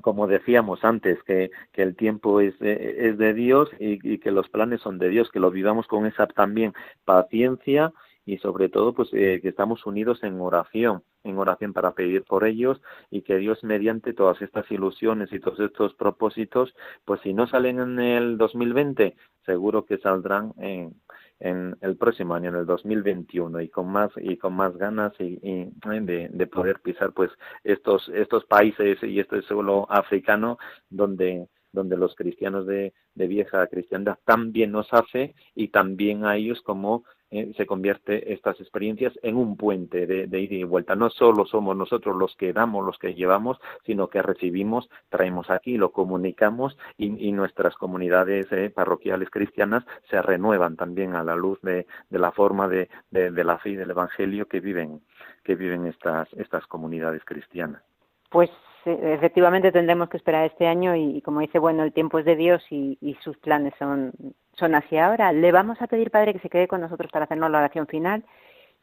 como 0.02 0.28
decíamos 0.28 0.84
antes, 0.84 1.20
que, 1.24 1.50
que 1.72 1.82
el 1.82 1.96
tiempo 1.96 2.40
es 2.40 2.56
de, 2.60 3.08
es 3.08 3.18
de 3.18 3.34
Dios 3.34 3.68
y, 3.80 3.98
y, 4.08 4.18
que 4.18 4.30
los 4.30 4.48
planes 4.48 4.80
son 4.80 4.98
de 4.98 5.08
Dios, 5.08 5.28
que 5.32 5.40
lo 5.40 5.50
vivamos 5.50 5.88
con 5.88 6.06
esa 6.06 6.28
también 6.28 6.72
paciencia 7.04 7.92
y 8.28 8.36
sobre 8.38 8.68
todo 8.68 8.92
pues 8.92 9.08
eh, 9.14 9.40
que 9.40 9.48
estamos 9.48 9.86
unidos 9.86 10.22
en 10.22 10.38
oración, 10.38 11.02
en 11.24 11.38
oración 11.38 11.72
para 11.72 11.92
pedir 11.92 12.24
por 12.24 12.44
ellos 12.44 12.78
y 13.10 13.22
que 13.22 13.38
Dios 13.38 13.64
mediante 13.64 14.12
todas 14.12 14.42
estas 14.42 14.70
ilusiones 14.70 15.32
y 15.32 15.40
todos 15.40 15.58
estos 15.60 15.94
propósitos, 15.94 16.74
pues 17.06 17.22
si 17.22 17.32
no 17.32 17.46
salen 17.46 17.80
en 17.80 17.98
el 17.98 18.36
2020, 18.36 19.16
seguro 19.46 19.86
que 19.86 19.96
saldrán 19.96 20.52
en, 20.58 20.94
en 21.40 21.74
el 21.80 21.96
próximo 21.96 22.34
año, 22.34 22.50
en 22.50 22.56
el 22.56 22.66
2021, 22.66 23.62
y 23.62 23.70
con 23.70 23.90
más 23.90 24.10
y 24.18 24.36
con 24.36 24.52
más 24.52 24.76
ganas 24.76 25.14
y, 25.18 25.36
de, 25.38 26.28
de, 26.30 26.46
poder 26.48 26.80
pisar 26.80 27.14
pues 27.14 27.30
estos 27.64 28.10
estos 28.10 28.44
países 28.44 29.02
y 29.02 29.20
este 29.20 29.40
suelo 29.40 29.90
africano 29.90 30.58
donde 30.90 31.48
donde 31.72 31.96
los 31.96 32.14
cristianos 32.14 32.66
de, 32.66 32.92
de 33.14 33.26
vieja 33.26 33.66
cristiandad 33.68 34.18
también 34.24 34.72
nos 34.72 34.92
hace 34.92 35.34
y 35.54 35.68
también 35.68 36.24
a 36.24 36.36
ellos 36.36 36.60
como 36.62 37.04
eh, 37.30 37.52
se 37.56 37.66
convierte 37.66 38.32
estas 38.32 38.60
experiencias 38.60 39.12
en 39.22 39.36
un 39.36 39.56
puente 39.56 40.06
de, 40.06 40.40
ida 40.40 40.54
y 40.54 40.64
vuelta. 40.64 40.96
No 40.96 41.10
solo 41.10 41.44
somos 41.46 41.76
nosotros 41.76 42.16
los 42.16 42.34
que 42.36 42.52
damos, 42.52 42.84
los 42.84 42.98
que 42.98 43.14
llevamos, 43.14 43.58
sino 43.84 44.08
que 44.08 44.22
recibimos, 44.22 44.88
traemos 45.08 45.50
aquí, 45.50 45.76
lo 45.76 45.92
comunicamos 45.92 46.76
y, 46.96 47.28
nuestras 47.32 47.76
comunidades 47.76 48.46
eh, 48.50 48.70
parroquiales 48.70 49.30
cristianas 49.30 49.84
se 50.10 50.20
renuevan 50.20 50.76
también 50.76 51.14
a 51.14 51.22
la 51.22 51.36
luz 51.36 51.60
de, 51.62 51.86
de 52.10 52.18
la 52.18 52.32
forma 52.32 52.66
de, 52.66 52.88
de, 53.10 53.44
la 53.44 53.58
fe 53.58 53.70
y 53.70 53.76
del 53.76 53.90
Evangelio 53.90 54.46
que 54.46 54.60
viven, 54.60 55.00
que 55.44 55.54
viven 55.54 55.86
estas, 55.86 56.32
estas 56.34 56.66
comunidades 56.66 57.24
cristianas. 57.24 57.82
Pues 58.30 58.50
efectivamente 58.84 59.72
tendremos 59.72 60.08
que 60.08 60.16
esperar 60.16 60.46
este 60.46 60.66
año 60.66 60.96
y, 60.96 61.20
como 61.22 61.40
dice, 61.40 61.58
bueno, 61.58 61.82
el 61.82 61.92
tiempo 61.92 62.18
es 62.18 62.24
de 62.24 62.36
Dios 62.36 62.62
y, 62.70 63.16
sus 63.22 63.36
planes 63.38 63.74
son, 63.78 64.12
son 64.58 64.74
hacia 64.74 65.06
ahora. 65.06 65.32
Le 65.32 65.52
vamos 65.52 65.80
a 65.80 65.86
pedir, 65.86 66.10
Padre, 66.10 66.32
que 66.32 66.40
se 66.40 66.50
quede 66.50 66.68
con 66.68 66.80
nosotros 66.80 67.10
para 67.10 67.24
hacernos 67.24 67.50
la 67.50 67.58
oración 67.58 67.86
final 67.86 68.24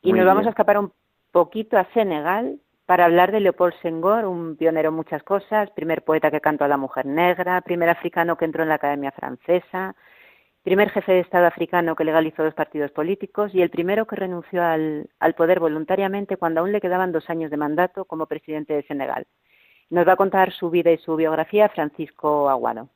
y 0.01 0.13
nos 0.13 0.25
vamos 0.25 0.45
a 0.45 0.49
escapar 0.49 0.77
un 0.77 0.91
poquito 1.31 1.77
a 1.77 1.85
Senegal 1.93 2.59
para 2.85 3.05
hablar 3.05 3.31
de 3.31 3.39
Leopold 3.39 3.73
Senghor, 3.81 4.25
un 4.25 4.55
pionero 4.55 4.89
en 4.89 4.95
muchas 4.95 5.23
cosas, 5.23 5.71
primer 5.71 6.03
poeta 6.03 6.29
que 6.29 6.41
cantó 6.41 6.65
a 6.65 6.67
la 6.67 6.77
mujer 6.77 7.05
negra, 7.05 7.61
primer 7.61 7.89
africano 7.89 8.37
que 8.37 8.45
entró 8.45 8.63
en 8.63 8.69
la 8.69 8.75
Academia 8.75 9.11
Francesa, 9.11 9.95
primer 10.63 10.91
jefe 10.91 11.13
de 11.13 11.19
Estado 11.21 11.47
africano 11.47 11.95
que 11.95 12.03
legalizó 12.03 12.43
los 12.43 12.53
partidos 12.53 12.91
políticos 12.91 13.53
y 13.55 13.61
el 13.61 13.71
primero 13.71 14.05
que 14.05 14.15
renunció 14.15 14.63
al, 14.63 15.09
al 15.19 15.33
poder 15.33 15.59
voluntariamente 15.59 16.37
cuando 16.37 16.61
aún 16.61 16.71
le 16.71 16.81
quedaban 16.81 17.11
dos 17.11 17.29
años 17.29 17.49
de 17.49 17.57
mandato 17.57 18.05
como 18.05 18.27
presidente 18.27 18.73
de 18.73 18.83
Senegal. 18.83 19.25
Nos 19.89 20.07
va 20.07 20.13
a 20.13 20.17
contar 20.17 20.51
su 20.51 20.69
vida 20.69 20.91
y 20.91 20.97
su 20.97 21.15
biografía 21.15 21.69
Francisco 21.69 22.49
Aguado. 22.49 22.89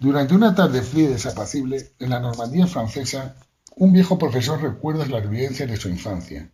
Durante 0.00 0.32
una 0.32 0.54
tarde 0.54 0.82
fría 0.82 1.04
y 1.04 1.12
desapacible, 1.12 1.90
en 1.98 2.10
la 2.10 2.20
Normandía 2.20 2.68
francesa, 2.68 3.34
un 3.74 3.92
viejo 3.92 4.16
profesor 4.16 4.62
recuerda 4.62 5.04
las 5.06 5.28
vivencias 5.28 5.68
de 5.68 5.76
su 5.76 5.88
infancia. 5.88 6.50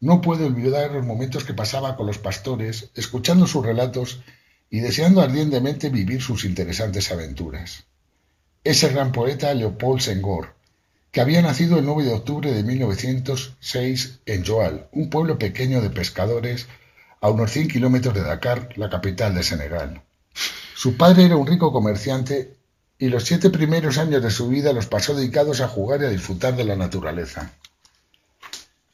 No 0.00 0.20
puede 0.20 0.46
olvidar 0.46 0.90
los 0.90 1.06
momentos 1.06 1.44
que 1.44 1.54
pasaba 1.54 1.94
con 1.94 2.08
los 2.08 2.18
pastores, 2.18 2.90
escuchando 2.96 3.46
sus 3.46 3.64
relatos 3.64 4.20
y 4.68 4.80
deseando 4.80 5.20
ardientemente 5.20 5.90
vivir 5.90 6.20
sus 6.20 6.44
interesantes 6.44 7.12
aventuras. 7.12 7.84
Ese 8.64 8.88
gran 8.88 9.12
poeta 9.12 9.54
Leopold 9.54 10.00
Senghor, 10.00 10.56
que 11.12 11.20
había 11.20 11.40
nacido 11.40 11.78
el 11.78 11.84
9 11.84 12.02
de 12.02 12.14
octubre 12.14 12.52
de 12.52 12.64
1906 12.64 14.20
en 14.26 14.44
Joal, 14.44 14.88
un 14.90 15.08
pueblo 15.08 15.38
pequeño 15.38 15.82
de 15.82 15.90
pescadores 15.90 16.66
a 17.20 17.30
unos 17.30 17.52
100 17.52 17.68
kilómetros 17.68 18.12
de 18.14 18.24
Dakar, 18.24 18.70
la 18.76 18.90
capital 18.90 19.36
de 19.36 19.44
Senegal. 19.44 20.02
Su 20.74 20.96
padre 20.96 21.26
era 21.26 21.36
un 21.36 21.46
rico 21.46 21.70
comerciante 21.70 22.56
y 23.02 23.08
los 23.08 23.24
siete 23.24 23.50
primeros 23.50 23.98
años 23.98 24.22
de 24.22 24.30
su 24.30 24.46
vida 24.46 24.72
los 24.72 24.86
pasó 24.86 25.12
dedicados 25.12 25.60
a 25.60 25.66
jugar 25.66 26.02
y 26.02 26.04
a 26.04 26.08
disfrutar 26.08 26.54
de 26.54 26.62
la 26.62 26.76
naturaleza. 26.76 27.50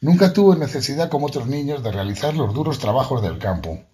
Nunca 0.01 0.33
tuvo 0.33 0.57
necesidad, 0.57 1.11
como 1.11 1.27
otros 1.27 1.47
niños, 1.47 1.83
de 1.83 1.93
realizar 1.93 2.33
los 2.33 2.55
duros 2.55 2.79
trabajos 2.79 3.21
del 3.21 3.37
campo. 3.37 3.85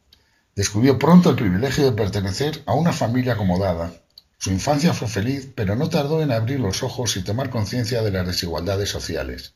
Descubrió 0.55 1.01
pronto 1.01 1.31
el 1.31 1.35
privilegio 1.35 1.85
de 1.85 1.97
pertenecer 1.97 2.63
a 2.67 2.75
una 2.75 2.93
familia 2.93 3.33
acomodada. 3.33 3.93
Su 4.39 4.53
infancia 4.53 4.95
fue 4.95 5.09
feliz, 5.09 5.49
pero 5.53 5.75
no 5.75 5.89
tardó 5.89 6.23
en 6.23 6.31
abrir 6.31 6.61
los 6.61 6.85
ojos 6.85 7.17
y 7.17 7.25
tomar 7.25 7.51
conciencia 7.51 8.01
de 8.03 8.13
las 8.13 8.25
desigualdades 8.25 8.91
sociales. 8.91 9.55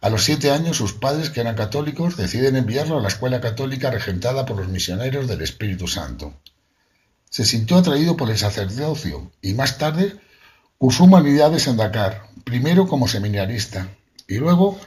A 0.00 0.10
los 0.10 0.24
siete 0.24 0.50
años 0.50 0.78
sus 0.78 0.94
padres, 0.94 1.30
que 1.30 1.42
eran 1.42 1.54
católicos, 1.54 2.16
deciden 2.16 2.56
enviarlo 2.56 2.98
a 2.98 3.02
la 3.02 3.06
escuela 3.06 3.40
católica 3.40 3.92
regentada 3.92 4.46
por 4.46 4.56
los 4.56 4.66
misioneros 4.66 5.28
del 5.28 5.42
Espíritu 5.42 5.86
Santo. 5.86 6.34
Se 7.30 7.44
sintió 7.44 7.78
atraído 7.78 8.16
por 8.16 8.28
el 8.28 8.36
sacerdocio 8.36 9.32
y 9.40 9.54
más 9.54 9.78
tarde 9.78 10.16
cursó 10.78 11.04
humanidades 11.04 11.66
en 11.68 11.76
Dakar, 11.76 12.24
primero 12.44 12.86
como 12.86 13.08
seminarista 13.08 13.88
y 14.28 14.36
luego 14.36 14.78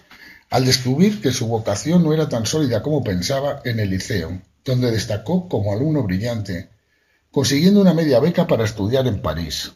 al 0.49 0.65
descubrir 0.65 1.21
que 1.21 1.31
su 1.31 1.47
vocación 1.47 2.03
no 2.03 2.13
era 2.13 2.29
tan 2.29 2.45
sólida 2.45 2.83
como 2.83 3.03
pensaba 3.03 3.61
en 3.65 3.79
el 3.79 3.89
liceo, 3.89 4.39
donde 4.63 4.91
destacó 4.91 5.49
como 5.49 5.73
alumno 5.73 6.03
brillante, 6.03 6.69
consiguiendo 7.31 7.81
una 7.81 7.95
media 7.95 8.19
beca 8.19 8.45
para 8.45 8.65
estudiar 8.65 9.07
en 9.07 9.21
París. 9.21 9.71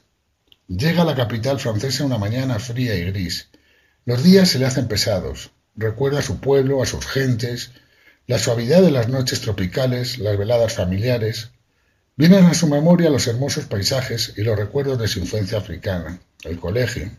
Llega 0.67 1.01
a 1.01 1.05
la 1.05 1.15
capital 1.15 1.59
francesa 1.59 2.05
una 2.05 2.19
mañana 2.19 2.59
fría 2.59 2.95
y 2.95 3.05
gris, 3.05 3.49
los 4.07 4.23
días 4.23 4.47
se 4.47 4.57
le 4.57 4.65
hacen 4.65 4.87
pesados. 4.87 5.51
Recuerda 5.75 6.19
a 6.19 6.21
su 6.21 6.39
pueblo, 6.39 6.81
a 6.81 6.85
sus 6.85 7.05
gentes, 7.05 7.71
la 8.25 8.39
suavidad 8.39 8.81
de 8.81 8.89
las 8.89 9.09
noches 9.09 9.41
tropicales, 9.41 10.17
las 10.17 10.37
veladas 10.37 10.75
familiares. 10.75 11.49
Vienen 12.17 12.43
a 12.45 12.53
su 12.53 12.67
memoria 12.67 13.09
los 13.09 13.27
hermosos 13.27 13.65
paisajes 13.65 14.33
y 14.35 14.41
los 14.41 14.57
recuerdos 14.57 14.99
de 14.99 15.07
su 15.07 15.19
infancia 15.19 15.59
africana, 15.59 16.19
el 16.43 16.59
colegio. 16.59 17.09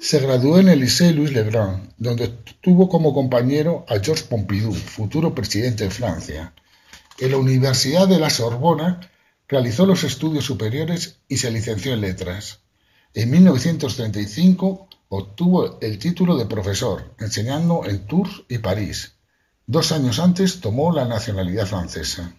Se 0.00 0.18
graduó 0.18 0.58
en 0.58 0.68
el 0.68 0.80
Lycée 0.80 1.12
Louis 1.12 1.32
Le 1.32 1.44
Grand, 1.44 1.92
donde 1.96 2.26
tuvo 2.60 2.88
como 2.88 3.14
compañero 3.14 3.84
a 3.88 4.00
Georges 4.00 4.24
Pompidou, 4.24 4.74
futuro 4.74 5.32
presidente 5.34 5.84
de 5.84 5.90
Francia. 5.90 6.52
En 7.18 7.30
la 7.30 7.36
Universidad 7.36 8.08
de 8.08 8.18
la 8.18 8.30
Sorbona 8.30 9.00
realizó 9.46 9.86
los 9.86 10.02
estudios 10.02 10.44
superiores 10.44 11.20
y 11.28 11.36
se 11.36 11.52
licenció 11.52 11.92
en 11.92 12.00
letras. 12.00 12.60
En 13.14 13.30
1935 13.30 14.88
Obtuvo 15.10 15.80
el 15.80 15.98
título 15.98 16.36
de 16.36 16.44
profesor, 16.44 17.14
enseñando 17.18 17.86
en 17.86 18.06
Tours 18.06 18.42
y 18.46 18.58
París. 18.58 19.14
Dos 19.66 19.90
años 19.90 20.18
antes 20.18 20.60
tomó 20.60 20.92
la 20.92 21.06
nacionalidad 21.06 21.66
francesa. 21.66 22.34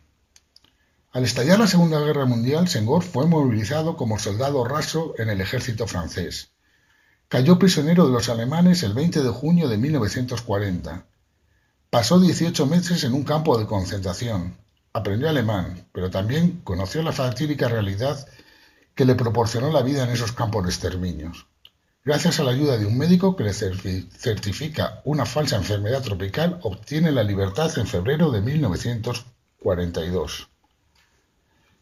Al 1.11 1.23
estallar 1.23 1.57
la 1.57 1.65
Segunda 1.65 1.99
Guerra 1.99 2.25
Mundial, 2.25 2.67
Senghor 2.67 3.01
fue 3.01 3.25
movilizado 3.25 3.97
como 3.97 4.19
soldado 4.19 4.63
raso 4.63 5.15
en 5.17 5.29
el 5.29 5.41
ejército 5.41 5.87
francés. 5.87 6.51
Cayó 7.27 7.57
prisionero 7.57 8.05
de 8.05 8.13
los 8.13 8.29
alemanes 8.29 8.83
el 8.83 8.93
20 8.93 9.23
de 9.23 9.29
junio 9.29 9.67
de 9.67 9.79
1940. 9.79 11.07
Pasó 11.89 12.19
18 12.19 12.67
meses 12.67 13.03
en 13.05 13.15
un 13.15 13.23
campo 13.23 13.57
de 13.57 13.65
concentración. 13.65 14.55
Aprendió 14.93 15.29
alemán, 15.29 15.87
pero 15.93 16.11
también 16.11 16.61
conoció 16.63 17.01
la 17.01 17.11
fatídica 17.11 17.67
realidad 17.67 18.27
que 18.93 19.05
le 19.05 19.15
proporcionó 19.15 19.71
la 19.71 19.81
vida 19.81 20.03
en 20.03 20.11
esos 20.11 20.31
campos 20.31 20.63
de 20.63 20.69
exterminios. 20.69 21.47
Gracias 22.05 22.39
a 22.39 22.43
la 22.43 22.51
ayuda 22.51 22.77
de 22.77 22.85
un 22.85 22.99
médico 22.99 23.35
que 23.35 23.45
le 23.45 23.53
certifica 23.53 25.01
una 25.05 25.25
falsa 25.25 25.55
enfermedad 25.55 26.03
tropical, 26.03 26.59
obtiene 26.61 27.11
la 27.11 27.23
libertad 27.23 27.75
en 27.79 27.87
febrero 27.87 28.29
de 28.29 28.41
1942. 28.41 30.49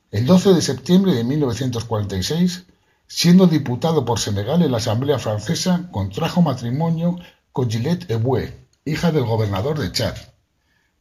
El 0.10 0.26
12 0.26 0.54
de 0.54 0.62
septiembre 0.62 1.14
de 1.14 1.26
1946, 1.26 2.64
siendo 3.08 3.46
diputado 3.46 4.06
por 4.06 4.20
Senegal 4.20 4.62
en 4.62 4.72
la 4.72 4.78
Asamblea 4.78 5.20
Francesa, 5.20 5.90
contrajo 5.92 6.42
matrimonio 6.42 7.20
con 7.52 7.70
Gillette 7.70 8.10
Eboué, 8.10 8.54
hija 8.86 9.12
del 9.12 9.26
gobernador 9.26 9.78
de 9.78 9.92
Chad. 9.92 10.16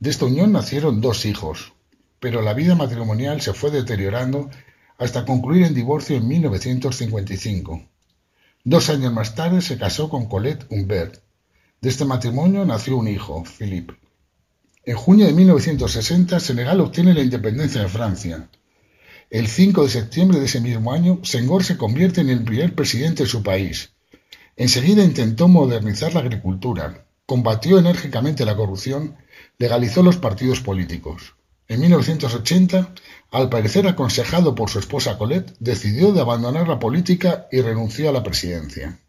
De 0.01 0.11
esta 0.11 0.25
unión 0.25 0.51
nacieron 0.51 1.01
dos 1.01 1.25
hijos, 1.25 1.73
pero 2.19 2.43
la 2.43 2.53
vida 2.53 2.75
matrimonial 2.75 3.41
se 3.41 3.53
fue 3.53 3.71
deteriorando 3.71 4.51
hasta 4.99 5.25
concluir 5.25 5.67
en 5.67 5.75
divorcio 5.75 6.17
en 6.17 6.27
1955. 6.27 7.83
Dos 8.65 8.91
años 8.91 9.13
más 9.13 9.37
tarde 9.37 9.63
se 9.63 9.79
casó 9.79 10.09
con 10.09 10.27
Colette 10.27 10.67
Humbert. 10.69 11.23
De 11.81 11.91
este 11.91 12.05
matrimonio 12.05 12.65
nació 12.65 12.97
un 12.97 13.07
hijo, 13.07 13.45
Philippe. 13.45 13.95
En 14.85 14.97
junio 14.97 15.27
de 15.27 15.33
1960, 15.33 16.41
Senegal 16.41 16.81
obtiene 16.81 17.15
la 17.15 17.23
independencia 17.23 17.83
de 17.83 17.89
Francia. 17.89 18.49
El 19.37 19.49
5 19.49 19.83
de 19.83 19.91
septiembre 19.91 20.39
de 20.39 20.47
ese 20.47 20.63
mismo 20.63 20.95
año, 20.95 21.21
Senghor 21.23 21.63
se 21.63 21.77
convierte 21.77 22.23
en 22.23 22.31
el 22.31 22.43
primer 22.43 22.75
presidente 22.75 23.25
de 23.25 23.29
su 23.29 23.43
país. 23.43 23.91
Enseguida 24.57 25.05
intentó 25.05 25.47
modernizar 25.47 26.15
la 26.15 26.21
agricultura, 26.21 27.05
combatió 27.27 27.79
enérgicamente 27.79 28.47
la 28.47 28.57
corrupción, 28.57 29.19
legalizó 29.59 30.03
los 30.03 30.17
partidos 30.17 30.61
políticos. 30.61 31.35
En 31.69 31.83
1980, 31.83 32.95
al 33.31 33.51
parecer 33.51 33.87
aconsejado 33.87 34.55
por 34.55 34.71
su 34.71 34.79
esposa 34.79 35.19
Colette, 35.19 35.53
decidió 35.61 36.13
de 36.13 36.23
abandonar 36.23 36.67
la 36.67 36.79
política 36.79 37.47
y 37.53 37.61
renunció 37.61 38.09
a 38.09 38.13
la 38.13 38.23
presidencia. 38.23 39.01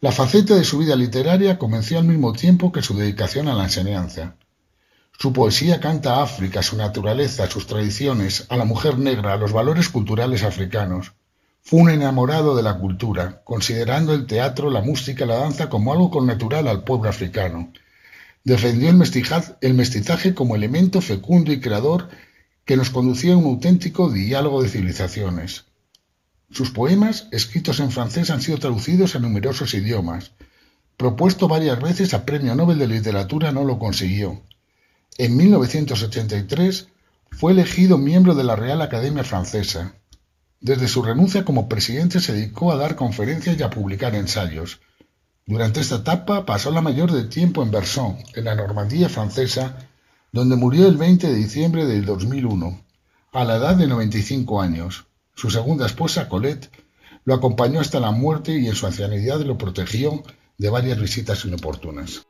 La 0.00 0.12
faceta 0.12 0.54
de 0.54 0.62
su 0.62 0.78
vida 0.78 0.94
literaria 0.94 1.58
comenzó 1.58 1.98
al 1.98 2.04
mismo 2.04 2.34
tiempo 2.34 2.70
que 2.70 2.82
su 2.82 2.96
dedicación 2.96 3.48
a 3.48 3.54
la 3.54 3.64
enseñanza. 3.64 4.36
Su 5.18 5.32
poesía 5.32 5.80
canta 5.80 6.16
a 6.16 6.22
África, 6.22 6.62
su 6.62 6.76
naturaleza, 6.76 7.48
sus 7.48 7.66
tradiciones, 7.66 8.46
a 8.48 8.56
la 8.56 8.64
mujer 8.64 8.98
negra, 8.98 9.32
a 9.32 9.36
los 9.36 9.52
valores 9.52 9.88
culturales 9.88 10.42
africanos. 10.42 11.12
Fue 11.62 11.80
un 11.80 11.90
enamorado 11.90 12.56
de 12.56 12.62
la 12.62 12.78
cultura, 12.78 13.42
considerando 13.44 14.12
el 14.12 14.26
teatro, 14.26 14.70
la 14.70 14.82
música 14.82 15.24
la 15.24 15.36
danza 15.36 15.68
como 15.68 15.92
algo 15.92 16.10
connatural 16.10 16.68
al 16.68 16.84
pueblo 16.84 17.08
africano, 17.08 17.72
Defendió 18.44 18.90
el, 18.90 19.74
mestizaje 19.74 20.34
como 20.34 20.54
elemento 20.54 21.00
fecundo 21.00 21.50
y 21.50 21.60
creador 21.60 22.10
que 22.66 22.76
nos 22.76 22.90
conducía 22.90 23.32
a 23.32 23.38
un 23.38 23.46
auténtico 23.46 24.10
diálogo 24.10 24.62
de 24.62 24.68
civilizaciones. 24.68 25.64
Sus 26.50 26.70
poemas, 26.70 27.26
escritos 27.32 27.80
en 27.80 27.90
francés, 27.90 28.28
han 28.28 28.42
sido 28.42 28.58
traducidos 28.58 29.16
a 29.16 29.18
numerosos 29.18 29.72
idiomas. 29.72 30.32
Propuesto 30.98 31.48
varias 31.48 31.80
veces 31.80 32.12
a 32.12 32.26
Premio 32.26 32.54
Nobel 32.54 32.78
de 32.78 32.86
Literatura, 32.86 33.50
no 33.50 33.64
lo 33.64 33.78
consiguió. 33.78 34.42
En 35.16 35.36
1983 35.36 36.88
fue 37.30 37.52
elegido 37.52 37.98
miembro 37.98 38.34
de 38.34 38.42
la 38.42 38.56
Real 38.56 38.82
Academia 38.82 39.22
Francesa. 39.22 39.94
Desde 40.60 40.88
su 40.88 41.02
renuncia 41.02 41.44
como 41.44 41.68
presidente 41.68 42.18
se 42.18 42.32
dedicó 42.32 42.72
a 42.72 42.76
dar 42.76 42.96
conferencias 42.96 43.56
y 43.56 43.62
a 43.62 43.70
publicar 43.70 44.16
ensayos. 44.16 44.80
Durante 45.46 45.80
esta 45.80 45.96
etapa 45.96 46.44
pasó 46.44 46.72
la 46.72 46.80
mayor 46.80 47.12
de 47.12 47.24
tiempo 47.24 47.62
en 47.62 47.70
Bersón, 47.70 48.16
en 48.34 48.44
la 48.46 48.56
Normandía 48.56 49.08
francesa, 49.08 49.86
donde 50.32 50.56
murió 50.56 50.88
el 50.88 50.96
20 50.96 51.28
de 51.28 51.34
diciembre 51.34 51.86
del 51.86 52.04
2001, 52.04 52.82
a 53.30 53.44
la 53.44 53.56
edad 53.56 53.76
de 53.76 53.86
95 53.86 54.60
años. 54.60 55.06
Su 55.36 55.48
segunda 55.48 55.86
esposa, 55.86 56.28
Colette, 56.28 56.72
lo 57.24 57.34
acompañó 57.34 57.78
hasta 57.78 58.00
la 58.00 58.10
muerte 58.10 58.58
y 58.58 58.66
en 58.66 58.74
su 58.74 58.86
ancianidad 58.86 59.38
lo 59.42 59.58
protegió 59.58 60.24
de 60.58 60.70
varias 60.70 60.98
visitas 60.98 61.44
inoportunas. 61.44 62.26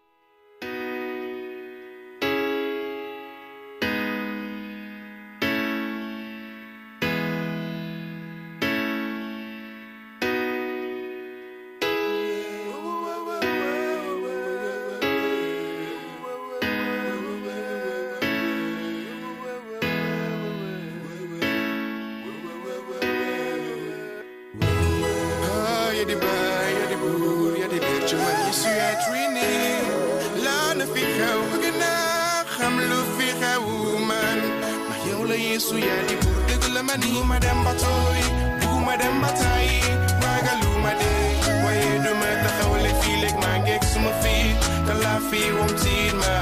Kula 35.24 35.36
Yesu 35.40 35.78
ya 35.80 35.96
di 36.04 36.14
burde 36.20 36.54
gula 36.60 36.82
mani 36.84 37.24
madamba 37.24 37.72
toy 37.80 38.20
bu 38.60 38.76
madamba 38.84 39.30
tai 39.40 39.72
magalu 40.20 40.70
made 40.84 41.12
waye 41.64 41.88
du 42.04 42.12
ma 42.20 42.30
ta 42.44 42.50
khawle 42.60 42.90
filek 43.00 43.32
ma 43.42 43.52
ngek 43.64 43.82
suma 43.88 44.12
fi 44.20 44.36
kala 44.86 45.14
fi 45.28 45.40
wom 45.56 45.70
tin 45.80 46.12
ma 46.20 46.34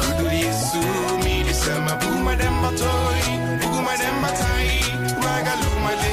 Kudu 0.00 0.26
Yesu 0.42 0.80
mi 1.24 1.44
di 1.44 1.52
sama 1.52 1.92
bu 2.00 2.10
madamba 2.26 2.70
toy 2.80 3.22
bu 3.60 3.68
madamba 3.86 4.30
tai 4.40 4.72
magalu 5.24 5.70
made 5.84 6.12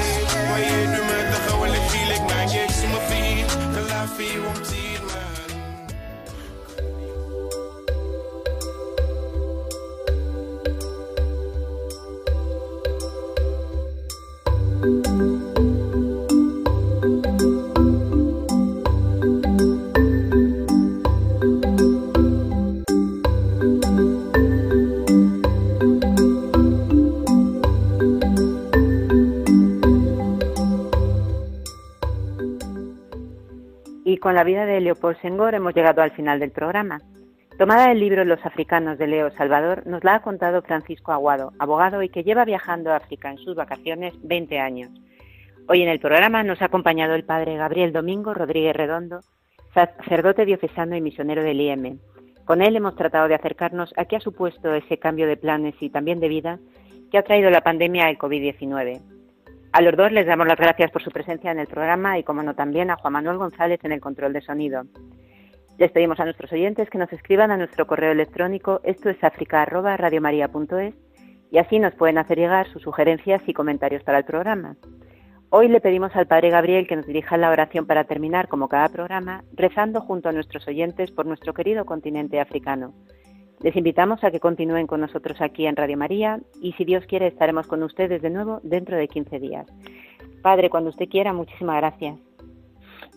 waye 0.51 0.75
du 0.93 0.99
ma 1.09 1.17
ta 1.31 1.37
khawle 1.47 1.79
filek 1.91 2.23
ma 2.29 2.39
ngek 2.51 2.69
suma 2.79 2.99
fi 3.07 3.21
kala 3.75 3.99
fi 4.15 4.27
wom 4.43 4.57
tin 4.67 4.90
la 34.41 34.45
vida 34.45 34.65
de 34.65 34.81
Leopold 34.81 35.21
Senghor 35.21 35.53
hemos 35.53 35.75
llegado 35.75 36.01
al 36.01 36.09
final 36.13 36.39
del 36.39 36.49
programa. 36.49 36.99
Tomada 37.59 37.89
del 37.89 37.99
libro 37.99 38.25
Los 38.25 38.43
africanos 38.43 38.97
de 38.97 39.05
Leo 39.05 39.29
Salvador, 39.37 39.85
nos 39.85 40.03
la 40.03 40.15
ha 40.15 40.23
contado 40.23 40.63
Francisco 40.63 41.11
Aguado, 41.11 41.53
abogado 41.59 42.01
y 42.01 42.09
que 42.09 42.23
lleva 42.23 42.43
viajando 42.43 42.91
a 42.91 42.95
África 42.95 43.29
en 43.29 43.37
sus 43.37 43.55
vacaciones 43.55 44.15
20 44.23 44.57
años. 44.57 44.89
Hoy 45.67 45.83
en 45.83 45.89
el 45.89 45.99
programa 45.99 46.41
nos 46.41 46.59
ha 46.63 46.65
acompañado 46.65 47.13
el 47.13 47.23
padre 47.23 47.55
Gabriel 47.55 47.93
Domingo 47.93 48.33
Rodríguez 48.33 48.75
Redondo, 48.75 49.19
sacerdote 49.75 50.43
diocesano 50.45 50.95
y 50.95 51.01
misionero 51.01 51.43
del 51.43 51.61
IEM. 51.61 51.99
Con 52.43 52.63
él 52.63 52.75
hemos 52.75 52.95
tratado 52.95 53.27
de 53.27 53.35
acercarnos 53.35 53.93
a 53.95 54.05
qué 54.05 54.15
ha 54.15 54.21
supuesto 54.21 54.73
ese 54.73 54.97
cambio 54.97 55.27
de 55.27 55.37
planes 55.37 55.75
y 55.81 55.91
también 55.91 56.19
de 56.19 56.29
vida 56.29 56.57
que 57.11 57.19
ha 57.19 57.23
traído 57.23 57.51
la 57.51 57.61
pandemia 57.61 58.07
del 58.07 58.17
COVID-19. 58.17 59.01
A 59.73 59.81
los 59.81 59.95
dos 59.95 60.11
les 60.11 60.25
damos 60.25 60.47
las 60.47 60.57
gracias 60.57 60.91
por 60.91 61.01
su 61.01 61.11
presencia 61.11 61.49
en 61.49 61.59
el 61.59 61.67
programa 61.67 62.19
y, 62.19 62.23
como 62.23 62.43
no, 62.43 62.53
también 62.55 62.91
a 62.91 62.97
Juan 62.97 63.13
Manuel 63.13 63.37
González 63.37 63.79
en 63.83 63.93
el 63.93 64.01
control 64.01 64.33
de 64.33 64.41
sonido. 64.41 64.83
Les 65.77 65.91
pedimos 65.91 66.19
a 66.19 66.25
nuestros 66.25 66.51
oyentes 66.51 66.89
que 66.89 66.97
nos 66.97 67.11
escriban 67.13 67.51
a 67.51 67.57
nuestro 67.57 67.87
correo 67.87 68.11
electrónico 68.11 68.81
esto 68.83 69.09
es 69.09 69.23
africa@radiomaria.es 69.23 70.93
y 71.51 71.57
así 71.57 71.79
nos 71.79 71.95
pueden 71.95 72.17
hacer 72.17 72.37
llegar 72.37 72.67
sus 72.67 72.81
sugerencias 72.81 73.41
y 73.47 73.53
comentarios 73.53 74.03
para 74.03 74.17
el 74.17 74.25
programa. 74.25 74.75
Hoy 75.49 75.69
le 75.69 75.79
pedimos 75.79 76.15
al 76.15 76.27
Padre 76.27 76.49
Gabriel 76.49 76.85
que 76.85 76.97
nos 76.97 77.05
dirija 77.05 77.37
la 77.37 77.49
oración 77.49 77.87
para 77.87 78.03
terminar, 78.03 78.49
como 78.49 78.67
cada 78.67 78.89
programa, 78.89 79.43
rezando 79.53 80.01
junto 80.01 80.29
a 80.29 80.33
nuestros 80.33 80.67
oyentes 80.67 81.11
por 81.11 81.25
nuestro 81.25 81.53
querido 81.53 81.85
continente 81.85 82.41
africano. 82.41 82.93
Les 83.63 83.75
invitamos 83.75 84.23
a 84.23 84.31
que 84.31 84.39
continúen 84.39 84.87
con 84.87 85.01
nosotros 85.01 85.39
aquí 85.39 85.67
en 85.67 85.75
Radio 85.75 85.95
María 85.95 86.39
y 86.61 86.73
si 86.73 86.83
Dios 86.83 87.05
quiere 87.05 87.27
estaremos 87.27 87.67
con 87.67 87.83
ustedes 87.83 88.21
de 88.21 88.31
nuevo 88.31 88.59
dentro 88.63 88.97
de 88.97 89.07
15 89.07 89.39
días. 89.39 89.67
Padre, 90.41 90.71
cuando 90.71 90.89
usted 90.89 91.07
quiera, 91.07 91.31
muchísimas 91.31 91.77
gracias. 91.77 92.17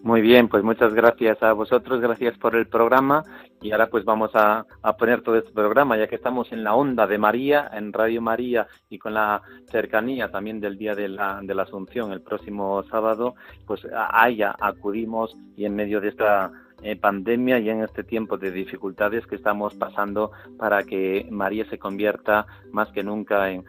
Muy 0.02 0.20
bien, 0.20 0.48
pues 0.48 0.62
muchas 0.62 0.92
gracias 0.92 1.42
a 1.42 1.54
vosotros, 1.54 1.98
gracias 1.98 2.36
por 2.36 2.56
el 2.56 2.66
programa 2.66 3.24
y 3.62 3.72
ahora 3.72 3.88
pues 3.88 4.04
vamos 4.04 4.32
a, 4.34 4.66
poner 4.98 5.22
todo 5.22 5.38
este 5.38 5.50
programa, 5.50 5.96
ya 5.96 6.08
que 6.08 6.16
estamos 6.16 6.52
en 6.52 6.62
la 6.62 6.74
onda 6.74 7.06
de 7.06 7.16
María, 7.16 7.70
en 7.72 7.90
Radio 7.90 8.20
María 8.20 8.66
y 8.90 8.98
con 8.98 9.14
la 9.14 9.40
cercanía 9.70 10.30
también 10.30 10.60
del 10.60 10.76
Día 10.76 10.94
de 10.94 11.08
la, 11.08 11.40
de 11.42 11.54
la 11.54 11.62
Asunción 11.62 12.12
el 12.12 12.20
próximo 12.20 12.82
sábado, 12.90 13.34
pues 13.66 13.80
allá 13.94 14.54
acudimos 14.60 15.34
y 15.56 15.64
en 15.64 15.74
medio 15.74 16.02
de 16.02 16.08
esta 16.08 16.52
eh, 16.84 16.96
pandemia 16.96 17.58
y 17.60 17.70
en 17.70 17.82
este 17.82 18.04
tiempo 18.04 18.36
de 18.36 18.50
dificultades 18.50 19.26
que 19.26 19.36
estamos 19.36 19.74
pasando 19.74 20.32
para 20.58 20.82
que 20.82 21.26
María 21.30 21.64
se 21.70 21.78
convierta 21.78 22.44
más 22.72 22.92
que 22.92 23.02
nunca 23.02 23.50
en, 23.50 23.64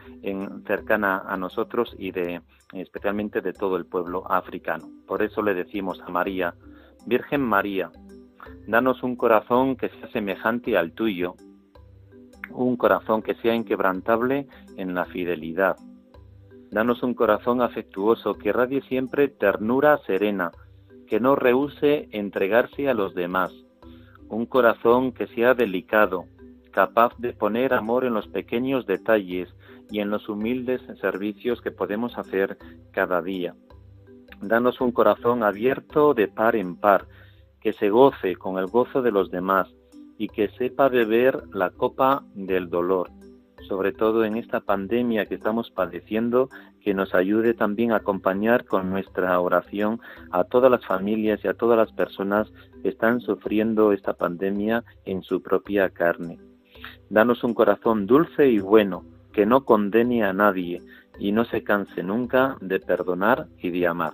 cercana 0.67 1.23
a 1.25 1.37
nosotros 1.37 1.95
y 1.97 2.11
de 2.11 2.41
especialmente 2.73 3.39
de 3.39 3.53
todo 3.53 3.77
el 3.77 3.85
pueblo 3.85 4.29
africano. 4.29 4.89
Por 5.07 5.23
eso 5.23 5.41
le 5.41 5.53
decimos 5.53 6.01
a 6.01 6.09
María, 6.09 6.55
Virgen 7.05 7.39
María, 7.39 7.89
danos 8.67 9.01
un 9.01 9.15
corazón 9.15 9.77
que 9.77 9.87
sea 9.87 10.11
semejante 10.11 10.77
al 10.77 10.91
tuyo, 10.91 11.35
un 12.51 12.75
corazón 12.75 13.21
que 13.21 13.35
sea 13.35 13.55
inquebrantable 13.55 14.45
en 14.75 14.93
la 14.93 15.05
fidelidad. 15.05 15.77
Danos 16.69 17.01
un 17.01 17.13
corazón 17.13 17.61
afectuoso 17.61 18.33
que 18.33 18.51
radie 18.51 18.81
siempre 18.81 19.29
ternura 19.29 19.99
serena, 19.99 20.51
que 21.07 21.19
no 21.19 21.35
rehúse 21.35 22.07
entregarse 22.11 22.89
a 22.89 22.93
los 22.93 23.13
demás, 23.15 23.51
un 24.27 24.45
corazón 24.45 25.11
que 25.11 25.27
sea 25.27 25.53
delicado, 25.53 26.25
capaz 26.71 27.13
de 27.17 27.33
poner 27.33 27.73
amor 27.73 28.05
en 28.05 28.13
los 28.13 28.27
pequeños 28.27 28.85
detalles 28.85 29.53
y 29.89 29.99
en 29.99 30.09
los 30.09 30.27
humildes 30.29 30.81
servicios 30.99 31.61
que 31.61 31.71
podemos 31.71 32.17
hacer 32.17 32.57
cada 32.91 33.21
día. 33.21 33.55
Danos 34.41 34.81
un 34.81 34.91
corazón 34.91 35.43
abierto 35.43 36.13
de 36.13 36.27
par 36.27 36.55
en 36.55 36.75
par, 36.75 37.07
que 37.61 37.73
se 37.73 37.89
goce 37.89 38.35
con 38.35 38.57
el 38.57 38.67
gozo 38.67 39.01
de 39.01 39.11
los 39.11 39.31
demás 39.31 39.73
y 40.17 40.27
que 40.27 40.49
sepa 40.49 40.89
beber 40.89 41.43
la 41.53 41.69
copa 41.69 42.23
del 42.33 42.69
dolor 42.69 43.09
sobre 43.67 43.91
todo 43.91 44.23
en 44.25 44.37
esta 44.37 44.61
pandemia 44.61 45.25
que 45.25 45.35
estamos 45.35 45.71
padeciendo, 45.71 46.49
que 46.85 46.93
nos 46.93 47.15
ayude 47.15 47.55
también 47.55 47.91
a 47.91 47.95
acompañar 47.95 48.63
con 48.65 48.91
nuestra 48.91 49.39
oración 49.39 49.99
a 50.29 50.43
todas 50.43 50.69
las 50.69 50.85
familias 50.85 51.39
y 51.43 51.47
a 51.47 51.55
todas 51.55 51.79
las 51.79 51.91
personas 51.91 52.47
que 52.83 52.89
están 52.89 53.21
sufriendo 53.21 53.91
esta 53.91 54.13
pandemia 54.13 54.83
en 55.03 55.23
su 55.23 55.41
propia 55.41 55.89
carne. 55.89 56.37
Danos 57.09 57.43
un 57.43 57.55
corazón 57.55 58.05
dulce 58.05 58.49
y 58.49 58.59
bueno, 58.59 59.03
que 59.33 59.47
no 59.47 59.65
condene 59.65 60.23
a 60.23 60.31
nadie 60.31 60.83
y 61.17 61.31
no 61.31 61.43
se 61.45 61.63
canse 61.63 62.03
nunca 62.03 62.55
de 62.61 62.79
perdonar 62.79 63.47
y 63.57 63.71
de 63.71 63.87
amar. 63.87 64.13